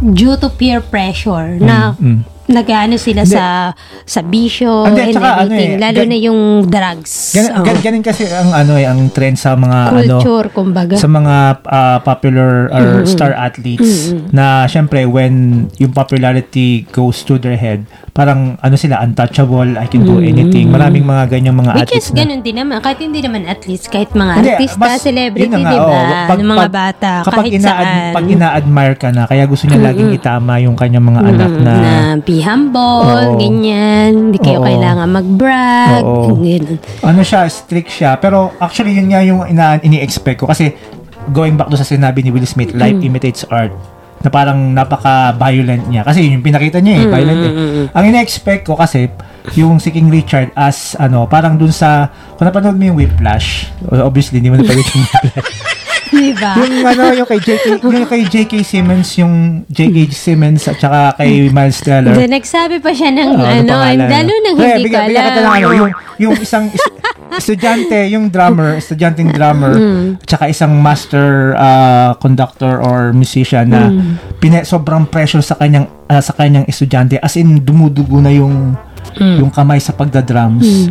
due 0.00 0.34
to 0.34 0.48
peer 0.48 0.80
pressure 0.80 1.60
na 1.60 1.92
mm. 1.94 2.33
Nag-ano 2.44 2.94
sila 2.94 3.24
Hindi. 3.24 3.32
sa 3.32 3.72
sa 4.04 4.20
bisyo 4.20 4.84
Hindi, 4.84 5.00
and 5.02 5.14
tsaka 5.16 5.30
ano 5.40 5.54
eh, 5.54 5.70
lalo 5.76 5.98
gan- 5.98 6.08
na 6.08 6.18
yung 6.18 6.40
drugs. 6.64 7.12
Gan, 7.32 7.44
Oo. 7.50 7.64
gan, 7.64 7.76
ganin 7.80 8.02
kasi 8.02 8.28
ang 8.28 8.52
ano 8.52 8.76
eh, 8.76 8.84
ang 8.84 9.00
trend 9.08 9.36
sa 9.36 9.56
mga 9.56 9.78
ano 9.90 10.20
Culture, 10.20 10.48
kumbaga. 10.52 10.94
sa 10.94 11.08
mga 11.08 11.34
ah, 11.64 11.98
popular 12.00 12.68
or 12.68 13.04
star 13.04 13.32
athletes 13.32 14.12
na 14.30 14.68
syempre 14.68 15.04
when 15.04 15.66
yung 15.78 15.90
popularity 15.90 16.84
goes 16.90 17.22
to 17.22 17.36
their 17.36 17.56
head 17.56 17.88
parang 18.14 18.54
ano 18.62 18.78
sila 18.78 19.02
untouchable 19.02 19.74
I 19.74 19.90
can 19.90 20.06
do 20.06 20.22
anything 20.22 20.70
maraming 20.70 21.02
mga 21.02 21.26
ganyang 21.28 21.58
mga 21.58 21.72
Which 21.74 21.90
is 21.90 22.06
athletes 22.06 22.08
na 22.08 22.18
ganun 22.22 22.40
din 22.40 22.56
naman. 22.56 22.78
Kahit 22.78 23.02
hindi 23.02 23.18
naman 23.18 23.42
at 23.44 23.66
least, 23.66 23.90
kahit 23.90 24.14
mga 24.14 24.32
Hindi, 24.32 24.50
artista, 24.54 24.78
mas- 24.78 25.02
celebrity, 25.02 25.50
di 25.50 25.64
ba? 25.66 25.82
oo. 25.82 25.98
Pag- 26.24 26.38
ng 26.38 26.46
mga 26.46 26.62
pag- 26.62 26.70
bata, 26.72 27.12
kapag 27.20 27.42
kahit 27.42 27.52
ina 27.52 27.66
saan. 27.66 28.12
pag 28.14 28.26
ina-admire 28.30 28.94
ka 28.94 29.08
na 29.10 29.26
kaya 29.26 29.42
gusto 29.44 29.66
niya 29.66 29.82
laging 29.82 30.14
itama 30.14 30.62
yung 30.62 30.78
kanyang 30.78 31.02
mga 31.02 31.20
anak 31.26 31.52
na, 31.58 31.74
na 31.74 31.94
be 32.22 32.38
humble, 32.38 33.02
Oo. 33.02 33.34
ganyan. 33.34 34.30
Hindi 34.30 34.38
kayo 34.38 34.62
Oo. 34.62 34.64
kailangan 34.64 35.08
mag-brag. 35.10 36.02
Ganun. 36.06 36.78
ano 37.02 37.20
siya, 37.20 37.50
strict 37.50 37.90
siya. 37.90 38.14
Pero 38.16 38.54
actually, 38.56 38.94
yun 38.94 39.10
nga 39.10 39.20
yung 39.20 39.42
ina, 39.44 39.82
ini-expect 39.82 40.38
ko. 40.38 40.46
Kasi, 40.46 40.70
going 41.28 41.58
back 41.58 41.66
to 41.66 41.74
sa 41.74 41.82
sinabi 41.82 42.22
ni 42.22 42.30
Will 42.30 42.46
Smith, 42.46 42.70
life 42.72 42.94
Mm. 42.94 43.10
imitates 43.10 43.42
art. 43.48 43.74
Na 44.24 44.32
parang 44.32 44.72
napaka-violent 44.72 45.84
niya. 45.86 46.00
Kasi 46.00 46.24
yun 46.24 46.40
yung 46.40 46.44
pinakita 46.44 46.80
niya 46.80 46.96
Mm, 46.96 47.02
eh, 47.04 47.08
violent 47.12 47.40
eh. 47.44 47.52
Ang 47.92 48.04
ina-expect 48.08 48.64
ko 48.64 48.72
kasi, 48.74 49.12
yung 49.52 49.76
si 49.76 49.92
King 49.92 50.08
Richard 50.08 50.48
as, 50.56 50.96
ano, 50.96 51.28
parang 51.28 51.60
dun 51.60 51.68
sa, 51.70 52.08
kung 52.40 52.48
napanood 52.48 52.80
mo 52.80 52.84
yung 52.88 52.96
Whiplash, 52.96 53.68
obviously, 53.92 54.40
hindi 54.40 54.48
mo 54.48 54.56
napanood 54.56 54.88
yung 54.88 55.04
Whiplash. 55.04 55.52
Di 56.14 56.30
ba? 56.32 56.54
yung 56.56 56.86
ano, 56.86 57.02
yung 57.12 57.26
kay 57.26 57.40
JK, 57.40 57.64
yung 57.82 58.06
kay 58.06 58.22
JK 58.24 58.52
Simmons, 58.62 59.08
yung 59.16 59.34
JK 59.66 59.96
Simmons 60.08 60.62
at 60.64 60.78
saka 60.78 61.18
kay 61.18 61.48
Miles 61.48 61.78
Teller. 61.78 62.14
Then, 62.14 62.30
nagsabi 62.30 62.78
pa 62.78 62.90
siya 62.90 63.10
ng 63.10 63.30
Oo, 63.32 63.42
ano, 63.42 63.72
lalo 63.74 63.98
nang 63.98 64.54
hindi 64.54 64.54
ko 64.54 64.62
bigyan- 64.80 64.80
bigyan 64.80 65.04
kita 65.10 65.30
ng 65.32 65.38
alam. 65.40 65.52
ano, 65.52 65.68
yung, 65.72 65.90
yung 66.18 66.34
isang 66.36 66.64
is- 66.68 66.92
estudyante, 67.34 67.98
yung 68.08 68.30
drummer, 68.30 68.78
estudyanteng 68.78 69.28
drummer, 69.28 69.74
Mm. 69.74 70.06
at 70.16 70.28
saka 70.28 70.44
isang 70.46 70.78
master 70.78 71.26
uh, 71.56 72.14
conductor 72.16 72.78
or 72.78 73.10
musician 73.10 73.68
na 73.68 73.90
Mm. 73.90 74.14
pina, 74.38 74.62
sobrang 74.62 75.02
pressure 75.04 75.42
sa 75.42 75.54
kanyang 75.54 75.84
ah, 76.06 76.20
sa 76.20 76.30
kanyang 76.32 76.62
estudyante 76.64 77.18
as 77.18 77.34
in 77.34 77.58
dumudugo 77.58 78.20
na 78.20 78.30
yung 78.30 78.78
Mm. 79.14 79.36
yung 79.40 79.50
kamay 79.50 79.78
sa 79.78 79.90
pagda-drums. 79.90 80.90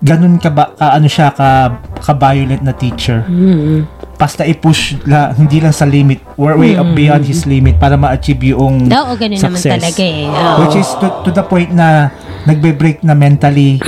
Ganun 0.00 0.36
ka 0.36 0.50
ba 0.50 0.68
ka 0.70 0.92
ano 0.92 1.06
siya 1.06 1.30
ka 1.30 1.72
ka-violent 1.96 2.60
na 2.60 2.72
teacher. 2.72 3.22
Mm. 3.24 3.86
Basta 4.14 4.42
i-push 4.42 5.02
la, 5.04 5.30
hindi 5.30 5.58
lang 5.58 5.70
sa 5.70 5.84
limit, 5.84 6.22
or 6.34 6.54
way 6.54 6.74
up 6.74 6.86
beyond 6.92 7.22
his 7.22 7.44
limit 7.44 7.76
para 7.76 7.94
ma-achieve 7.94 8.40
yung 8.48 8.86
Oo, 8.86 9.12
ganun 9.14 9.34
naman 9.34 9.54
success. 9.54 9.74
talaga 9.74 10.02
eh. 10.02 10.24
Oo. 10.24 10.56
Which 10.60 10.76
is 10.76 10.88
to, 10.96 11.06
to 11.22 11.30
the 11.30 11.42
point 11.42 11.70
na 11.70 12.10
nagbe-break 12.44 13.00
na 13.00 13.12
mentally, 13.12 13.80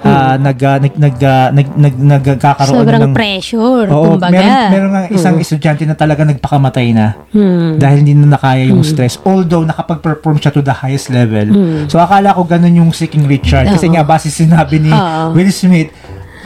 ah, 0.00 0.36
nag, 0.36 0.58
ah, 0.60 0.78
nag, 0.78 0.94
nag, 0.94 1.16
ah, 1.20 1.48
nag, 1.50 1.68
nag, 1.68 1.94
nagkakaroon 1.98 2.76
Sobrang 2.78 3.02
ng... 3.02 3.12
pressure, 3.12 3.86
Oo, 3.88 4.14
kumbaga. 4.14 4.30
meron, 4.30 4.54
meron 4.70 4.90
nga 4.90 5.02
isang 5.10 5.36
estudyante 5.36 5.82
na 5.82 5.92
talaga 5.92 6.22
nagpakamatay 6.22 6.86
na 6.90 7.06
Hmm. 7.28 7.76
dahil 7.76 7.96
hindi 8.00 8.14
na 8.14 8.32
nakaya 8.32 8.64
yung 8.64 8.80
stress. 8.80 9.18
Although, 9.20 9.66
nakapag-perform 9.66 10.38
siya 10.38 10.50
to 10.50 10.62
the 10.62 10.72
highest 10.72 11.10
level. 11.10 11.50
So, 11.86 11.98
akala 11.98 12.30
ko 12.30 12.44
ganun 12.44 12.72
yung 12.76 12.90
si 12.90 13.06
King 13.06 13.26
Richard. 13.26 13.68
Kasi 13.68 13.90
nga, 13.90 14.02
base 14.02 14.30
sinabi 14.30 14.78
ni 14.78 14.90
Oo. 14.90 15.34
Will 15.34 15.50
Smith, 15.50 15.90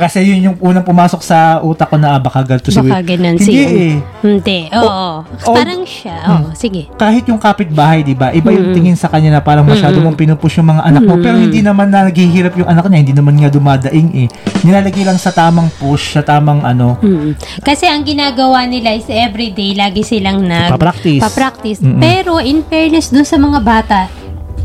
kasi 0.00 0.24
yun 0.24 0.40
yung 0.50 0.56
unang 0.58 0.80
pumasok 0.80 1.20
sa 1.20 1.60
utak 1.60 1.92
ko 1.92 2.00
na 2.00 2.16
ah, 2.16 2.20
baka 2.20 2.40
ganito 2.40 2.72
si 2.72 2.80
Will. 2.80 2.88
Baka 2.88 3.04
ganun 3.04 3.36
Hindi 3.36 3.52
siya. 3.52 3.68
eh. 3.68 3.94
Hindi, 4.24 4.58
oo. 4.72 4.88
oh, 5.20 5.52
Parang 5.52 5.84
siya, 5.84 6.16
oo, 6.24 6.48
sige. 6.56 6.88
Kahit 6.96 7.28
yung 7.28 7.36
kapitbahay, 7.36 8.00
di 8.00 8.16
ba? 8.16 8.32
Iba 8.32 8.48
yung 8.50 8.72
tingin 8.72 8.96
sa 8.96 9.12
kanya 9.12 9.36
na 9.36 9.40
parang 9.44 9.68
masyado 9.68 10.00
mong 10.00 10.16
pinupush 10.16 10.56
yung 10.56 10.72
mga 10.72 10.82
anak 10.88 11.02
mo. 11.04 11.20
Pero 11.20 11.36
hindi 11.36 11.60
naman 11.60 11.92
na 11.92 12.08
naghihirap 12.08 12.56
yung 12.56 12.70
anak 12.70 12.88
niya. 12.88 13.00
Hindi 13.04 13.14
naman 13.14 13.34
nga 13.36 13.52
dumadaing 13.52 14.10
eh. 14.16 14.28
Nilalagay 14.64 15.04
lang 15.04 15.20
sa 15.20 15.30
tamang 15.30 15.68
push, 15.76 16.16
sa 16.16 16.24
tamang 16.24 16.64
ano. 16.64 16.96
Mm. 17.04 17.36
Kasi 17.60 17.84
ang 17.84 18.00
ginagawa 18.02 18.64
nila 18.64 18.96
is 18.96 19.06
everyday, 19.06 19.76
lagi 19.76 20.00
silang 20.00 20.46
nag... 20.46 20.72
Papractice. 20.72 21.20
Papractice. 21.20 21.80
Pero 21.82 22.40
in 22.40 22.64
fairness 22.64 23.12
dun 23.12 23.26
sa 23.26 23.36
mga 23.36 23.58
bata, 23.60 24.19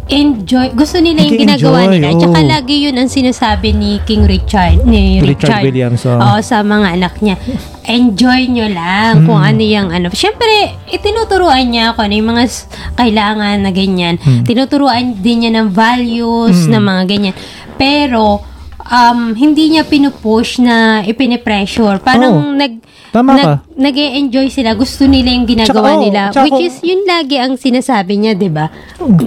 enjoy. 0.08 0.70
Gusto 0.72 1.02
nila 1.02 1.26
yung 1.26 1.40
ginagawa 1.40 1.90
nila. 1.90 2.14
oo. 2.14 2.22
Tsaka 2.22 2.40
lagi 2.42 2.86
yun 2.86 2.96
ang 2.96 3.10
sinasabi 3.10 3.74
ni 3.74 3.98
King 4.04 4.26
Richard. 4.26 4.86
Ni 4.86 5.18
Richard 5.18 5.60
Richard, 5.60 5.64
Williams, 5.66 6.02
oo. 6.06 6.16
Oo, 6.16 6.38
sa 6.40 6.62
mga 6.62 6.88
anak 6.94 7.14
niya. 7.20 7.36
Enjoy 7.84 8.46
nyo 8.48 8.68
lang 8.68 9.26
kung 9.26 9.42
Mm. 9.42 9.50
ano 9.50 9.62
yung 9.62 9.90
ano. 9.90 10.08
Siyempre, 10.12 10.50
itinuturuan 10.90 11.66
niya 11.66 11.94
kung 11.94 12.06
ano 12.06 12.16
yung 12.16 12.30
mga 12.32 12.46
kailangan 12.96 13.58
na 13.62 13.72
ganyan. 13.72 14.16
Mm. 14.18 14.44
Tinuturuan 14.44 15.18
din 15.18 15.38
niya 15.42 15.52
ng 15.56 15.70
values 15.70 16.66
na 16.66 16.78
mga 16.78 17.04
ganyan. 17.06 17.36
Pero, 17.76 18.42
um, 18.82 19.34
hindi 19.34 19.74
niya 19.74 19.84
pinupush 19.84 20.62
na 20.62 21.02
ipinipressure. 21.02 21.98
Parang 22.00 22.34
Oo. 22.36 22.54
nag, 22.54 22.78
Tama 23.10 23.32
ka. 23.38 23.65
Nag, 23.76 23.86
nag-e-enjoy 23.86 24.48
sila. 24.50 24.74
Gusto 24.74 25.06
nila 25.06 25.32
yung 25.32 25.46
ginagawa 25.46 25.92
Tsaka, 25.92 26.02
nila. 26.02 26.22
tsaka 26.30 26.44
which 26.46 26.62
is, 26.64 26.76
yun 26.82 27.04
lagi 27.04 27.36
ang 27.36 27.56
sinasabi 27.56 28.16
niya, 28.16 28.34
di 28.34 28.48
ba? 28.48 28.72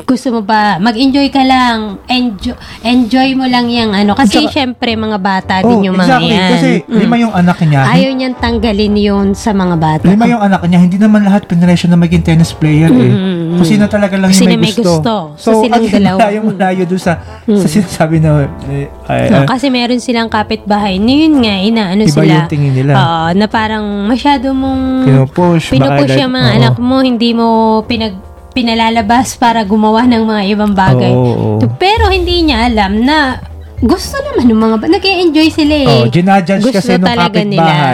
Gusto 0.03 0.29
mo 0.31 0.41
ba, 0.41 0.77
mag-enjoy 0.79 1.29
ka 1.29 1.41
lang. 1.41 2.01
Enjoy, 2.07 2.53
enjoy 2.83 3.33
mo 3.33 3.45
lang 3.45 3.69
yung 3.69 3.93
ano. 3.93 4.13
Kasi 4.13 4.45
Tsaka- 4.45 4.53
syempre, 4.55 4.93
mga 4.93 5.19
bata 5.19 5.61
Oh, 5.63 5.69
din 5.71 5.89
yung 5.89 5.97
mga 5.97 6.09
exactly. 6.17 6.31
yan. 6.31 6.51
Kasi 6.51 6.69
Mm. 6.83 6.99
lima 6.99 7.17
yung 7.19 7.35
anak 7.35 7.59
niya. 7.61 7.81
Ayaw 7.87 8.11
niyang 8.13 8.37
tanggalin 8.37 8.95
yun 8.95 9.27
sa 9.33 9.51
mga 9.51 9.75
bata. 9.77 10.05
Lima 10.05 10.25
yung 10.27 10.43
anak 10.43 10.61
niya, 10.65 10.79
hindi 10.79 10.97
naman 10.97 11.21
lahat 11.23 11.45
pinresyon 11.45 11.91
na 11.91 11.99
maging 11.99 12.23
tennis 12.23 12.53
player 12.53 12.89
eh. 12.89 13.11
Mm-mm. 13.11 13.57
Kung 13.57 13.67
sino 13.67 13.85
talaga 13.87 14.15
lang 14.15 14.31
yung 14.31 14.47
may 14.47 14.57
may 14.57 14.73
gusto. 14.73 15.01
gusto. 15.03 15.15
So, 15.37 15.49
So, 15.49 15.63
silang 15.65 15.81
ang 15.81 15.91
dalawa. 15.91 16.19
malayo 16.23 16.39
malayo 16.45 16.83
doon 16.85 17.01
sa, 17.01 17.13
sa 17.43 17.67
sinasabi 17.67 18.21
na, 18.21 18.45
eh, 18.69 18.87
ay, 19.09 19.23
No, 19.29 19.43
ah, 19.43 19.47
kasi 19.49 19.67
meron 19.69 19.99
silang 19.99 20.29
kapitbahay. 20.29 21.01
Na 21.01 21.11
yun 21.11 21.35
nga, 21.41 21.55
inaano 21.59 22.03
Iba 22.05 22.13
sila. 22.15 22.35
yung 22.37 22.49
tingin 22.49 22.73
nila. 22.75 22.93
Oo, 22.95 23.27
na 23.35 23.47
parang 23.47 23.83
masyado 24.05 24.38
mong 24.49 24.83
Pinupush, 25.05 25.67
pinupush 25.71 26.15
yung 26.17 26.33
mga 26.33 26.49
oo. 26.49 26.57
anak 26.57 26.77
mo, 26.79 26.97
hindi 27.01 27.31
mo 27.33 27.47
pinag 27.83 28.15
pinalalabas 28.53 29.35
para 29.35 29.63
gumawa 29.63 30.03
ng 30.05 30.23
mga 30.25 30.43
ibang 30.49 30.73
bagay. 30.73 31.11
Oo, 31.11 31.57
oo. 31.57 31.69
Pero 31.77 32.09
hindi 32.09 32.43
niya 32.43 32.67
alam 32.67 32.99
na 32.99 33.39
gusto 33.79 34.19
naman 34.19 34.51
ng 34.51 34.59
mga 34.59 34.77
ba- 34.77 34.91
nag-enjoy 34.91 35.49
sila 35.49 35.75
eh. 35.79 35.87
Oh, 35.87 36.11
ginajudge 36.11 36.67
Gusto 36.67 36.83
kasi 36.83 36.99
nung 36.99 37.15
kapitbahay, 37.15 37.47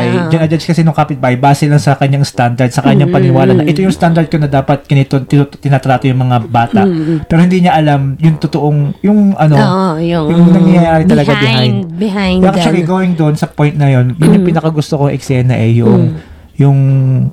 nila. 0.08 0.28
ginajudge 0.32 0.64
kasi 0.64 0.80
nung 0.80 0.96
kapitbahay 0.96 1.36
base 1.36 1.68
lang 1.68 1.76
sa 1.76 1.92
kanyang 1.92 2.24
standard, 2.24 2.72
sa 2.72 2.80
kanyang 2.80 3.12
Mm. 3.12 3.16
paniniwala 3.20 3.52
na 3.52 3.68
ito 3.68 3.84
yung 3.84 3.92
standard 3.92 4.24
ko 4.24 4.40
na 4.40 4.48
dapat 4.48 4.88
kinito, 4.88 5.20
tinu- 5.20 5.52
tinatrato 5.52 6.08
yung 6.08 6.24
mga 6.24 6.48
bata. 6.48 6.88
Pero 7.28 7.36
hindi 7.36 7.60
niya 7.60 7.76
alam 7.76 8.16
yung 8.16 8.40
totoong, 8.40 9.04
yung 9.04 9.36
ano, 9.36 9.54
Mm. 9.54 9.68
Oo, 9.68 9.88
yung, 10.00 10.26
yung 10.32 10.48
nangyayari 10.56 11.04
talaga 11.04 11.36
behind, 11.36 11.76
behind, 11.92 12.40
Actually, 12.42 12.80
them. 12.80 12.88
going 12.88 13.12
doon 13.12 13.36
sa 13.36 13.44
point 13.44 13.76
na 13.76 13.92
yun, 13.92 14.16
yun 14.16 14.24
Mm. 14.24 14.34
yung 14.40 14.46
pinakagusto 14.48 14.96
kong 14.96 15.12
eksena 15.12 15.52
eh, 15.52 15.84
yung, 15.84 16.16
yung 16.54 16.78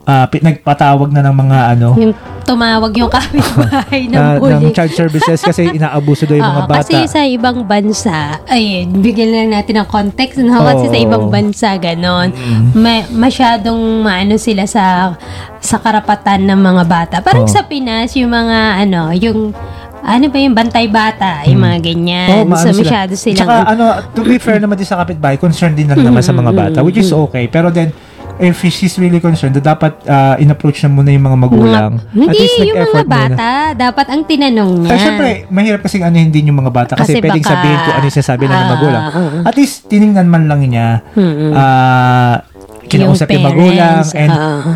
pi- 0.01 0.41
nagpatawag 0.41 1.13
na 1.13 1.21
ng 1.21 1.35
mga 1.37 1.57
ano, 1.77 1.93
yung 1.93 2.13
tumawag 2.41 2.89
yung 2.97 3.05
kapitbahay 3.05 4.09
ng 4.09 4.17
bully. 4.41 4.53
ng 4.57 4.73
child 4.73 4.91
services 4.91 5.39
kasi 5.39 5.69
inaabuso 5.77 6.25
daw 6.25 6.35
yung 6.35 6.51
mga 6.57 6.65
bata. 6.65 6.81
Kasi 6.81 7.05
sa 7.05 7.21
ibang 7.21 7.61
bansa, 7.61 8.41
ay, 8.49 8.89
bigyan 8.89 9.29
lang 9.29 9.49
natin 9.53 9.77
ng 9.77 9.87
context, 9.87 10.41
no? 10.41 10.57
Kasi 10.57 10.89
sa 10.89 10.97
Oo. 10.97 11.05
ibang 11.05 11.25
bansa, 11.29 11.69
ganon. 11.77 12.33
Ma- 12.73 13.05
masyadong 13.11 13.77
maano 14.01 14.35
sila 14.35 14.65
sa 14.65 15.13
sa 15.61 15.77
karapatan 15.77 16.41
ng 16.41 16.57
mga 16.57 16.83
bata. 16.83 17.15
Parang 17.21 17.45
Oo. 17.45 17.53
sa 17.53 17.61
Pinas, 17.61 18.17
yung 18.17 18.33
mga, 18.33 18.57
ano, 18.81 19.13
yung, 19.13 19.53
ano 20.01 20.25
ba 20.25 20.37
yung 20.41 20.57
bantay 20.57 20.89
bata, 20.89 21.45
yung 21.45 21.61
mga 21.61 21.77
ganyan. 21.79 22.49
Maano 22.49 22.57
so, 22.57 22.73
sila. 22.73 22.81
masyado 22.81 23.13
silang, 23.13 23.45
Tsaka 23.45 23.55
ano, 23.69 23.83
to 24.11 24.25
be 24.25 24.41
fair 24.41 24.57
naman 24.57 24.73
din 24.73 24.89
sa 24.89 24.97
kapitbahay, 24.97 25.37
concerned 25.37 25.77
din 25.77 25.85
lang 25.85 26.01
naman 26.01 26.25
sa 26.25 26.33
mga 26.33 26.49
bata, 26.49 26.77
which 26.81 26.97
is 26.97 27.13
okay. 27.13 27.45
Pero 27.45 27.69
then, 27.69 27.93
if 28.41 28.65
she's 28.67 28.97
really 28.97 29.17
concerned, 29.17 29.53
dapat 29.55 29.93
uh, 30.03 30.35
in-approach 30.35 30.81
na 30.81 30.89
muna 30.89 31.07
yung 31.07 31.23
mga 31.23 31.37
magulang. 31.39 31.91
mga, 31.95 32.11
hindi, 32.11 32.27
At 32.27 32.35
least 32.35 32.55
yung 32.57 32.65
mga 32.65 32.73
nag-effort 32.73 33.05
muna. 33.05 33.15
bata, 33.29 33.49
dapat 33.73 34.05
ang 34.07 34.21
tinanong 34.25 34.71
niya. 34.75 34.89
Ay, 34.89 34.99
syempre, 34.99 35.29
mahirap 35.47 35.79
kasing 35.81 36.01
ano 36.01 36.15
hindi 36.15 36.39
yung 36.41 36.57
mga 36.57 36.71
bata 36.71 36.93
kasi, 36.95 37.13
Kasi 37.13 37.21
pwedeng 37.21 37.39
baka- 37.39 37.53
sabihin 37.53 37.77
kung 37.79 37.93
ano 37.93 38.03
yung 38.03 38.17
sasabi 38.17 38.43
lang 38.43 38.57
ng 38.57 38.61
Ah, 38.61 38.71
magulang. 38.71 39.03
At 39.43 39.55
least, 39.55 39.75
tiningnan 39.85 40.25
man 40.25 40.43
lang 40.45 40.59
niya, 40.63 41.05
Mm-mm. 41.13 41.51
ah, 41.53 42.35
kinausap 42.83 43.29
yung, 43.29 43.45
magulang, 43.45 44.01
parents, 44.01 44.11
and 44.13 44.31
oo. 44.31 44.71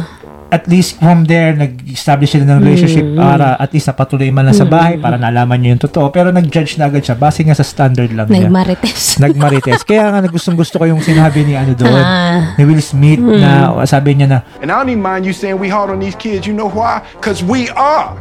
At 0.55 0.71
least 0.71 0.95
from 0.95 1.27
there, 1.27 1.51
nag-establish 1.51 2.31
sila 2.31 2.47
ng 2.47 2.63
relationship 2.63 3.03
para 3.13 3.59
at 3.59 3.75
least 3.75 3.85
napatuloy 3.85 4.31
man 4.31 4.47
lang 4.47 4.55
sa 4.55 4.63
bahay 4.63 4.95
para 4.95 5.19
nalaman 5.19 5.59
niyo 5.59 5.75
yung 5.75 5.83
totoo. 5.83 6.07
Pero 6.09 6.31
nag-judge 6.31 6.79
na 6.79 6.87
agad 6.87 7.03
siya 7.03 7.13
base 7.13 7.43
nga 7.43 7.51
sa 7.51 7.67
standard 7.67 8.15
lang 8.15 8.31
niya. 8.31 8.47
Nagmarites. 8.47 9.15
Nagmarites. 9.23 9.83
Kaya 9.83 10.07
nga 10.09 10.23
gustong 10.25 10.55
gusto 10.55 10.79
ko 10.79 10.87
yung 10.87 11.03
sinabi 11.03 11.43
ni 11.43 11.53
ano 11.53 11.75
doon, 11.75 11.91
Ah. 11.91 12.55
ni 12.55 12.63
Will 12.63 12.79
Smith 12.79 13.19
na 13.19 13.75
sabi 13.83 14.15
niya 14.15 14.27
na, 14.31 14.37
And 14.63 14.71
I 14.71 14.79
don't 14.79 14.87
even 14.87 15.03
mind 15.03 15.27
you 15.27 15.35
saying 15.35 15.59
we 15.59 15.67
hard 15.67 15.91
on 15.91 15.99
these 15.99 16.15
kids. 16.15 16.47
You 16.47 16.55
know 16.55 16.71
why? 16.71 17.03
Because 17.19 17.43
we 17.43 17.67
are. 17.75 18.15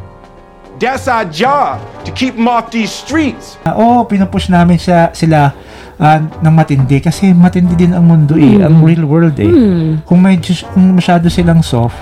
That's 0.75 1.07
our 1.07 1.23
job 1.25 1.79
to 2.03 2.11
keep 2.11 2.35
them 2.35 2.51
off 2.51 2.75
these 2.75 2.91
streets. 2.91 3.55
ah, 3.63 3.79
oh, 3.79 4.03
pinupush 4.03 4.51
namin 4.51 4.75
siya, 4.75 5.15
sila 5.15 5.55
ah, 5.97 6.19
ng 6.19 6.51
matindi 6.51 6.99
kasi 6.99 7.31
matindi 7.31 7.79
din 7.79 7.95
ang 7.95 8.03
mundo 8.03 8.35
eh, 8.35 8.59
ang 8.59 8.83
real 8.83 9.07
world 9.07 9.39
eh. 9.39 9.55
Kung 10.03 10.19
may 10.19 10.35
kung 10.43 10.99
masyado 10.99 11.31
silang 11.31 11.63
soft, 11.63 11.95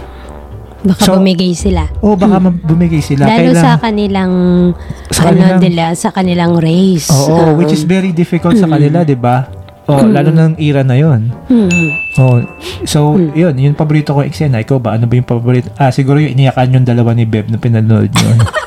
Baka 0.82 1.00
So, 1.00 1.14
bumigay 1.14 1.52
sila. 1.52 1.86
oh 1.98 2.14
baka 2.14 2.36
mab- 2.38 2.58
bumigay 2.60 2.98
sila. 2.98 3.24
Lalo 3.24 3.38
Kailang- 3.50 3.62
sa 3.62 3.70
kanilang 3.76 4.32
Sa 5.08 5.20
ano 5.22 5.28
kanilang- 5.32 5.60
nila, 5.60 5.84
sa 5.94 6.08
kanilang 6.10 6.52
race. 6.56 7.06
Oo, 7.08 7.38
Um, 7.48 7.56
which 7.56 7.70
is 7.70 7.82
very 7.82 8.10
difficult 8.10 8.54
sa 8.54 8.66
kanila, 8.66 9.00
'di 9.00 9.14
ba? 9.14 9.46
Oh, 9.84 9.98
lalo 10.00 10.30
na 10.30 10.46
ng 10.48 10.58
era 10.58 10.82
na 10.82 10.94
'yon. 10.94 11.30
hmm. 11.46 11.88
Oh, 12.14 12.38
so, 12.84 12.98
yun, 13.32 13.54
yun 13.54 13.72
paborito 13.72 14.10
ko 14.10 14.20
eksena. 14.20 14.58
Ikaw 14.58 14.78
ba? 14.78 14.94
Ano 14.94 15.06
ba 15.06 15.14
yung 15.14 15.24
paborito? 15.24 15.70
Ah, 15.74 15.88
siguro 15.88 16.18
yung 16.18 16.34
iniyakan 16.34 16.70
yung 16.72 16.84
dalawa 16.84 17.10
ni 17.12 17.24
Beb 17.24 17.46
na 17.46 17.56
pinanood 17.56 18.10
yun. 18.12 18.38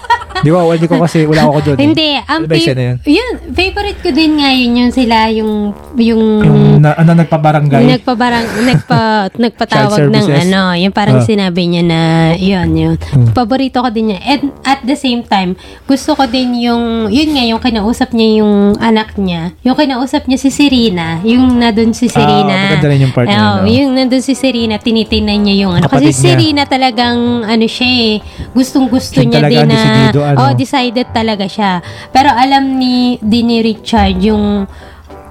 Di 0.46 0.54
ba? 0.54 0.62
Hindi 0.62 0.86
ko 0.86 1.02
kasi, 1.02 1.26
wala 1.26 1.42
ako 1.44 1.58
doon. 1.64 1.76
eh. 1.76 1.82
Hindi, 1.82 2.10
ang 2.22 2.42
yung 2.46 2.54
fa- 2.54 2.78
yun? 2.78 2.96
yun, 3.02 3.34
favorite 3.50 4.00
ko 4.00 4.10
din 4.14 4.32
nga 4.38 4.50
yun, 4.54 4.72
yung 4.78 4.94
sila, 4.94 5.18
yung, 5.34 5.52
yung, 5.98 6.24
Yung 6.40 6.62
na, 6.78 6.94
ano, 6.94 7.18
nagpabarangay. 7.18 7.98
nagpabarang, 7.98 8.46
nagpa, 8.62 9.02
nagpatawag 9.44 10.06
ng 10.06 10.26
ano, 10.46 10.62
yung 10.78 10.94
parang 10.94 11.18
Ah. 11.18 11.26
sinabi 11.26 11.66
niya 11.66 11.82
na, 11.82 12.00
yun, 12.36 12.70
yun. 12.72 12.96
Hmm. 13.02 13.34
Paborito 13.34 13.82
ko 13.82 13.90
din 13.90 14.14
niya. 14.14 14.20
And 14.22 14.54
at 14.62 14.86
the 14.86 14.94
same 14.94 15.26
time, 15.26 15.58
gusto 15.84 16.14
ko 16.14 16.30
din 16.30 16.54
yung, 16.60 17.10
yun 17.10 17.34
nga, 17.34 17.44
yung 17.44 17.58
kinausap 17.58 18.14
niya 18.14 18.46
yung 18.46 18.54
anak 18.78 19.18
niya. 19.18 19.58
Yung 19.64 19.74
kinausap 19.74 20.30
niya 20.30 20.38
si 20.38 20.54
Serena, 20.54 21.26
yung 21.26 21.58
nandun 21.58 21.90
si 21.92 22.06
Serena. 22.06 22.70
maganda 22.70 22.86
rin 22.86 23.02
yung 23.02 23.16
part 23.16 23.26
na 23.26 23.34
yun, 23.34 23.42
Oo, 23.42 23.56
oh. 23.58 23.66
yung 23.66 23.92
nandun 23.96 24.22
si 24.22 24.38
Serena, 24.38 24.78
tinitingnan 24.78 25.40
niya 25.42 25.56
yung 25.66 25.74
ano. 25.74 25.88
Kapatid 25.88 26.12
Kasi 26.12 26.22
niya. 26.22 26.30
Serena 26.30 26.64
talagang, 26.68 27.18
ano 27.42 27.66
siya 27.66 27.90
eh, 27.90 28.14
gustong 28.52 28.86
gusto 28.86 29.16
Siya 29.16 29.26
niya 29.26 29.42
din 29.48 29.66
na, 29.66 29.80
ano? 30.12 30.35
Oh, 30.38 30.52
decided 30.54 31.08
talaga 31.16 31.46
siya. 31.50 31.80
Pero 32.12 32.32
alam 32.32 32.78
ni, 32.78 33.18
din 33.24 33.48
ni 33.50 33.58
Richard 33.64 34.20
yung, 34.22 34.70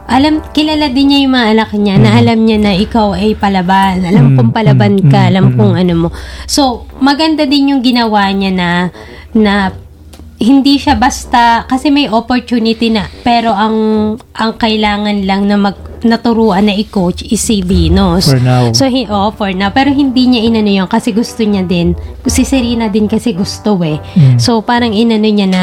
alam, 0.05 0.45
kilala 0.53 0.93
din 0.93 1.09
niya 1.09 1.19
yung 1.25 1.35
mga 1.35 1.49
anak 1.57 1.71
niya 1.81 1.95
na 1.97 2.11
alam 2.21 2.39
niya 2.45 2.59
na 2.61 2.73
ikaw 2.77 3.17
ay 3.17 3.33
palaban. 3.37 4.05
Alam 4.05 4.25
Mm, 4.33 4.37
kung 4.37 4.51
palaban 4.53 4.95
mm, 5.01 5.09
ka, 5.09 5.21
mm, 5.25 5.31
alam 5.33 5.45
mm, 5.49 5.57
kung 5.57 5.73
ano 5.77 5.93
mo. 5.97 6.09
So, 6.45 6.85
maganda 7.01 7.49
din 7.49 7.73
yung 7.73 7.81
ginawa 7.81 8.29
niya 8.33 8.53
na, 8.53 8.69
na 9.33 9.73
hindi 10.39 10.77
siya 10.77 10.99
basta 10.99 11.63
kasi 11.65 11.95
may 11.95 12.11
opportunity 12.11 12.91
na 12.91 13.07
pero 13.23 13.55
ang 13.55 13.77
ang 14.35 14.53
kailangan 14.59 15.23
lang 15.25 15.47
na 15.47 15.57
mag 15.57 15.77
naturuan 16.05 16.69
na 16.69 16.77
i-coach 16.77 17.25
is 17.25 17.41
si 17.41 17.65
Venus. 17.65 18.29
For 18.29 18.37
now. 18.37 18.71
So, 18.77 18.93
he, 18.93 19.09
oh, 19.09 19.33
for 19.33 19.51
now. 19.57 19.73
Pero 19.73 19.89
hindi 19.89 20.29
niya 20.29 20.45
inano 20.45 20.69
yun 20.69 20.85
kasi 20.85 21.17
gusto 21.17 21.41
niya 21.41 21.65
din. 21.65 21.97
Si 22.29 22.45
Serena 22.45 22.93
din 22.93 23.09
kasi 23.09 23.33
gusto 23.33 23.81
eh. 23.81 23.97
Mm. 24.13 24.37
So, 24.37 24.61
parang 24.61 24.93
inano 24.93 25.25
niya 25.25 25.49
na 25.49 25.63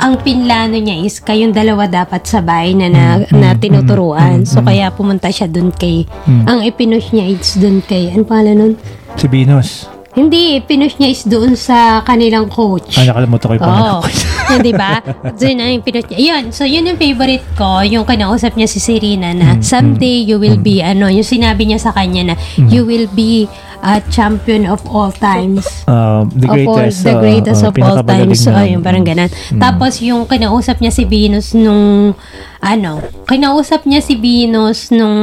ang 0.00 0.16
pinlano 0.24 0.80
niya 0.80 1.04
is 1.04 1.20
kayong 1.20 1.52
dalawa 1.52 1.84
dapat 1.86 2.24
sabay 2.24 2.72
na 2.72 2.88
na, 2.88 3.04
Mm, 3.20 3.36
na 3.36 3.48
mm, 3.52 3.60
tinuturuan. 3.60 4.42
mm, 4.42 4.48
so, 4.48 4.64
mm. 4.64 4.66
kaya 4.66 4.86
pumunta 4.96 5.28
siya 5.28 5.46
dun 5.46 5.70
kay, 5.70 6.08
Mm. 6.24 6.44
ang 6.48 6.58
ipinush 6.64 7.12
niya 7.12 7.28
is 7.28 7.54
dun 7.60 7.84
kay, 7.84 8.08
ano 8.10 8.24
pala 8.24 8.56
nun? 8.56 8.80
Si 9.20 9.28
Venus. 9.28 9.89
Hindi, 10.10 10.58
pinush 10.60 10.98
niya 10.98 11.08
is 11.08 11.22
doon 11.22 11.54
sa 11.54 12.02
kanilang 12.02 12.50
coach. 12.50 12.98
Ah, 12.98 13.06
nakalimutan 13.06 13.46
ko 13.46 13.54
yung 13.54 13.62
pangalan 13.62 13.86
Oo. 13.86 14.00
ko. 14.00 14.08
Yun, 14.50 14.58
di 14.68 14.74
ba? 14.74 14.92
So, 15.32 15.46
yun 15.46 15.58
ang 15.60 15.82
pinot 15.82 16.06
niya. 16.06 16.18
Yun, 16.18 16.44
so 16.50 16.62
yun 16.64 16.82
yung 16.84 16.98
favorite 16.98 17.46
ko, 17.54 17.78
yung 17.80 18.02
kinausap 18.02 18.58
niya 18.58 18.66
si 18.66 18.78
Serena 18.78 19.30
na 19.30 19.48
Mm, 19.50 19.62
someday 19.62 20.18
you 20.20 20.36
will 20.36 20.58
be, 20.58 20.82
ano, 20.82 21.06
yung 21.06 21.22
sinabi 21.22 21.62
niya 21.64 21.78
sa 21.78 21.90
kanya 21.90 22.22
na 22.24 22.34
Mm. 22.56 22.68
you 22.68 22.82
will 22.82 23.06
be 23.08 23.46
a 23.80 24.02
champion 24.08 24.66
of 24.66 24.82
all 24.84 25.08
times. 25.10 25.64
Um, 25.86 26.26
the 26.32 26.44
of 26.44 26.58
all, 26.60 26.82
greatest. 26.82 27.00
the 27.00 27.14
uh, 27.14 27.20
greatest 27.20 27.62
uh, 27.62 27.68
of 27.68 27.74
all 27.78 28.02
times. 28.02 28.36
So, 28.36 28.50
na- 28.50 28.66
ayun, 28.66 28.82
parang 28.82 29.06
ganun. 29.06 29.30
Tapos, 29.56 30.02
yung 30.02 30.26
kinausap 30.26 30.82
niya 30.82 30.90
si 30.90 31.06
Venus 31.06 31.54
nung, 31.54 32.12
ano, 32.58 32.92
kinausap 33.24 33.86
niya 33.86 34.02
si 34.02 34.14
Venus 34.14 34.90
nung 34.90 35.16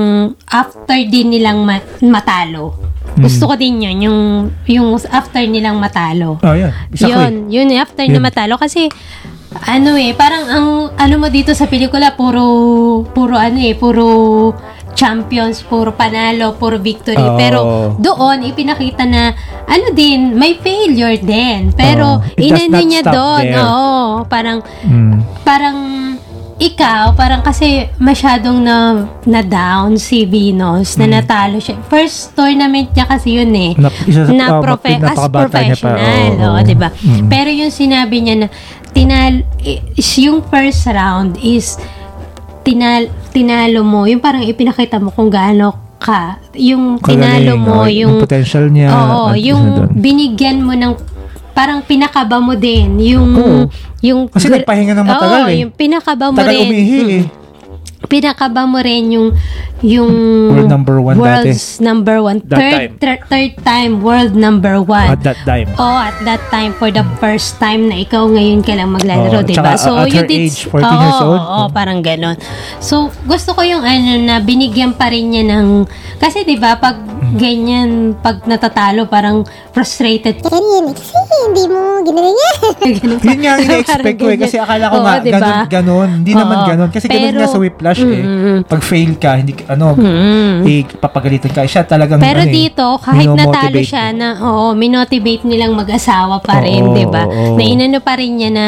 after 0.48 0.98
din 1.04 1.30
nilang 1.30 1.62
ma- 1.62 1.84
matalo. 2.02 2.74
Gusto 3.18 3.50
ko 3.50 3.54
din 3.58 3.82
yun, 3.82 3.98
yung, 4.02 4.20
yung 4.70 4.90
after 5.10 5.42
nilang 5.42 5.82
matalo. 5.82 6.38
Oh. 6.38 6.56
Isa 6.94 7.10
ko 7.10 7.18
eh. 7.18 7.30
Yun, 7.30 7.34
yun 7.50 7.68
eh, 7.74 7.82
after 7.82 8.06
na 8.06 8.18
Yun. 8.18 8.26
matalo. 8.26 8.56
Kasi, 8.56 8.88
ano 9.66 9.98
eh, 9.98 10.14
parang 10.14 10.44
ang, 10.46 10.68
ano 10.94 11.16
mo 11.18 11.28
dito 11.28 11.56
sa 11.58 11.66
pelikula, 11.66 12.14
puro, 12.14 12.44
puro 13.10 13.34
ano 13.40 13.58
eh, 13.58 13.74
puro 13.74 14.06
champions, 14.98 15.62
puro 15.62 15.94
panalo, 15.94 16.58
puro 16.58 16.82
victory. 16.82 17.22
Oo. 17.22 17.38
Pero 17.38 17.60
doon, 18.02 18.42
ipinakita 18.50 19.06
na, 19.06 19.30
ano 19.70 19.94
din, 19.94 20.34
may 20.34 20.58
failure 20.58 21.22
din. 21.22 21.70
Pero, 21.78 22.18
does 22.34 22.42
inano 22.42 22.82
niya 22.82 23.02
doon, 23.06 23.46
oo, 23.54 24.26
parang, 24.26 24.66
Mm. 24.82 25.18
parang, 25.46 25.78
ikaw, 26.58 27.14
parang 27.14 27.42
kasi 27.42 27.86
masyadong 27.96 28.60
na, 28.60 28.78
na 29.24 29.42
down 29.42 29.94
si 29.96 30.26
Venus, 30.26 30.98
na 30.98 31.06
natalo 31.06 31.58
siya. 31.58 31.78
First 31.86 32.34
tournament 32.34 32.90
niya 32.92 33.06
kasi 33.06 33.38
yun 33.38 33.54
eh 33.54 33.72
Mm. 33.72 33.80
Na- 33.80 33.94
isa 34.04 34.22
sa- 34.26 34.34
na 34.34 34.46
ah, 34.48 34.60
profe- 34.60 34.98
as 34.98 35.02
napakabata 35.04 35.58
niya 35.62 35.78
pa, 35.78 35.90
professional, 35.94 36.30
oo, 36.34 36.48
oo. 36.50 36.60
'di 36.60 36.76
ba? 36.76 36.90
Mm. 36.90 37.28
Pero 37.28 37.50
yung 37.52 37.70
sinabi 37.70 38.16
niya 38.20 38.36
na 38.36 38.48
tinal 38.90 39.46
is 39.94 40.10
yung 40.18 40.42
first 40.44 40.82
round 40.88 41.38
is 41.38 41.78
tinal 42.64 43.06
tinalo 43.30 43.86
mo, 43.86 44.04
yung 44.04 44.20
parang 44.20 44.42
ipinakita 44.42 44.98
mo 44.98 45.14
kung 45.14 45.30
gaano 45.30 45.78
ka, 45.98 46.42
yung 46.54 46.98
tinalo 46.98 47.54
mo, 47.56 47.86
oh, 47.86 47.88
yung 47.88 48.18
potential 48.18 48.66
niya. 48.68 48.90
Oo, 48.90 49.34
yung 49.34 49.62
doon. 49.78 49.90
binigyan 49.94 50.58
mo 50.60 50.74
ng 50.74 50.94
parang 51.58 51.82
pinakaba 51.82 52.38
mo 52.38 52.54
din 52.54 53.02
yung 53.02 53.30
Oo. 53.34 53.62
yung 54.00 54.30
Kasi 54.30 54.46
nagpahinga 54.48 54.94
ng 54.94 55.02
matagal 55.04 55.42
Oo, 55.42 55.50
eh. 55.50 55.58
yung 55.66 55.74
pinakaba 55.74 56.30
mo 56.30 56.38
Tagal 56.38 56.54
rin. 56.54 56.70
umihi 56.70 57.00
eh. 57.18 57.26
Pinakaba 57.98 58.64
mo 58.64 58.78
rin 58.78 59.10
yung 59.10 59.34
yung 59.78 60.10
World 60.48 60.70
number 60.70 60.98
one 60.98 61.18
dati. 61.18 61.50
world's 61.50 61.66
number 61.80 62.18
one 62.18 62.40
That 62.46 62.56
third, 62.56 62.72
time. 62.72 62.92
third 62.98 63.20
third 63.28 63.54
time 63.64 63.92
world 64.00 64.34
number 64.34 64.78
one 64.80 65.10
At 65.12 65.22
that 65.24 65.42
time. 65.44 65.66
Oh, 65.76 65.98
at 65.98 66.14
that 66.24 66.40
time 66.48 66.72
for 66.72 66.88
the 66.88 67.02
first 67.18 67.58
time 67.58 67.86
na 67.86 67.98
ikaw 67.98 68.26
ngayon 68.26 68.62
ka 68.62 68.74
lang 68.74 68.90
maglalaro, 68.90 69.42
Oo, 69.42 69.44
'di 69.44 69.54
tsaka 69.54 69.66
ba? 69.68 69.74
So 69.76 69.98
at 69.98 70.08
you 70.08 70.22
her 70.22 70.30
did 70.30 70.40
age, 70.46 70.60
14 70.64 70.78
years 70.78 71.20
Oo, 71.20 71.26
old. 71.26 71.42
Oo, 71.42 71.62
parang 71.70 72.00
ganon. 72.00 72.38
So 72.80 72.96
gusto 73.26 73.54
ko 73.54 73.62
yung 73.62 73.82
ano 73.82 74.14
na 74.20 74.40
binigyan 74.40 74.94
pa 74.94 75.10
rin 75.10 75.34
niya 75.34 75.44
ng 75.52 75.90
kasi 76.16 76.42
'di 76.42 76.58
ba 76.58 76.78
pag 76.78 77.02
ganyan 77.36 78.16
pag 78.16 78.46
natatalo 78.46 79.06
parang 79.06 79.42
frustrated 79.70 80.40
kasi 80.40 80.58
hindi 81.48 81.64
mo 81.66 81.80
ginawa 82.00 82.30
yan. 82.30 82.56
ganun 82.94 83.18
pa. 83.20 83.26
Yun 83.26 83.38
nga 83.38 83.50
ang 83.50 83.62
ina-expect 83.62 84.18
ko 84.18 84.28
eh. 84.28 84.38
Kasi 84.38 84.56
akala 84.56 84.86
ko 84.86 84.96
Oo, 84.96 85.04
nga, 85.04 85.14
diba? 85.18 85.38
ganun, 85.38 85.58
ganun. 85.68 86.10
Hindi 86.18 86.34
naman 86.34 86.58
Oo. 86.58 86.68
ganun. 86.68 86.90
Kasi 86.90 87.06
ganun 87.06 87.24
Pero- 87.28 87.40
nga 87.40 87.48
sa 87.48 87.58
whiplash 87.58 88.02
eh. 88.02 88.22
Mm-mm. 88.22 88.58
Pag 88.64 88.82
fail 88.82 89.12
ka, 89.16 89.32
hindi, 89.36 89.54
ka- 89.54 89.68
ano, 89.70 89.86
eh, 90.64 90.82
papagalitan 90.94 91.50
ka. 91.50 91.62
Siya 91.64 91.84
talagang, 91.84 92.20
Pero 92.20 92.40
ano 92.40 92.48
eh, 92.48 92.54
dito, 92.54 92.86
kahit 92.98 93.26
natalo 93.26 93.38
minomotivate 93.48 93.84
siya 93.84 94.06
na, 94.12 94.28
oo, 94.38 94.66
minotivate 94.74 95.44
nilang 95.44 95.74
mag-asawa 95.74 96.38
pa 96.40 96.60
rin, 96.60 96.84
Oo, 96.84 96.94
di 96.94 97.06
ba? 97.06 97.24
oo. 97.24 97.56
Na 97.56 97.64
inano 97.64 98.00
pa 98.00 98.16
rin 98.16 98.34
niya 98.34 98.50
na, 98.50 98.66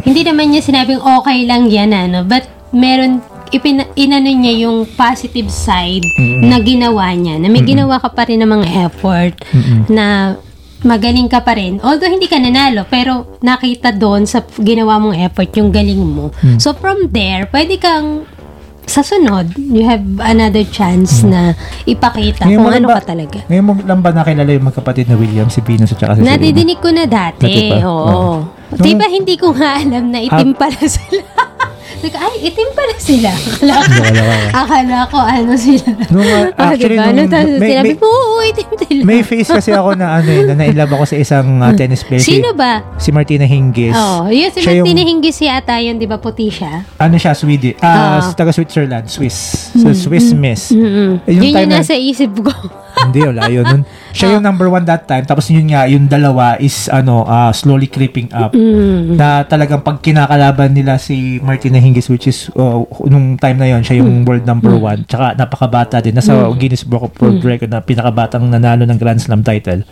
hindi 0.00 0.20
naman 0.20 0.48
niya 0.48 0.60
sinabing 0.60 0.98
okay 0.98 1.44
lang 1.44 1.66
yan, 1.66 1.90
ano, 1.90 2.22
but 2.22 2.42
meron, 2.70 3.20
ipina, 3.48 3.84
inano 3.94 4.26
niya 4.26 4.64
yung 4.64 4.88
positive 4.90 5.46
side 5.46 6.02
na 6.40 6.56
ginawa 6.58 7.12
niya, 7.12 7.36
na 7.36 7.46
may 7.46 7.60
ginawa 7.60 7.96
ka 7.96 8.08
pa 8.08 8.24
rin 8.24 8.40
ng 8.40 8.48
mga 8.50 8.66
effort, 8.82 9.34
na 9.86 10.34
magaling 10.82 11.30
ka 11.30 11.42
pa 11.42 11.54
rin. 11.54 11.78
Although 11.80 12.10
hindi 12.10 12.26
ka 12.26 12.38
nanalo, 12.38 12.86
pero 12.86 13.38
nakita 13.40 13.94
doon 13.94 14.26
sa 14.26 14.42
ginawa 14.58 14.98
mong 14.98 15.16
effort 15.18 15.50
yung 15.54 15.70
galing 15.70 16.02
mo. 16.02 16.30
So 16.58 16.74
from 16.74 17.10
there, 17.10 17.46
pwede 17.48 17.78
kang 17.78 18.26
sa 18.82 19.00
sunod, 19.00 19.54
you 19.56 19.86
have 19.86 20.02
another 20.20 20.66
chance 20.66 21.22
na 21.22 21.54
ipakita 21.86 22.44
Ngayon 22.44 22.58
kung 22.58 22.70
ano 22.74 22.86
ba- 22.90 22.98
ka 22.98 23.14
talaga. 23.14 23.38
Ngayon 23.46 23.64
mo 23.64 23.72
lang 23.78 24.00
ba 24.02 24.10
nakilala 24.10 24.50
yung 24.50 24.66
magkapatid 24.66 25.06
na 25.06 25.16
William, 25.16 25.46
si 25.46 25.62
Venus 25.62 25.94
at 25.94 26.02
saka 26.02 26.18
si 26.18 26.20
Serena? 26.20 26.34
Nadidinig 26.34 26.78
ko 26.82 26.90
na 26.90 27.06
dati. 27.06 27.46
Dati 27.46 27.60
pa? 27.70 27.76
Oo. 27.86 28.06
Oo. 28.10 28.34
Di 28.72 28.92
ba 28.96 29.06
hindi 29.06 29.34
ko 29.38 29.54
nga 29.54 29.78
alam 29.78 30.10
na 30.10 30.18
itim 30.18 30.50
pala 30.58 30.82
sila? 30.82 31.22
Like, 32.00 32.14
ay, 32.14 32.34
itim 32.44 32.68
pala 32.72 32.94
sila. 32.96 33.30
Akala 33.74 33.76
ko, 33.76 33.82
Akala 33.82 34.10
ko. 34.10 34.24
akala 34.54 34.98
ko 35.04 35.18
ano 35.20 35.52
sila. 35.54 35.88
Nung, 36.08 36.22
uh, 36.22 36.44
Oh, 36.52 36.66
actually, 36.66 36.96
diba? 36.96 37.10
nung- 37.10 37.30
may- 37.58 37.70
sinabi 37.70 37.88
may- 37.88 37.98
ko, 37.98 38.06
oo, 38.06 38.38
itim 38.42 38.70
sila. 38.76 39.00
May 39.02 39.20
face 39.20 39.50
kasi 39.50 39.70
ako 39.70 39.90
na 39.92 40.16
ano 40.16 40.28
eh, 40.28 40.42
na 40.44 40.54
nainlove 40.56 40.92
ako 40.92 41.04
sa 41.04 41.16
isang 41.16 41.58
uh, 41.58 41.70
tennis 41.72 42.00
player. 42.00 42.18
Si- 42.18 42.38
Sino 42.38 42.52
ba? 42.52 42.82
Si 42.96 43.10
Martina 43.10 43.44
Hingis. 43.44 43.92
Oh, 43.92 44.26
yun 44.26 44.48
si 44.48 44.58
Siya 44.58 44.78
yung- 44.78 44.86
Martina 44.86 45.02
Hingis 45.04 45.38
yata 45.38 45.74
yun, 45.76 45.96
di 45.96 46.04
ba 46.04 46.16
puti 46.16 46.48
siya? 46.48 46.82
Ano 46.96 47.14
siya, 47.14 47.32
Swedish. 47.32 47.76
Ah, 47.78 47.90
Ah. 48.14 48.20
Hmm. 48.20 48.32
taga 48.32 48.50
Switzerland, 48.50 49.06
Swiss. 49.06 49.36
So, 49.72 49.90
Swiss 49.92 50.32
Miss. 50.32 50.70
Mm-mm. 50.70 51.20
Eh, 51.22 51.32
yung 51.32 51.44
yun 51.44 51.52
time 51.52 51.62
yung 51.62 51.70
na- 51.70 51.80
nasa 51.80 51.94
isip 51.94 52.32
ko. 52.34 52.50
Hindi, 52.94 53.20
wala 53.22 53.42
yun. 53.46 53.64
Nun, 53.64 53.82
siya 54.12 54.26
Ah. 54.26 54.32
yung 54.32 54.44
number 54.44 54.66
one 54.66 54.84
that 54.84 55.04
time. 55.04 55.24
Tapos 55.24 55.48
yun 55.48 55.66
nga, 55.66 55.84
yung 55.84 56.06
dalawa 56.06 56.56
is 56.56 56.86
ano, 56.86 57.24
ah, 57.24 57.50
slowly 57.50 57.86
creeping 57.86 58.28
up. 58.30 58.52
Mm. 58.52 59.16
Na 59.16 59.42
talagang 59.42 59.80
pag 59.80 59.98
kinakalaban 59.98 60.70
nila 60.70 60.96
si 60.96 61.36
Martina 61.38 61.76
Hingis, 61.76 62.06
which 62.06 62.26
is 62.26 62.48
uh, 62.54 62.78
nung 63.04 63.34
time 63.36 63.56
na 63.56 63.68
yon 63.68 63.80
siya 63.80 63.94
Mm. 63.94 64.00
yung 64.00 64.12
world 64.22 64.44
number 64.44 64.72
one. 64.74 65.04
Tsaka 65.04 65.34
napakabata 65.34 65.98
din. 65.98 66.12
Nasa 66.12 66.32
Guinness 66.52 66.84
Book 66.84 67.02
of 67.02 67.12
World 67.16 67.40
Record 67.40 67.68
na 67.68 67.80
pinakabatang 67.80 68.44
nanalo 68.44 68.84
ng 68.84 68.96
Grand 68.96 69.18
Slam 69.18 69.40
title. 69.40 69.82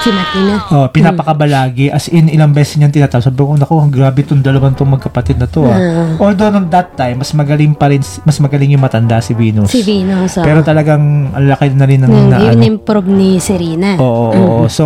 Si 0.00 0.08
Martina. 0.08 0.54
Oh, 0.70 0.86
pinapakabalagi 0.86 1.88
as 1.88 2.06
in 2.08 2.28
ilang 2.28 2.52
beses 2.52 2.76
niyang 2.76 2.92
tinatawag. 2.92 3.24
Sabi 3.24 3.36
ko, 3.36 3.54
naku, 3.54 3.74
ang 3.74 3.90
grabe 3.90 4.20
tong 4.22 4.38
dalawang 4.38 4.72
tong 4.72 4.88
magkapatid 4.88 5.36
na 5.36 5.46
to 5.46 5.64
ah. 5.64 5.78
Although 6.18 6.50
nung 6.50 6.68
that 6.68 6.94
time, 6.94 7.18
mas 7.18 7.32
magaling 7.32 7.72
pa 7.72 7.88
rin, 7.88 7.98
mas 8.22 8.36
magaling 8.36 8.70
yung 8.70 8.82
matanda 8.82 9.18
si 9.18 9.32
Venus. 9.32 9.70
Si 9.70 9.80
Venus. 9.80 10.36
oh. 10.36 10.44
Pero 10.44 10.60
talagang 10.60 11.02
ang 11.30 11.46
laki 11.46 11.72
na 11.72 11.84
rin 11.84 11.98
ng 11.98 12.10
Yung 12.10 12.28
na, 12.28 12.36
ano, 12.38 12.52
in-improve 12.52 13.08
ni 13.08 13.40
Serena. 13.40 13.63
Oo, 13.96 14.04
oo, 14.28 14.30
oo. 14.30 14.64
So, 14.68 14.84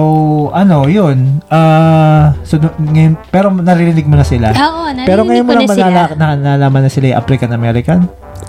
ano, 0.53 0.87
yun. 0.87 1.43
Ah, 1.49 2.35
so, 2.43 2.57
ngayon, 2.79 3.19
pero 3.29 3.51
naririnig 3.51 4.07
mo 4.07 4.15
na 4.15 4.23
sila. 4.23 4.55
Oo, 4.55 4.87
narinig 4.89 5.07
pero 5.07 5.21
ngayon 5.25 5.45
ko 5.45 5.49
mo 5.49 5.55
na 5.57 5.67
sila. 5.67 5.91
malala- 5.91 6.15
na, 6.15 6.27
nalaman 6.37 6.83
na 6.87 6.91
sila 6.91 7.11
yung 7.11 7.19
African-American? 7.19 8.01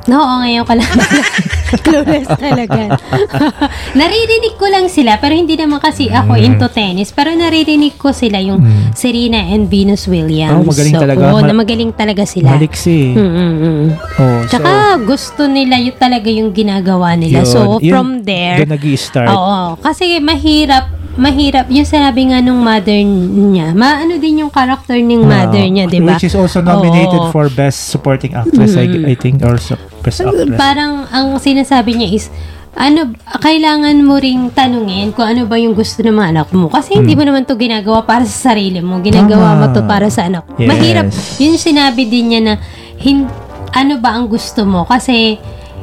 Oo, 0.09 0.33
ngayon 0.41 0.65
ko 0.65 0.73
lang. 0.73 0.91
Clueless 1.85 2.29
talaga. 2.33 2.97
naririnig 3.99 4.57
ko 4.57 4.65
lang 4.65 4.89
sila, 4.89 5.21
pero 5.21 5.33
hindi 5.33 5.53
naman 5.53 5.77
kasi 5.77 6.09
ako 6.09 6.33
Mm. 6.33 6.45
into 6.45 6.67
tennis. 6.67 7.09
Pero 7.09 7.29
naririnig 7.31 7.93
ko 7.95 8.09
sila 8.09 8.41
yung 8.41 8.61
Serena 8.93 9.37
and 9.37 9.69
Venus 9.69 10.05
Williams. 10.05 10.53
Oh, 10.55 10.65
magaling 10.65 10.97
talaga. 10.97 11.23
Oo, 11.29 11.37
Ma- 11.37 11.45
na 11.45 11.53
magaling 11.53 11.91
talaga 11.93 12.23
sila. 12.25 12.57
Maliksi. 12.57 13.13
Mm, 13.13 13.29
mm, 13.29 13.55
mm. 13.59 13.87
Oh, 14.17 14.39
Tsaka 14.45 14.69
gusto 14.99 15.45
nila 15.45 15.77
yung 15.77 15.97
talaga 15.97 16.27
yung 16.27 16.49
ginagawa 16.51 17.13
nila. 17.13 17.41
Yun, 17.41 17.47
so, 17.47 17.59
yun, 17.79 17.93
from 17.93 18.09
there, 18.23 18.61
doon 18.61 18.73
nag-i-start. 18.73 19.29
Oo, 19.29 19.77
kasi 19.79 20.17
mahirap 20.19 20.98
mahirap 21.19 21.67
yung 21.67 21.83
sinabi 21.83 22.31
nga 22.31 22.39
nung 22.39 22.59
mother 22.59 22.95
niya. 22.95 23.71
Maano 23.71 24.15
din 24.15 24.39
yung 24.39 24.49
character 24.49 24.95
ng 24.95 25.21
mother 25.21 25.61
niya, 25.61 25.85
'di 25.85 25.99
ba? 25.99 26.15
Which 26.15 26.25
is 26.25 26.33
also 26.33 26.59
nominated 26.59 27.19
Oo. 27.19 27.27
Mm. 27.27 27.31
for 27.31 27.45
Best 27.49 27.91
Supporting 27.91 28.33
Actress, 28.33 28.73
I, 28.73 28.87
I 29.05 29.15
think, 29.15 29.39
or 29.41 29.59
su- 29.59 29.75
Best 29.99 30.19
Actress. 30.19 30.55
Parang 30.55 31.05
ang 31.05 31.35
sinasabi 31.35 31.93
niya 31.93 32.09
is 32.09 32.31
ano, 32.71 33.11
kailangan 33.35 33.99
mo 33.99 34.15
ring 34.15 34.47
tanungin 34.49 35.11
kung 35.11 35.27
ano 35.27 35.43
ba 35.43 35.57
yung 35.57 35.73
gusto 35.73 35.99
ng 35.99 36.15
mga 36.15 36.29
anak 36.31 36.49
mo. 36.49 36.69
Kasi 36.69 36.95
hindi 36.95 37.11
mo 37.11 37.27
naman 37.27 37.43
to 37.43 37.53
ginagawa 37.53 38.01
para 38.01 38.23
sa 38.23 38.53
sarili 38.53 38.79
mo. 38.79 38.97
Ginagawa 38.99 39.51
Hmm. 39.51 39.57
Tama. 39.57 39.67
mo 39.67 39.75
to 39.75 39.81
para 39.83 40.07
sa 40.07 40.23
anak. 40.23 40.47
Yes. 40.55 40.69
Mahirap. 40.69 41.05
Yun 41.37 41.49
yung 41.53 41.65
sinabi 41.65 42.01
din 42.05 42.25
niya 42.29 42.41
na 42.41 42.53
hin, 42.95 43.27
ano 43.73 43.93
ba 43.97 44.15
ang 44.15 44.31
gusto 44.31 44.63
mo? 44.63 44.85
Kasi 44.85 45.35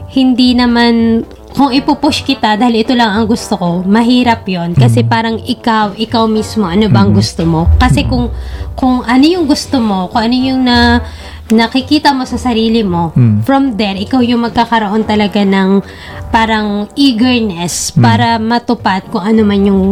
hindi 0.09 0.55
naman 0.55 1.26
kung 1.57 1.73
ipupush 1.73 2.21
kita 2.21 2.55
dahil 2.55 2.85
ito 2.85 2.93
lang 2.93 3.09
ang 3.11 3.25
gusto 3.25 3.57
ko, 3.57 3.69
mahirap 3.83 4.45
yon 4.45 4.77
Kasi 4.77 5.01
Hmm. 5.01 5.09
parang 5.09 5.37
ikaw, 5.39 5.97
ikaw 5.97 6.29
mismo, 6.29 6.69
ano 6.69 6.85
ba 6.87 7.01
ang 7.01 7.17
gusto 7.17 7.43
mo? 7.43 7.65
Kasi 7.77 8.05
kung, 8.05 8.29
kung 8.75 9.01
ano 9.01 9.25
yung 9.25 9.49
gusto 9.49 9.81
mo, 9.81 10.07
kung 10.07 10.21
ano 10.23 10.37
yung 10.37 10.61
na, 10.63 11.01
nakikita 11.49 12.13
mo 12.13 12.23
sa 12.23 12.37
sarili 12.37 12.85
mo, 12.85 13.09
Hmm. 13.11 13.41
from 13.41 13.73
there, 13.75 13.97
ikaw 13.97 14.21
yung 14.21 14.45
magkakaroon 14.45 15.03
talaga 15.03 15.41
ng 15.41 15.81
parang 16.29 16.93
eagerness 16.93 17.89
Hmm. 17.91 18.05
para 18.05 18.37
matupad 18.37 19.09
kung 19.09 19.25
ano 19.25 19.41
man 19.41 19.61
yung 19.65 19.83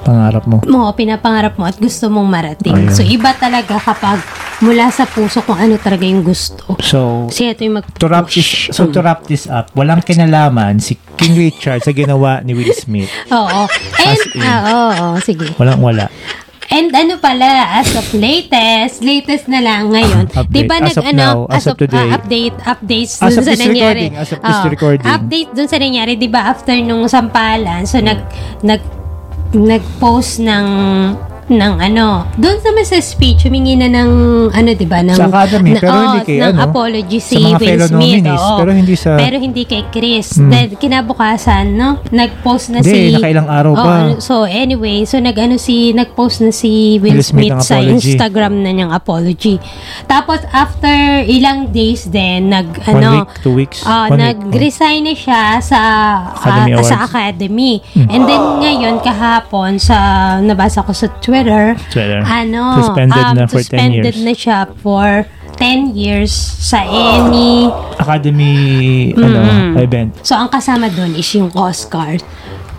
Pangarap 0.00 0.46
mo. 0.46 0.62
mo, 0.62 0.86
pinapangarap 0.94 1.58
mo 1.58 1.66
at 1.66 1.74
gusto 1.76 2.06
mong 2.06 2.30
marating. 2.30 2.78
Ayun. 2.78 2.94
So, 2.94 3.02
iba 3.02 3.34
talaga 3.34 3.74
kapag 3.74 4.22
mula 4.58 4.88
sa 4.88 5.04
puso 5.04 5.42
kung 5.42 5.56
ano 5.56 5.76
talaga 5.76 6.02
yung 6.02 6.20
gusto. 6.20 6.76
So, 6.80 7.28
Kasi 7.28 7.52
ito 7.52 7.62
yung 7.62 7.76
mag 7.78 7.86
to 7.92 8.06
wrap 8.06 8.26
this, 8.26 8.72
so 8.72 8.88
to 8.88 9.00
wrap 9.00 9.24
this 9.24 9.44
up, 9.46 9.68
walang 9.72 10.00
kinalaman 10.00 10.80
si 10.80 10.96
King 11.14 11.36
Richard 11.36 11.80
sa 11.80 11.92
ginawa 11.92 12.40
ni 12.40 12.52
Will 12.52 12.72
Smith. 12.72 13.12
Oo. 13.32 13.62
And, 13.98 14.20
in. 14.32 14.40
ah, 14.40 14.60
oo, 14.64 14.88
oo, 14.92 15.16
sige. 15.20 15.52
Walang 15.56 15.80
wala. 15.80 16.08
And 16.66 16.90
ano 16.90 17.14
pala, 17.16 17.78
as 17.78 17.94
of 17.94 18.10
latest, 18.10 18.98
latest 18.98 19.46
na 19.46 19.62
lang 19.62 19.86
ngayon. 19.86 20.26
Update. 20.28 20.50
Di 20.50 20.62
ba 20.66 20.82
As 20.82 20.90
nag, 20.90 20.96
of 20.98 21.04
ano, 21.06 21.20
now, 21.22 21.36
as 21.46 21.64
of 21.64 21.76
today. 21.78 22.08
ah, 22.10 22.18
update, 22.18 22.56
updates 22.66 23.14
As 23.16 23.32
dun 23.32 23.38
of 23.38 23.44
sa 23.44 23.52
this 23.54 23.62
nangyari. 23.62 24.10
recording, 24.10 24.14
as 24.18 24.28
of 24.34 24.40
this 24.42 24.58
Oo. 24.58 24.66
recording. 24.66 25.06
Update 25.06 25.50
dun 25.54 25.68
sa 25.70 25.78
nangyari, 25.78 26.12
di 26.16 26.26
ba, 26.26 26.50
after 26.50 26.74
nung 26.76 27.06
sampalan, 27.06 27.86
so 27.86 28.02
nag, 28.02 28.18
nag, 28.60 28.82
nag-post 29.54 30.42
ng 30.42 30.66
ng 31.46 31.74
ano, 31.78 32.26
doon 32.34 32.58
sa 32.58 32.74
sa 32.82 32.98
speech, 32.98 33.46
humingi 33.46 33.78
na 33.78 33.86
ng, 33.86 34.10
ano, 34.50 34.68
di 34.74 34.82
ba, 34.82 34.98
ng, 34.98 35.14
Sa 35.14 35.30
Academy, 35.30 35.78
na- 35.78 35.82
pero 35.82 35.94
oo, 35.94 36.02
hindi 36.02 36.20
kay, 36.26 36.38
ng 36.42 36.58
ano, 36.58 36.60
apology 36.66 37.18
sa 37.22 37.30
si 37.30 37.36
mga 37.38 37.58
Will 37.62 37.78
Smith. 37.78 37.90
nominees, 37.94 38.42
oo. 38.42 38.58
pero 38.58 38.70
hindi 38.74 38.94
sa- 38.98 39.14
Pero 39.18 39.36
hindi 39.38 39.62
kay 39.62 39.82
Chris. 39.94 40.26
Hmm. 40.42 40.50
Then, 40.50 40.66
kinabukasan, 40.74 41.64
no, 41.78 42.02
nag-post 42.10 42.74
na 42.74 42.82
Hindi, 42.82 43.14
si... 43.14 43.14
nakailang 43.14 43.46
araw 43.46 43.72
pa. 43.78 43.86
Oo, 44.10 44.18
so, 44.18 44.42
anyway, 44.42 45.06
so 45.06 45.22
nag-ano 45.22 45.54
si, 45.54 45.94
nag-post 45.94 46.42
na 46.42 46.50
si 46.50 46.98
Will, 46.98 47.22
Will 47.22 47.22
Smith 47.22 47.54
Smith, 47.54 47.62
sa 47.62 47.78
apology. 47.78 47.94
Instagram 47.94 48.52
na 48.66 48.70
niyang 48.74 48.90
apology. 48.90 49.62
Tapos, 50.10 50.42
after 50.50 51.22
ilang 51.30 51.70
days 51.70 52.10
din, 52.10 52.50
nag, 52.50 52.74
One 52.90 52.90
ano, 52.90 53.10
week, 53.22 53.30
two 53.46 53.54
weeks, 53.54 53.78
ah, 53.86 54.10
one 54.10 54.18
week. 54.18 54.34
nag-resign 54.34 55.06
na 55.06 55.14
siya 55.14 55.42
sa 55.62 55.78
Academy 56.34 56.74
ah, 56.74 56.82
sa. 56.82 56.96
Academy. 57.06 57.78
Hmm. 57.94 58.10
And 58.10 58.22
then, 58.26 58.42
ngayon, 58.66 58.94
kahapon, 58.98 59.78
sa, 59.78 59.96
nabasa 60.42 60.82
ko 60.82 60.90
sa 60.90 61.06
Twitter, 61.22 61.35
Twitter. 61.88 62.20
ano, 62.22 62.62
Suspended 62.80 63.24
um, 63.24 63.34
na 63.34 63.44
for 63.44 63.60
10 63.60 63.66
suspended 63.66 64.14
years. 64.14 64.18
na 64.22 64.32
siya 64.32 64.58
for 64.78 65.26
10 65.56 65.92
years 65.92 66.32
sa 66.62 66.84
any 66.84 67.68
Academy 67.96 68.56
ano, 69.12 69.40
event. 69.78 70.16
So, 70.20 70.36
ang 70.36 70.48
kasama 70.48 70.88
doon 70.88 71.16
is 71.16 71.28
yung 71.32 71.48
Oscar 71.52 72.20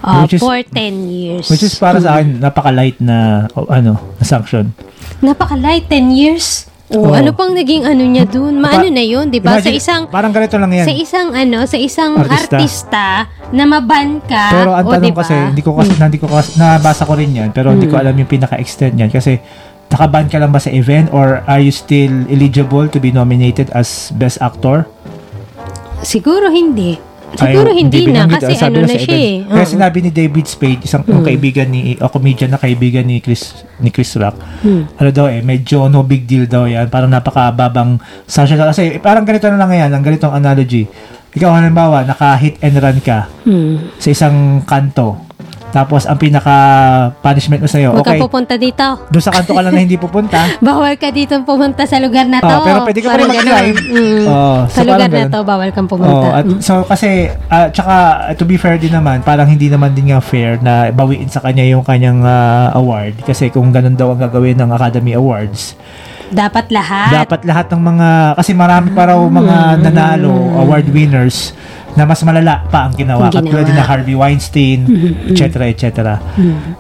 uh, 0.02 0.24
Which 0.24 0.38
is- 0.38 0.42
for 0.42 0.58
10 0.62 0.74
years. 1.08 1.46
Which 1.50 1.64
is 1.64 1.74
para 1.76 1.98
sa 1.98 2.18
akin, 2.18 2.38
napaka-light 2.40 2.98
na, 2.98 3.48
o, 3.54 3.66
ano, 3.68 3.98
na 4.16 4.24
sanction. 4.24 4.74
Napaka-light, 5.20 5.90
10 5.90 6.14
years. 6.14 6.70
Oo. 6.88 7.12
Oh, 7.12 7.12
ano 7.12 7.36
pang 7.36 7.52
naging 7.52 7.84
ano 7.84 8.00
niya 8.00 8.24
doon? 8.24 8.64
Maano 8.64 8.88
na 8.88 9.04
yun, 9.04 9.28
di 9.28 9.44
ba? 9.44 9.60
Sa 9.60 9.68
Imagine, 9.68 9.76
isang 9.76 10.02
Parang 10.08 10.32
ganito 10.32 10.56
lang 10.56 10.72
yan. 10.72 10.88
sa 10.88 10.94
isang 10.96 11.28
ano, 11.36 11.58
sa 11.68 11.78
isang 11.78 12.12
Artista. 12.16 12.56
artista, 12.56 13.08
na 13.52 13.64
maban 13.68 14.24
ka, 14.24 14.46
Pero 14.56 14.72
ang 14.72 14.88
o, 14.88 14.92
tanong 14.96 15.12
diba? 15.12 15.20
kasi, 15.20 15.36
hindi 15.36 15.64
ko 15.68 15.76
kasi, 15.76 15.92
hindi 16.00 16.20
ko 16.20 16.28
kasi, 16.32 16.50
nabasa 16.56 17.04
ko 17.04 17.14
rin 17.20 17.32
yan, 17.36 17.50
pero 17.52 17.76
hindi 17.76 17.92
ko 17.92 18.00
alam 18.00 18.16
yung 18.16 18.32
pinaka-extent 18.32 18.96
yan. 18.96 19.12
Kasi, 19.12 19.36
nakaban 19.92 20.32
ka 20.32 20.40
lang 20.40 20.56
ba 20.56 20.64
sa 20.64 20.72
event 20.72 21.12
or 21.12 21.44
are 21.44 21.60
you 21.60 21.76
still 21.76 22.24
eligible 22.32 22.88
to 22.88 23.04
be 23.04 23.12
nominated 23.12 23.68
as 23.76 24.16
best 24.16 24.40
actor? 24.40 24.88
Siguro 26.08 26.48
hindi. 26.48 26.96
Siguro 27.36 27.70
Ay, 27.76 27.84
hindi, 27.84 28.08
na 28.08 28.24
kasi 28.24 28.56
ah, 28.56 28.60
sabi 28.66 28.80
ano 28.80 28.88
na 28.88 28.96
siya 28.96 29.18
eh. 29.20 29.36
Kaya 29.44 29.66
sinabi 29.68 29.98
ni 30.00 30.10
David 30.16 30.48
Spade, 30.48 30.82
isang 30.82 31.04
yung 31.04 31.28
kaibigan 31.28 31.68
ni, 31.68 32.00
o 32.00 32.08
comedian 32.08 32.56
na 32.56 32.58
kaibigan 32.58 33.04
ni 33.04 33.20
Chris, 33.20 33.52
ni 33.78 33.92
Chris 33.92 34.16
Rock, 34.16 34.40
ano 34.96 35.10
daw 35.12 35.28
eh, 35.28 35.44
medyo 35.44 35.92
no 35.92 36.08
big 36.08 36.24
deal 36.24 36.48
daw 36.48 36.64
yan, 36.64 36.88
parang 36.88 37.12
napakababang 37.12 38.00
sanction. 38.24 38.56
Kasi 38.56 38.96
eh, 38.96 39.00
parang 39.04 39.28
ganito 39.28 39.52
na 39.52 39.60
lang 39.60 39.76
yan, 39.76 39.92
ang 39.92 40.02
ganitong 40.02 40.32
analogy. 40.32 40.88
Ikaw 41.36 41.52
halimbawa, 41.52 42.08
naka-hit 42.08 42.58
and 42.64 42.80
run 42.80 43.00
ka 43.04 43.28
Hmm. 43.44 43.92
sa 44.00 44.08
isang 44.08 44.64
kanto. 44.64 45.20
Tapos 45.78 46.04
ang 46.04 46.18
pinaka 46.18 46.56
punishment 47.22 47.62
mo 47.62 47.70
sa'yo, 47.70 47.94
Huwag 47.94 48.02
okay, 48.02 48.18
kang 48.18 48.26
pupunta 48.26 48.58
dito. 48.58 48.86
doon 49.08 49.22
sa 49.22 49.30
kanto 49.30 49.54
ka 49.54 49.62
lang 49.62 49.70
na 49.72 49.82
hindi 49.84 49.94
pupunta. 49.94 50.50
Bawal 50.66 50.98
ka 50.98 51.14
dito 51.14 51.38
pumunta 51.44 51.86
sa 51.86 52.02
lugar 52.02 52.26
na 52.26 52.42
to. 52.42 52.50
Oh, 52.50 52.66
pero 52.66 52.78
pwede 52.82 53.00
ka 53.00 53.08
pa 53.08 53.16
rin 53.16 53.30
mag-drive. 53.30 53.78
Mm. 53.78 54.24
Oh, 54.26 54.60
so 54.66 54.74
sa 54.74 54.82
lugar 54.84 55.06
na 55.08 55.30
to, 55.30 55.40
bawal 55.44 55.70
kang 55.70 55.86
Oh, 55.86 55.94
pumunta. 55.94 56.28
at 56.34 56.44
Mm. 56.44 56.58
so 56.60 56.82
kasi 56.82 57.30
ah, 57.48 57.70
tsaka 57.70 57.96
to 58.34 58.44
be 58.44 58.58
fair 58.58 58.76
din 58.76 58.90
naman, 58.90 59.22
parang 59.22 59.46
hindi 59.46 59.70
naman 59.70 59.94
din 59.94 60.10
nga 60.10 60.18
fair 60.18 60.58
na 60.58 60.90
bawiin 60.90 61.30
sa 61.30 61.40
kanya 61.40 61.62
yung 61.64 61.84
kanyang 61.84 62.20
ah, 62.20 62.74
award 62.74 63.22
kasi 63.22 63.48
kung 63.48 63.70
ganun 63.70 63.94
daw 63.94 64.10
ang 64.10 64.20
gagawin 64.20 64.58
ng 64.58 64.70
Academy 64.72 65.14
Awards, 65.14 65.78
Dapat 66.28 66.68
lahat. 66.70 67.24
dapat 67.24 67.42
lahat 67.44 67.66
ng 67.70 67.82
mga 67.86 68.10
kasi 68.36 68.52
marami 68.52 68.92
pa 68.92 69.08
raw 69.08 69.20
mga 69.22 69.56
nanalo 69.80 70.34
award 70.58 70.90
winners 70.90 71.54
na 71.98 72.06
mas 72.06 72.22
malala 72.22 72.62
pa 72.70 72.86
ang 72.86 72.94
ginawa. 72.94 73.34
Ang 73.34 73.42
Katulad 73.42 73.66
ginawa. 73.66 73.68
din 73.68 73.76
na 73.76 73.86
Harvey 73.90 74.16
Weinstein, 74.16 74.80
etc. 75.34 75.66
etc. 75.74 75.88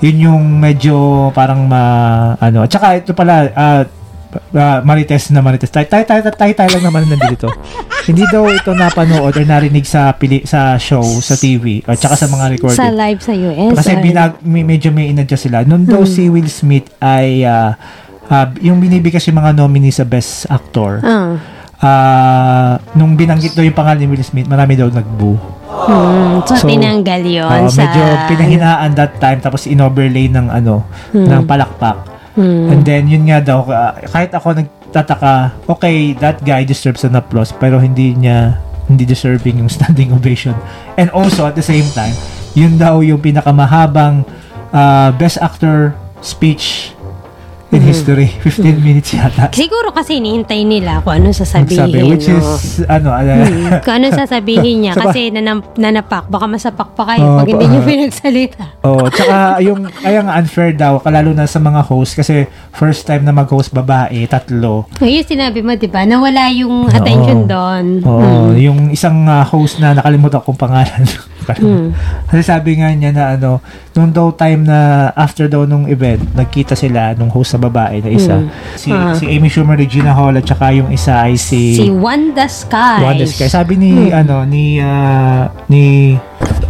Yun 0.06 0.18
yung 0.30 0.44
medyo 0.62 1.28
parang 1.34 1.66
ma 1.66 1.84
ano. 2.38 2.62
At 2.62 2.70
saka 2.70 3.02
ito 3.02 3.18
pala 3.18 3.50
ah, 3.58 3.82
ah, 4.54 4.80
Marites 4.86 5.34
na 5.34 5.42
Marites. 5.42 5.74
Tay 5.74 5.90
tay 5.90 6.06
tay 6.06 6.22
tay 6.22 6.54
tay 6.54 6.70
lang 6.70 6.86
naman 6.86 7.10
nandito. 7.10 7.50
Hindi 8.08 8.24
daw 8.30 8.48
ito 8.48 8.72
napanood 8.72 9.36
or 9.36 9.44
narinig 9.44 9.84
sa 9.84 10.16
pili 10.16 10.46
sa 10.48 10.80
show 10.80 11.04
sa 11.20 11.36
TV 11.36 11.84
at 11.84 12.00
saka 12.00 12.16
sa 12.16 12.32
mga 12.32 12.56
recording. 12.56 12.80
sa 12.80 12.94
live 12.94 13.20
sa 13.20 13.34
US. 13.36 13.74
Kasi 13.84 13.94
or- 13.98 14.04
binag, 14.06 14.32
may, 14.48 14.64
medyo 14.64 14.96
may 14.96 15.12
inadjust 15.12 15.52
sila. 15.52 15.68
Noon 15.68 15.84
daw 15.84 16.08
si 16.08 16.32
Will 16.32 16.48
Smith 16.48 16.88
ay 17.04 17.44
ah, 17.44 17.76
ah, 18.30 18.48
yung 18.64 18.80
binibigay 18.80 19.20
kasi 19.20 19.34
mga 19.34 19.52
nominee 19.58 19.92
sa 19.92 20.08
Best 20.08 20.48
Actor. 20.48 21.04
Ah. 21.04 21.57
Ah, 21.82 22.82
nung 22.98 23.14
binanggit 23.14 23.54
daw 23.54 23.62
yung 23.62 23.78
pangalan 23.78 24.06
ni 24.06 24.08
Will 24.10 24.26
Smith, 24.26 24.50
marami 24.50 24.74
daw 24.78 24.90
nagbu. 24.90 25.58
Hmm, 25.68 26.42
so, 26.44 26.58
So, 26.58 26.68
tinanggal 26.68 27.22
yun 27.24 27.70
sa... 27.70 27.86
medyo 27.86 28.04
pinahinaan 28.28 28.92
that 28.98 29.20
time 29.22 29.40
tapos 29.40 29.70
inoverlay 29.70 30.28
ng 30.32 30.50
ano, 30.50 30.84
ng 31.14 31.44
palakpak. 31.46 32.18
Hmm. 32.38 32.70
And 32.70 32.82
then 32.86 33.10
yun 33.10 33.30
nga 33.30 33.42
daw 33.42 33.66
ah, 33.70 33.94
kahit 34.10 34.34
ako 34.34 34.58
nagtataka, 34.58 35.58
okay, 35.70 36.14
that 36.18 36.42
guy 36.42 36.66
deserves 36.66 37.06
an 37.06 37.18
applause 37.18 37.54
pero 37.54 37.82
hindi 37.82 38.14
niya 38.14 38.62
hindi 38.88 39.04
deserving 39.04 39.62
yung 39.62 39.72
standing 39.78 40.12
ovation. 40.16 40.58
And 40.98 41.14
also 41.14 41.46
at 41.46 41.54
the 41.54 41.66
same 41.66 41.88
time, 41.94 42.16
yun 42.58 42.82
daw 42.82 43.06
yung 43.06 43.22
pinakamahabang 43.22 44.26
ah, 44.74 45.14
best 45.14 45.38
actor 45.40 45.94
speech 46.26 46.97
in 47.70 47.78
Hmm. 47.78 47.86
history. 47.86 48.28
15 48.44 48.80
minutes 48.80 49.12
yata. 49.12 49.52
Siguro 49.52 49.92
kasi 49.92 50.18
hinihintay 50.18 50.64
nila 50.64 51.04
kung 51.04 51.20
ano 51.20 51.30
sasabihin. 51.30 51.84
Nagsabi, 51.84 52.00
which 52.08 52.28
no? 52.28 52.40
is 52.40 52.48
ano, 52.86 53.12
ano 53.12 53.32
Hmm, 53.38 53.84
kung 53.84 53.96
ano 53.98 54.08
sasabihin 54.18 54.76
niya 54.80 54.94
Saba- 54.94 55.12
kasi 55.12 55.30
nanam, 55.30 55.60
nanapak 55.76 56.28
baka 56.28 56.48
masapak 56.48 56.96
pa 56.96 57.04
kayo 57.06 57.24
Oo, 57.26 57.38
pag 57.38 57.46
hindi 57.46 57.60
pa- 57.60 57.70
niyo 57.70 57.82
pinagsalita. 57.84 58.64
Oh, 58.82 59.04
tsaka 59.08 59.36
yung 59.68 59.84
kaya 59.92 60.20
nga 60.22 60.34
unfair 60.38 60.72
daw 60.74 60.98
kalalo 60.98 61.32
na 61.32 61.44
sa 61.44 61.60
mga 61.60 61.84
host 61.84 62.16
kasi 62.16 62.46
first 62.72 63.04
time 63.04 63.22
na 63.22 63.32
mag-host 63.32 63.70
babae, 63.70 64.24
tatlo. 64.26 64.88
Ngayon 64.98 65.26
sinabi 65.26 65.60
mo, 65.60 65.76
di 65.76 65.88
ba, 65.88 66.08
nawala 66.08 66.48
yung 66.50 66.88
attention 66.88 67.46
doon. 67.46 67.86
Oo, 68.02 68.56
yung 68.56 68.90
isang 68.90 69.28
ah, 69.28 69.44
host 69.44 69.78
na 69.78 69.92
nakalimutan 69.92 70.40
kong 70.40 70.56
pangalan. 70.56 71.04
Hmm. 71.50 71.96
Kasi 72.28 72.44
sabi 72.44 72.76
nga 72.76 72.92
niya 72.92 73.12
na 73.12 73.24
ano, 73.34 73.64
nung 73.98 74.14
daw 74.14 74.30
time 74.30 74.62
na 74.70 75.10
after 75.18 75.50
daw 75.50 75.66
nung 75.66 75.90
event, 75.90 76.22
nagkita 76.38 76.78
sila 76.78 77.18
nung 77.18 77.34
host 77.34 77.58
sa 77.58 77.60
babae 77.60 77.98
na 78.06 78.10
isa. 78.14 78.46
Si 78.78 78.94
Ah. 78.94 79.18
si 79.18 79.26
Amy 79.26 79.50
Schumer, 79.50 79.74
Regina 79.74 80.14
Hall 80.14 80.38
at 80.38 80.46
saka 80.46 80.70
yung 80.70 80.94
isa 80.94 81.26
ay 81.26 81.34
si 81.34 81.74
Si 81.74 81.90
Wanda 81.90 82.46
Skies. 82.46 83.02
Wanda 83.02 83.26
Sky. 83.26 83.50
Sabi 83.50 83.74
ni 83.82 84.14
ano 84.14 84.46
ni 84.46 84.78
ah, 84.78 85.50
ni 85.66 86.14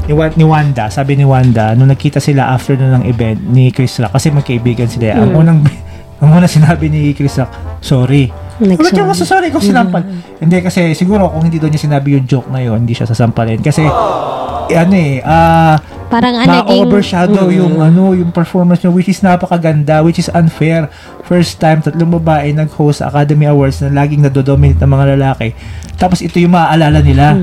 ni, 0.08 0.14
ni 0.16 0.46
Wanda, 0.48 0.88
sabi 0.88 1.20
ni 1.20 1.28
Wanda 1.28 1.76
nung 1.76 1.92
nagkita 1.92 2.24
sila 2.24 2.56
after 2.56 2.80
na 2.80 2.96
ng 2.96 3.04
event 3.12 3.44
ni 3.52 3.76
Chris 3.76 4.00
Rock 4.00 4.16
kasi 4.16 4.32
magkaibigan 4.32 4.88
sila. 4.88 5.20
Ang 5.20 5.36
unang 5.36 5.60
ang 6.24 6.32
unang 6.32 6.50
sinabi 6.50 6.88
ni 6.88 7.12
Chris 7.12 7.36
Rock, 7.36 7.52
sorry. 7.84 8.32
Nagsorry. 8.58 8.90
Bakit 8.90 9.06
ka 9.06 9.28
sorry 9.28 9.48
kung 9.54 9.62
sinampal? 9.62 10.02
Hindi 10.42 10.66
kasi 10.66 10.98
siguro 10.98 11.30
kung 11.30 11.46
hindi 11.46 11.62
doon 11.62 11.76
niya 11.76 11.84
sinabi 11.92 12.18
yung 12.18 12.26
joke 12.26 12.50
na 12.50 12.58
yun, 12.58 12.82
hindi 12.82 12.98
siya 12.98 13.06
sasampalin. 13.06 13.62
Kasi 13.62 13.86
eh, 13.86 14.78
ano 14.82 14.96
eh, 14.98 15.22
ah 15.22 15.78
Parang 16.08 16.40
ah, 16.40 16.48
naging... 16.48 16.88
ma-overshadow 16.88 17.52
yung 17.52 17.84
ano 17.84 18.16
yung 18.16 18.32
performance 18.32 18.80
niya 18.80 18.92
which 18.96 19.12
is 19.12 19.20
napakaganda 19.20 20.00
which 20.00 20.20
is 20.20 20.32
unfair. 20.32 20.88
First 21.28 21.60
time 21.60 21.84
tatlong 21.84 22.16
babae 22.24 22.56
nag-host 22.56 23.04
sa 23.04 23.12
Academy 23.12 23.44
Awards 23.44 23.84
na 23.84 23.92
laging 23.92 24.24
nadodominate 24.24 24.80
ng 24.80 24.92
mga 24.92 25.06
lalaki. 25.20 25.52
Tapos 26.00 26.24
ito 26.24 26.40
yung 26.40 26.56
maaalala 26.56 27.04
nila. 27.04 27.36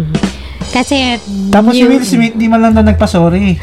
Kasi... 0.73 1.21
tapos 1.53 1.77
si 1.77 1.85
yung- 1.85 1.93
Will 1.93 2.07
Smith 2.09 2.35
di 2.41 2.49
man 2.49 2.65
lang 2.65 2.73
na 2.73 2.83
nagpa-sorry. 2.83 3.61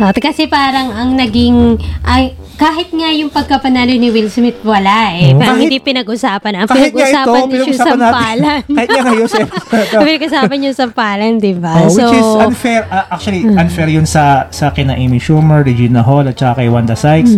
Ah, 0.00 0.16
kasi 0.16 0.48
parang 0.48 0.96
ang 0.96 1.12
naging... 1.12 1.76
Ay, 2.00 2.32
kahit 2.60 2.92
nga 2.92 3.08
yung 3.08 3.32
pagkapanalo 3.32 3.88
ni 3.88 4.12
Will 4.12 4.28
Smith, 4.28 4.60
wala 4.60 5.16
eh. 5.16 5.32
Kahit- 5.32 5.40
Parang 5.40 5.58
hindi 5.58 5.80
pinag-usapan. 5.80 6.52
Ang 6.52 6.68
kahit 6.68 6.92
pinag-usapan 6.92 7.42
is 7.48 7.56
yung 7.56 7.72
sampalan. 7.72 8.60
kahit 8.76 8.88
nga 8.92 9.02
ngayon 9.08 9.28
sa 9.28 9.38
to. 9.88 9.96
pinag-usapan 10.04 10.58
yung 10.60 10.76
sampalan, 10.76 11.32
di 11.40 11.56
ba? 11.56 11.72
Oh, 11.80 11.88
which 11.88 11.96
so, 11.96 12.12
is 12.12 12.30
unfair 12.44 12.84
ah, 12.92 13.08
actually 13.08 13.48
unfair 13.48 13.88
yun 13.88 14.04
sa 14.04 14.44
sa 14.52 14.68
kina 14.68 14.92
Amy 14.92 15.16
Schumer, 15.16 15.64
Regina 15.64 16.04
Hall 16.04 16.28
at 16.28 16.36
saka 16.36 16.60
kay 16.60 16.68
Wanda 16.68 16.92
Sykes 16.92 17.32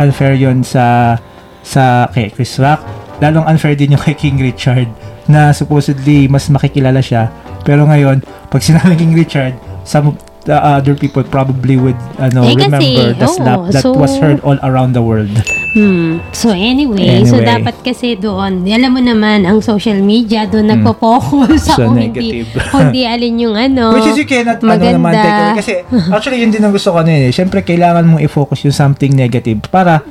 unfair 0.00 0.34
yun 0.34 0.64
sa 0.64 1.16
sa 1.60 2.08
kay 2.08 2.32
Chris 2.32 2.56
Rock 2.56 2.80
lalong 3.20 3.44
unfair 3.44 3.76
din 3.76 3.92
yung 3.92 4.02
kay 4.02 4.16
King 4.16 4.40
Richard 4.40 4.88
na 5.28 5.52
supposedly 5.52 6.26
mas 6.26 6.48
makikilala 6.48 6.98
siya 6.98 7.28
pero 7.62 7.84
ngayon 7.84 8.24
pag 8.48 8.64
sinabi 8.64 8.96
King 8.96 9.14
Richard 9.14 9.52
some 9.84 10.16
the 10.44 10.56
other 10.56 10.92
people 10.92 11.22
probably 11.22 11.74
would 11.74 11.94
ano 12.18 12.42
Eh, 12.42 12.54
kasi, 12.54 12.66
remember 12.66 13.06
the 13.14 13.24
oo, 13.24 13.36
slap 13.36 13.58
that 13.70 13.82
so- 13.82 13.94
was 13.94 14.10
heard 14.18 14.42
all 14.42 14.58
around 14.62 14.92
the 14.92 15.00
world 15.00 15.30
Hmm. 15.72 16.20
So 16.36 16.52
anyway, 16.52 17.24
so 17.24 17.40
Anyway. 17.40 17.48
dapat 17.48 17.80
kasi 17.80 18.12
doon, 18.12 18.60
alam 18.62 18.92
mo 18.92 19.00
naman, 19.00 19.48
ang 19.48 19.64
social 19.64 19.96
media 19.96 20.44
doon 20.44 20.68
nagpo-focus 20.68 21.64
sa 21.64 21.80
Sa 21.80 21.88
kung 21.88 21.96
hindi, 21.96 22.44
negative. 22.44 22.60
kung 22.76 22.92
di 22.92 23.08
alin 23.08 23.40
yung 23.40 23.56
ano, 23.56 23.96
Which 23.96 24.12
is 24.12 24.20
you 24.20 24.28
cannot 24.28 24.60
ano 24.60 24.68
maganda. 24.68 25.00
naman 25.00 25.12
take 25.16 25.32
away. 25.32 25.56
Kasi 25.56 25.72
actually 26.12 26.44
yun 26.44 26.52
din 26.52 26.60
ang 26.60 26.76
gusto 26.76 26.92
ko 26.92 27.00
ano 27.00 27.08
eh. 27.08 27.32
Siyempre 27.32 27.64
kailangan 27.64 28.04
mong 28.04 28.20
i-focus 28.20 28.68
yung 28.68 28.76
something 28.76 29.16
negative 29.16 29.64
para 29.66 30.04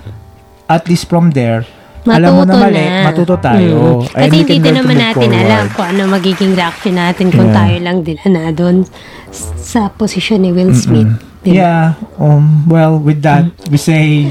at 0.65 0.89
least 0.89 1.05
from 1.05 1.29
there, 1.29 1.61
alam 2.09 2.31
mo 2.33 2.41
na 2.41 2.53
Matuto 2.53 2.65
mali, 2.65 2.81
na. 2.81 3.03
matuto 3.05 3.35
tayo. 3.37 3.75
Mm. 4.01 4.09
Kasi 4.09 4.35
hindi 4.41 4.57
din 4.57 4.73
naman 4.73 4.97
natin 4.97 5.29
forward. 5.29 5.45
alam 5.45 5.63
kung 5.69 5.87
ano 5.87 6.01
magiging 6.09 6.51
reaction 6.57 6.95
natin 6.97 7.25
kung 7.29 7.49
Yeah. 7.51 7.57
tayo 7.61 7.75
lang 7.81 7.97
din 8.01 8.17
na 8.25 8.49
doon 8.49 8.75
sa 9.61 9.93
posisyon 9.93 10.41
ni 10.41 10.49
Will 10.49 10.73
Smith. 10.73 11.11
Diba? 11.41 11.57
Yeah. 11.57 11.85
Um, 12.21 12.65
well, 12.69 12.97
with 13.01 13.21
that, 13.21 13.49
we 13.69 13.77
say... 13.77 14.29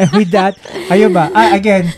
and 0.00 0.10
with 0.18 0.30
that, 0.30 0.56
ayun 0.88 1.12
ba? 1.12 1.28
Ah, 1.34 1.52
again, 1.52 1.90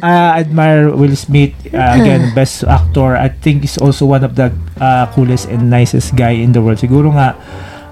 uh, 0.00 0.38
admire 0.38 0.88
Will 0.94 1.16
Smith. 1.18 1.52
Uh, 1.68 1.98
again, 1.98 2.32
best 2.32 2.64
actor. 2.64 3.18
I 3.18 3.28
think 3.28 3.64
is 3.64 3.76
also 3.76 4.06
one 4.06 4.24
of 4.24 4.38
the 4.38 4.54
uh, 4.78 5.10
coolest 5.12 5.50
and 5.50 5.68
nicest 5.68 6.16
guy 6.16 6.38
in 6.38 6.52
the 6.54 6.62
world. 6.62 6.78
Siguro 6.78 7.12
nga, 7.12 7.36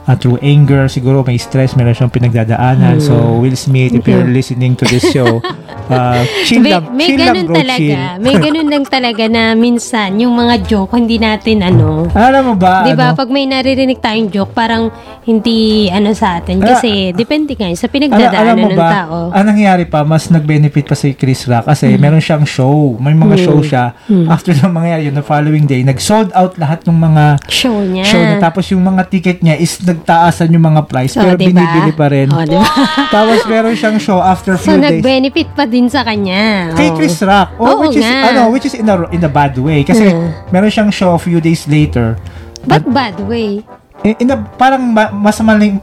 uh, 0.06 0.14
through 0.14 0.38
anger, 0.40 0.86
siguro 0.86 1.20
may 1.20 1.36
stress, 1.36 1.74
meron 1.74 1.92
siyang 1.92 2.10
pinagdadaanan. 2.10 2.98
So, 2.98 3.14
Will 3.36 3.54
Smith, 3.54 3.92
if 3.92 4.04
you're 4.04 4.24
listening 4.24 4.74
to 4.74 4.86
this 4.86 5.06
show, 5.06 5.42
uh, 5.88 6.22
chill 6.46 6.62
may, 6.62 6.72
lang, 6.72 6.84
may 6.90 7.06
chill 7.06 7.18
lang, 7.18 7.34
ganun 7.34 7.46
bro, 7.46 7.56
talaga. 7.56 7.76
chill. 7.76 8.02
may 8.18 8.34
ganun 8.46 8.68
lang 8.68 8.84
talaga 8.84 9.24
na 9.26 9.42
minsan 9.52 10.14
yung 10.16 10.32
mga 10.32 10.54
joke 10.64 10.94
hindi 10.94 11.18
natin 11.18 11.60
ano. 11.60 12.06
Alam 12.10 12.42
mo 12.44 12.54
ba? 12.56 12.82
'Di 12.82 12.94
ba? 12.94 13.10
ano? 13.10 13.18
Pag 13.18 13.28
may 13.28 13.44
naririnig 13.44 13.98
tayong 13.98 14.30
joke, 14.30 14.52
parang 14.52 14.88
hindi 15.22 15.86
ano 15.88 16.14
sa 16.14 16.38
atin 16.38 16.62
kasi 16.62 17.10
depende 17.12 17.52
nga 17.52 17.66
sa 17.74 17.86
pinagdadaanan 17.86 18.38
alam 18.38 18.56
mo 18.56 18.68
ng 18.70 18.78
ba, 18.78 18.90
tao. 18.92 19.16
ang 19.30 19.44
nangyari 19.44 19.84
pa, 19.84 20.02
mas 20.02 20.30
nag-benefit 20.30 20.86
pa 20.86 20.94
si 20.94 21.12
Chris 21.12 21.44
Rock 21.44 21.66
kasi 21.66 21.88
Mm. 21.88 21.98
meron 21.98 22.22
siyang 22.22 22.44
show. 22.44 22.94
May 22.96 23.12
mga 23.12 23.36
show 23.40 23.58
siya. 23.60 23.94
After 24.26 24.52
ng 24.52 24.70
mangyari 24.70 25.06
yun, 25.06 25.14
the 25.14 25.22
following 25.22 25.64
day, 25.64 25.82
nag-sold 25.82 26.30
out 26.32 26.54
lahat 26.56 26.84
ng 26.84 26.94
mga 26.94 27.24
show 27.46 27.74
niya. 27.80 28.04
show 28.04 28.18
niya. 28.18 28.38
Tapos 28.38 28.70
yung 28.70 28.82
mga 28.82 29.02
ticket 29.08 29.38
niya 29.40 29.56
is 29.56 29.78
nagtaasan 29.96 30.48
yung 30.48 30.66
mga 30.66 30.84
price. 30.84 31.16
Oh, 31.16 31.24
Pero 31.24 31.34
diba? 31.34 31.48
binibili 31.50 31.90
pa 31.90 32.06
rin. 32.06 32.28
Oh, 32.28 32.40
diba? 32.40 32.62
Tapos 33.14 33.40
meron 33.44 33.72
siyang 33.72 33.96
show 33.96 34.18
after 34.18 34.54
so 34.54 34.68
few 34.68 34.76
days. 34.76 35.00
nag-benefit 35.00 35.48
pa 35.52 35.64
din 35.64 35.86
sa 35.86 36.02
kanya. 36.02 36.70
Kay 36.72 36.88
Oh. 36.88 36.94
Chris 36.94 37.16
Rock. 37.20 37.48
Oh, 37.56 37.64
Oo 37.66 37.80
which 37.82 37.96
is 37.96 38.04
nga. 38.04 38.30
ano, 38.30 38.48
which 38.48 38.64
is 38.64 38.74
in 38.74 38.84
a 38.84 38.96
in 39.08 39.20
a 39.20 39.28
bad 39.28 39.56
way 39.56 39.80
kasi 39.80 40.06
Mm. 40.06 40.50
meron 40.50 40.68
siyang 40.68 40.90
show 40.90 41.10
a 41.10 41.18
few 41.18 41.38
days 41.38 41.64
later. 41.66 42.14
But 42.62 42.84
bad 42.84 43.16
way. 43.22 43.64
In, 43.98 44.14
in 44.18 44.28
a, 44.28 44.36
parang 44.36 44.92
ma, 44.92 45.08
masamang, 45.08 45.80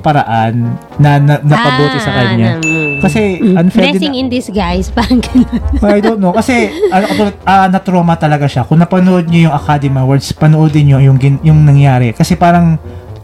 paraan 0.00 0.68
na, 0.96 1.16
na 1.16 1.38
napabuti 1.38 1.98
sa 1.98 2.10
Ah, 2.10 2.16
kanya. 2.26 2.50
na- 2.52 2.60
mm. 2.60 2.98
Kasi 2.98 3.20
unfair 3.54 3.84
din 3.88 3.94
Blessing 3.94 4.14
in 4.16 4.26
disguise. 4.26 4.90
Parang 4.96 5.22
ganun. 5.22 5.62
I 5.80 6.00
don't 6.00 6.18
know. 6.18 6.34
Kasi, 6.34 6.66
ano, 6.88 7.06
ah, 7.44 7.70
na-trauma 7.70 8.18
talaga 8.18 8.44
siya. 8.44 8.66
Kung 8.66 8.82
napanood 8.82 9.30
niyo 9.30 9.48
yung 9.48 9.54
Academy 9.54 9.96
Awards, 9.96 10.34
panoodin 10.34 10.82
niyo 10.84 10.98
yung, 11.00 11.14
yung 11.40 11.62
nangyari. 11.62 12.10
Kasi 12.10 12.34
parang, 12.34 12.74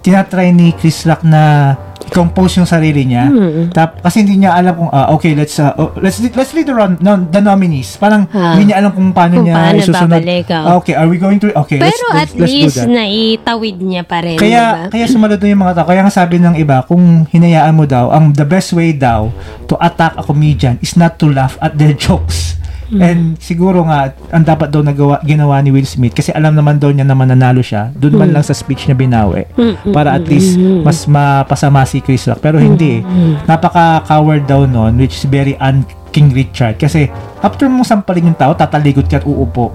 tinatry 0.05 0.53
ni 0.53 0.77
Chris 0.77 1.09
Rock 1.09 1.25
na 1.25 1.73
compose 2.13 2.61
yung 2.61 2.69
sarili 2.69 3.09
niya. 3.09 3.33
Hmm. 3.33 3.73
Tap, 3.73 4.05
kasi 4.05 4.21
hindi 4.21 4.45
niya 4.45 4.53
alam 4.55 4.77
kung, 4.77 4.91
ah, 4.93 5.09
okay, 5.17 5.33
let's, 5.33 5.57
uh, 5.57 5.73
oh, 5.75 5.97
let's, 5.99 6.21
let's 6.21 6.53
the, 6.53 6.69
run, 6.69 7.01
no, 7.01 7.17
the 7.17 7.41
nominees. 7.41 7.97
Parang, 7.97 8.29
Ah. 8.31 8.55
hindi 8.55 8.71
niya 8.71 8.85
alam 8.85 8.93
kung 8.93 9.11
paano 9.11 9.41
Kung 9.41 9.49
niya 9.49 9.55
paano 9.57 9.81
isusunod. 9.81 10.21
babalik, 10.21 10.47
oh. 10.53 10.63
Ah, 10.63 10.75
okay, 10.77 10.95
are 10.95 11.09
we 11.09 11.17
going 11.17 11.41
to, 11.41 11.49
okay, 11.57 11.81
let's, 11.81 11.97
Pero 11.97 12.07
let's, 12.13 12.37
at 12.37 12.39
let's 12.39 12.53
least 12.53 12.79
naitawid 12.85 13.77
niya 13.81 14.03
pa 14.05 14.21
rin. 14.21 14.37
Kaya 14.37 14.63
diba? 14.87 14.93
kaya 14.93 15.05
sumunod 15.09 15.41
na 15.41 15.49
yung 15.49 15.63
mga 15.65 15.75
tao. 15.75 15.87
Kaya 15.89 16.01
nga 16.05 16.13
sabi 16.13 16.37
ng 16.39 16.55
iba, 16.55 16.85
kung 16.85 17.25
hinayaan 17.25 17.73
mo 17.73 17.89
daw, 17.89 18.13
ang 18.13 18.37
the 18.37 18.45
best 18.45 18.77
way 18.77 18.93
daw 18.93 19.33
to 19.65 19.75
attack 19.81 20.13
a 20.15 20.23
comedian 20.23 20.77
is 20.85 20.95
not 20.95 21.17
to 21.17 21.27
laugh 21.27 21.57
at 21.59 21.75
their 21.75 21.97
jokes. 22.05 22.61
Hmm. 22.91 23.01
And 23.01 23.21
siguro 23.39 23.85
nga, 23.85 24.13
ang 24.29 24.45
dapat 24.45 24.69
daw 24.69 24.81
nagawa, 24.81 25.21
ginawa 25.23 25.61
ni 25.61 25.73
Will 25.73 25.89
Smith, 25.89 26.13
kasi 26.13 26.31
alam 26.31 26.53
naman 26.53 26.77
daw 26.77 26.93
niya 26.93 27.05
na 27.05 27.17
mananalo 27.17 27.65
siya, 27.65 27.89
doon 27.95 28.19
man 28.19 28.29
Hmm. 28.31 28.37
lang 28.41 28.45
sa 28.45 28.53
speech 28.53 28.85
niya 28.85 28.97
binawi, 28.97 29.49
para 29.91 30.13
at 30.13 30.25
least 30.27 30.57
mas 30.59 31.05
mapasama 31.05 31.85
si 31.85 32.01
Chris 32.01 32.29
Rock. 32.29 32.41
Pero 32.41 32.61
hindi. 32.61 33.01
Hmm. 33.01 33.41
Napaka-coward 33.45 34.45
daw 34.45 34.69
noon, 34.69 34.97
which 34.97 35.17
is 35.17 35.25
very 35.25 35.57
un 35.59 35.83
King 36.15 36.31
Richard. 36.31 36.79
Kasi 36.79 37.11
after 37.43 37.67
mong 37.67 37.83
sampalin 37.83 38.31
yung 38.31 38.39
tao, 38.39 38.55
tataligot 38.55 39.11
ka 39.11 39.19
at 39.19 39.27
uupo. 39.27 39.75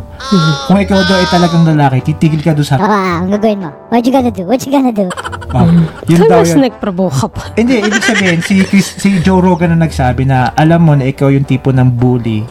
Kung 0.71 0.79
ikaw 0.79 1.03
daw 1.03 1.19
ay 1.19 1.27
talagang 1.27 1.67
lalaki, 1.67 1.99
titigil 1.99 2.39
ka 2.39 2.55
doon 2.55 2.63
sa 2.63 2.79
Ah, 2.79 3.19
ang 3.19 3.27
gagawin 3.27 3.67
mo? 3.67 3.69
What 3.91 4.07
you 4.07 4.13
gonna 4.15 4.31
do? 4.31 4.47
What 4.47 4.63
you 4.63 4.71
gonna 4.71 4.95
do? 4.95 5.11
Oh, 5.49 5.65
yun 6.05 6.29
daw 6.29 6.45
Tapos 6.45 6.53
yun. 6.53 6.61
nagprovoke 6.61 7.25
pa. 7.33 7.41
Hindi, 7.59 7.81
ibig 7.81 8.05
sabihin, 8.05 8.39
si, 8.45 8.61
Chris, 8.61 8.93
si 9.01 9.17
Joe 9.25 9.41
Rogan 9.41 9.73
na 9.73 9.89
nagsabi 9.89 10.29
na 10.29 10.53
alam 10.53 10.85
mo 10.85 10.93
na 10.93 11.09
ikaw 11.09 11.33
yung 11.33 11.45
tipo 11.45 11.73
ng 11.73 11.89
bully, 11.97 12.45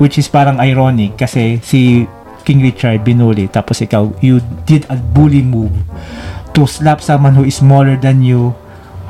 which 0.00 0.16
is 0.16 0.24
parang 0.24 0.56
ironic 0.56 1.20
kasi 1.20 1.60
si 1.60 2.08
King 2.40 2.64
Richard 2.64 3.04
binuli, 3.04 3.44
tapos 3.52 3.84
ikaw, 3.84 4.08
you 4.24 4.40
did 4.64 4.88
a 4.88 4.96
bully 4.96 5.44
move 5.44 5.72
to 6.56 6.64
slap 6.64 7.04
someone 7.04 7.36
who 7.36 7.44
is 7.44 7.60
smaller 7.60 8.00
than 8.00 8.24
you, 8.24 8.56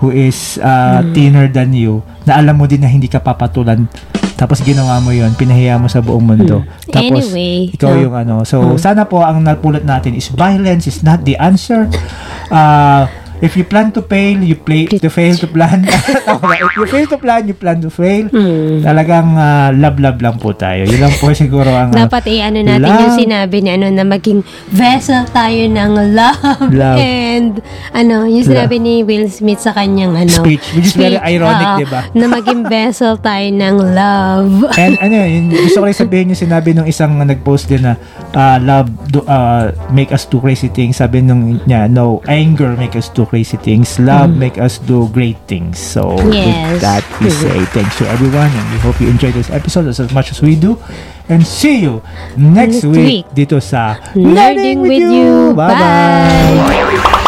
who 0.03 0.11
is 0.11 0.59
uh, 0.59 1.01
thinner 1.15 1.47
than 1.47 1.71
you, 1.71 2.03
na 2.27 2.43
alam 2.43 2.59
mo 2.59 2.67
din 2.67 2.83
na 2.83 2.91
hindi 2.91 3.07
ka 3.07 3.23
papatulan, 3.23 3.87
tapos 4.35 4.65
ginawa 4.65 4.97
mo 5.05 5.13
yon 5.13 5.37
pinahiya 5.37 5.77
mo 5.77 5.87
sa 5.87 6.01
buong 6.01 6.25
mundo. 6.25 6.65
Tapos, 6.89 7.29
Anyway, 7.29 7.71
ikaw 7.77 7.93
no. 7.93 8.01
yung 8.09 8.15
ano. 8.17 8.35
So, 8.49 8.81
sana 8.81 9.05
po 9.05 9.21
ang 9.21 9.45
napulot 9.45 9.85
natin 9.85 10.17
is 10.17 10.33
violence 10.33 10.89
is 10.89 11.05
not 11.05 11.29
the 11.29 11.37
answer. 11.37 11.85
Uh, 12.49 13.05
if 13.41 13.57
you 13.57 13.65
plan 13.65 13.91
to 13.91 14.01
fail, 14.01 14.39
you 14.39 14.57
play 14.57 14.87
to 14.87 15.11
fail 15.11 15.35
to 15.37 15.49
plan. 15.49 15.85
Ba? 15.89 15.97
if 16.55 16.73
you 16.77 16.87
fail 16.87 17.07
to 17.09 17.19
plan, 17.19 17.49
you 17.49 17.57
plan 17.57 17.81
to 17.81 17.91
fail. 17.91 18.29
Hmm. 18.29 18.81
Talagang 18.81 19.35
uh, 19.35 19.69
love-love 19.75 20.21
lang 20.21 20.37
po 20.39 20.53
tayo. 20.53 20.85
Yun 20.87 21.01
lang 21.01 21.15
po 21.17 21.33
siguro 21.37 21.69
ang... 21.69 21.93
uh, 21.93 22.07
Dapat 22.07 22.25
eh, 22.31 22.41
ano 22.45 22.59
natin 22.63 22.85
love. 22.85 23.01
yung 23.03 23.17
sinabi 23.19 23.57
ni 23.61 23.71
ano 23.73 23.87
na 23.91 24.05
maging 24.05 24.41
vessel 24.71 25.25
tayo 25.33 25.63
ng 25.67 25.93
love, 26.15 26.69
Love. 26.71 26.99
and 27.01 27.53
ano, 27.93 28.29
yung 28.29 28.45
sinabi 28.45 28.77
ni 28.77 29.03
Will 29.03 29.27
Smith 29.27 29.65
sa 29.65 29.73
kanyang 29.73 30.15
ano 30.15 30.31
Speech, 30.31 30.77
which 30.77 30.93
is 30.93 30.97
very 30.97 31.17
ironic, 31.19 31.67
oo, 31.67 31.81
diba? 31.83 32.01
Na 32.13 32.27
maging 32.29 32.63
vessel 32.73 33.17
tayo 33.19 33.49
ng 33.49 33.77
love. 33.97 34.53
And 34.77 34.95
ano 35.01 35.15
yun, 35.17 35.51
gusto 35.51 35.83
ko 35.83 35.85
rin 35.89 35.97
sabihin 35.97 36.31
yung 36.33 36.41
sinabi 36.41 36.77
nung 36.77 36.87
isang 36.87 37.17
uh, 37.19 37.27
nag-post 37.27 37.67
din 37.67 37.83
na 37.83 37.97
uh, 38.35 38.59
love 38.61 38.89
do, 39.11 39.25
uh, 39.27 39.73
make 39.91 40.13
us 40.13 40.27
do 40.27 40.39
crazy 40.39 40.69
things. 40.69 41.01
Sabi 41.01 41.25
nung 41.25 41.59
niya, 41.65 41.89
no, 41.89 42.21
anger 42.27 42.77
make 42.77 42.95
us 42.95 43.09
do 43.11 43.27
crazy 43.31 43.57
things. 43.57 43.95
Love 43.97 44.35
make 44.35 44.59
us 44.59 44.83
do 44.83 45.07
great 45.09 45.39
things. 45.47 45.79
So, 45.79 46.19
with 46.19 46.35
Yes. 46.35 46.83
that, 46.83 47.07
we 47.23 47.31
say 47.31 47.63
thanks 47.75 47.95
to 48.03 48.05
everyone 48.11 48.51
and 48.51 48.67
we 48.75 48.79
hope 48.83 48.99
you 48.99 49.07
enjoyed 49.07 49.39
this 49.39 49.49
episode 49.49 49.87
as, 49.87 50.03
as 50.03 50.11
much 50.11 50.35
as 50.35 50.43
we 50.43 50.59
do. 50.59 50.75
And 51.31 51.47
see 51.47 51.79
you 51.79 52.03
next, 52.35 52.83
Next 52.83 52.91
week, 52.91 53.23
week. 53.23 53.27
dito 53.31 53.63
sa 53.63 54.03
Nerding 54.19 54.83
with 54.83 54.99
you. 54.99 55.55
Bye-bye! 55.55 56.59
Bye. 56.59 57.20